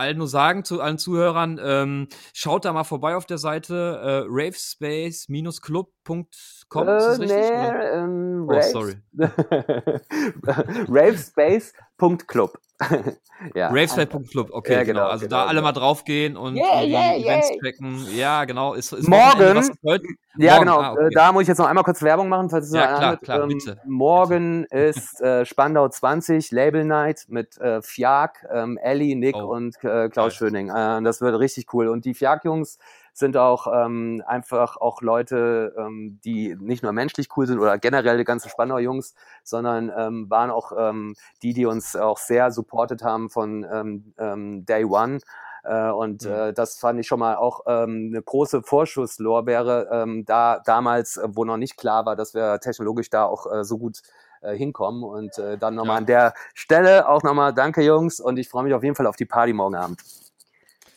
allen 0.00 0.18
nur 0.18 0.28
sagen, 0.28 0.64
zu 0.64 0.80
allen 0.80 0.98
Zuhörern, 0.98 1.60
ähm, 1.62 2.08
schaut 2.32 2.64
da 2.64 2.72
mal 2.72 2.84
vorbei 2.84 3.16
auf 3.16 3.26
der 3.26 3.36
Seite 3.38 4.00
äh, 4.02 4.24
ravespace-club.com. 4.26 6.88
Äh, 6.88 6.96
ist 6.96 7.06
das 7.06 7.20
richtig? 7.20 7.38
Nee, 7.38 7.70
ähm, 7.94 8.48
oh, 8.48 8.60
sorry. 8.62 8.96
ravespace.club. 10.88 12.58
ja. 13.54 13.68
Ravespace.club, 13.68 14.50
okay, 14.52 14.72
ja, 14.72 14.82
genau. 14.84 15.00
genau. 15.00 15.10
Also 15.10 15.26
genau, 15.26 15.36
da 15.36 15.42
alle 15.44 15.60
genau. 15.60 15.62
mal 15.62 15.72
draufgehen 15.72 16.36
und 16.36 16.56
yeah, 16.56 16.82
yeah, 16.82 17.16
Events 17.16 17.50
yeah. 17.50 17.60
checken. 17.62 18.06
Ja, 18.16 18.44
genau. 18.44 18.74
Ist, 18.74 18.92
ist 18.92 19.08
morgen, 19.08 19.56
ist 19.58 19.72
ja, 19.84 20.54
morgen? 20.54 20.64
genau. 20.64 20.80
Ah, 20.80 20.92
okay. 20.92 21.08
Da 21.12 21.32
muss 21.32 21.42
ich 21.42 21.48
jetzt 21.48 21.58
noch 21.58 21.66
einmal 21.66 21.84
kurz 21.84 22.02
Werbung 22.02 22.28
machen, 22.28 22.48
falls 22.48 22.66
es 22.66 22.74
ja, 22.74 22.96
klar, 22.96 23.10
mit, 23.12 23.22
klar, 23.22 23.42
ähm, 23.42 23.48
bitte. 23.48 23.80
Morgen 23.86 24.62
bitte. 24.62 24.76
ist 24.76 25.20
äh, 25.22 25.44
Spandau 25.44 25.88
20 25.88 26.50
Label 26.52 26.84
Night 26.84 27.26
mit 27.28 27.58
äh, 27.58 27.82
Fiak, 27.82 28.46
ähm, 28.52 28.78
Ellie, 28.78 29.14
Nick 29.14 29.36
oh. 29.36 29.54
und 29.54 29.76
äh, 29.84 30.08
Klaus. 30.08 30.34
Schöning. 30.34 30.70
Äh, 30.70 31.02
das 31.02 31.20
wird 31.20 31.38
richtig 31.38 31.72
cool. 31.74 31.88
Und 31.88 32.04
die 32.04 32.14
Fiak-Jungs 32.14 32.78
sind 33.12 33.36
auch 33.36 33.66
ähm, 33.72 34.22
einfach 34.26 34.76
auch 34.76 35.02
Leute, 35.02 35.74
ähm, 35.76 36.20
die 36.24 36.56
nicht 36.58 36.82
nur 36.82 36.92
menschlich 36.92 37.28
cool 37.36 37.46
sind 37.46 37.58
oder 37.58 37.78
generell 37.78 38.18
die 38.18 38.24
ganzen 38.24 38.48
Spandauer 38.48 38.80
Jungs, 38.80 39.14
sondern 39.42 39.92
ähm, 39.96 40.30
waren 40.30 40.50
auch 40.50 40.72
ähm, 40.76 41.14
die, 41.42 41.52
die 41.52 41.66
uns 41.66 41.96
auch 41.96 42.18
sehr 42.18 42.50
supportet 42.50 43.02
haben 43.02 43.30
von 43.30 43.66
ähm, 43.70 44.14
ähm, 44.18 44.64
Day 44.64 44.84
One. 44.84 45.20
Äh, 45.62 45.90
und 45.90 46.24
mhm. 46.24 46.30
äh, 46.30 46.52
das 46.52 46.78
fand 46.78 46.98
ich 47.00 47.06
schon 47.06 47.20
mal 47.20 47.36
auch 47.36 47.60
ähm, 47.66 48.10
eine 48.10 48.22
große 48.22 48.62
Vorschusslorbeere, 48.62 49.88
ähm, 49.92 50.24
da 50.24 50.60
damals, 50.64 51.16
äh, 51.16 51.28
wo 51.28 51.44
noch 51.44 51.58
nicht 51.58 51.76
klar 51.76 52.06
war, 52.06 52.16
dass 52.16 52.34
wir 52.34 52.60
technologisch 52.60 53.10
da 53.10 53.24
auch 53.24 53.50
äh, 53.52 53.64
so 53.64 53.78
gut 53.78 54.00
äh, 54.40 54.54
hinkommen. 54.54 55.04
Und 55.04 55.38
äh, 55.38 55.58
dann 55.58 55.74
nochmal 55.74 55.96
ja. 55.96 55.98
an 55.98 56.06
der 56.06 56.34
Stelle 56.54 57.08
auch 57.08 57.22
nochmal 57.22 57.52
danke, 57.52 57.82
Jungs, 57.82 58.20
und 58.20 58.38
ich 58.38 58.48
freue 58.48 58.64
mich 58.64 58.74
auf 58.74 58.82
jeden 58.82 58.94
Fall 58.94 59.06
auf 59.06 59.16
die 59.16 59.26
Party 59.26 59.52
morgen 59.52 59.74
Abend. 59.74 60.00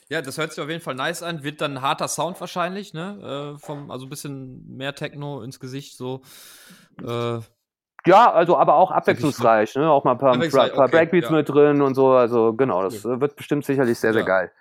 Ja, 0.09 0.21
das 0.21 0.37
hört 0.37 0.51
sich 0.51 0.63
auf 0.63 0.69
jeden 0.69 0.81
Fall 0.81 0.95
nice 0.95 1.23
an. 1.23 1.43
Wird 1.43 1.61
dann 1.61 1.77
ein 1.77 1.81
harter 1.81 2.07
Sound 2.07 2.39
wahrscheinlich, 2.39 2.93
ne? 2.93 3.55
Äh, 3.55 3.59
vom, 3.59 3.91
also 3.91 4.05
ein 4.05 4.09
bisschen 4.09 4.67
mehr 4.75 4.95
Techno 4.95 5.41
ins 5.41 5.59
Gesicht, 5.59 5.97
so. 5.97 6.21
Äh, 7.01 7.39
ja, 8.05 8.31
also 8.31 8.57
aber 8.57 8.75
auch 8.75 8.91
abwechslungsreich, 8.91 9.75
ne? 9.75 9.89
Auch 9.89 10.03
mal 10.03 10.11
ein 10.11 10.17
paar, 10.17 10.37
paar, 10.37 10.49
paar 10.49 10.85
okay, 10.85 10.91
Breakbeats 10.91 11.29
ja. 11.29 11.35
mit 11.35 11.49
drin 11.49 11.81
und 11.81 11.95
so. 11.95 12.11
Also 12.11 12.53
genau, 12.53 12.83
das 12.83 13.05
okay. 13.05 13.21
wird 13.21 13.35
bestimmt 13.35 13.65
sicherlich 13.65 13.97
sehr, 13.97 14.13
sehr 14.13 14.23
ja. 14.23 14.27
geil. 14.27 14.51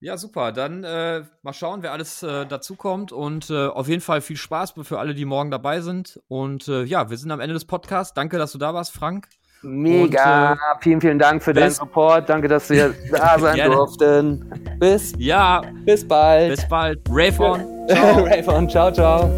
Ja, 0.00 0.16
super. 0.16 0.50
Dann 0.50 0.82
äh, 0.82 1.22
mal 1.42 1.52
schauen, 1.52 1.84
wer 1.84 1.92
alles 1.92 2.24
äh, 2.24 2.44
dazukommt. 2.44 3.12
Und 3.12 3.50
äh, 3.50 3.68
auf 3.68 3.86
jeden 3.86 4.00
Fall 4.00 4.20
viel 4.20 4.36
Spaß 4.36 4.74
für 4.82 4.98
alle, 4.98 5.14
die 5.14 5.24
morgen 5.24 5.52
dabei 5.52 5.80
sind. 5.80 6.20
Und 6.26 6.66
äh, 6.66 6.82
ja, 6.82 7.08
wir 7.08 7.16
sind 7.16 7.30
am 7.30 7.38
Ende 7.38 7.54
des 7.54 7.66
Podcasts. 7.66 8.12
Danke, 8.12 8.36
dass 8.36 8.50
du 8.50 8.58
da 8.58 8.74
warst, 8.74 8.92
Frank. 8.92 9.28
Mega. 9.62 10.52
Und, 10.52 10.58
äh, 10.58 10.60
vielen, 10.80 11.00
vielen 11.00 11.18
Dank 11.18 11.42
für 11.42 11.52
deinen 11.52 11.70
Support. 11.70 12.28
Danke, 12.28 12.48
dass 12.48 12.68
wir 12.68 12.94
da 13.12 13.38
sein 13.38 13.70
durften. 13.70 14.76
Bis. 14.78 15.12
Ja. 15.18 15.62
Bis 15.84 16.06
bald. 16.06 16.56
Bis 16.56 16.68
bald. 16.68 17.00
Rave 17.08 17.40
on. 17.42 17.60
Ciao. 17.88 18.24
Rave 18.24 18.48
on. 18.48 18.68
Ciao, 18.68 18.90
ciao. 18.92 19.30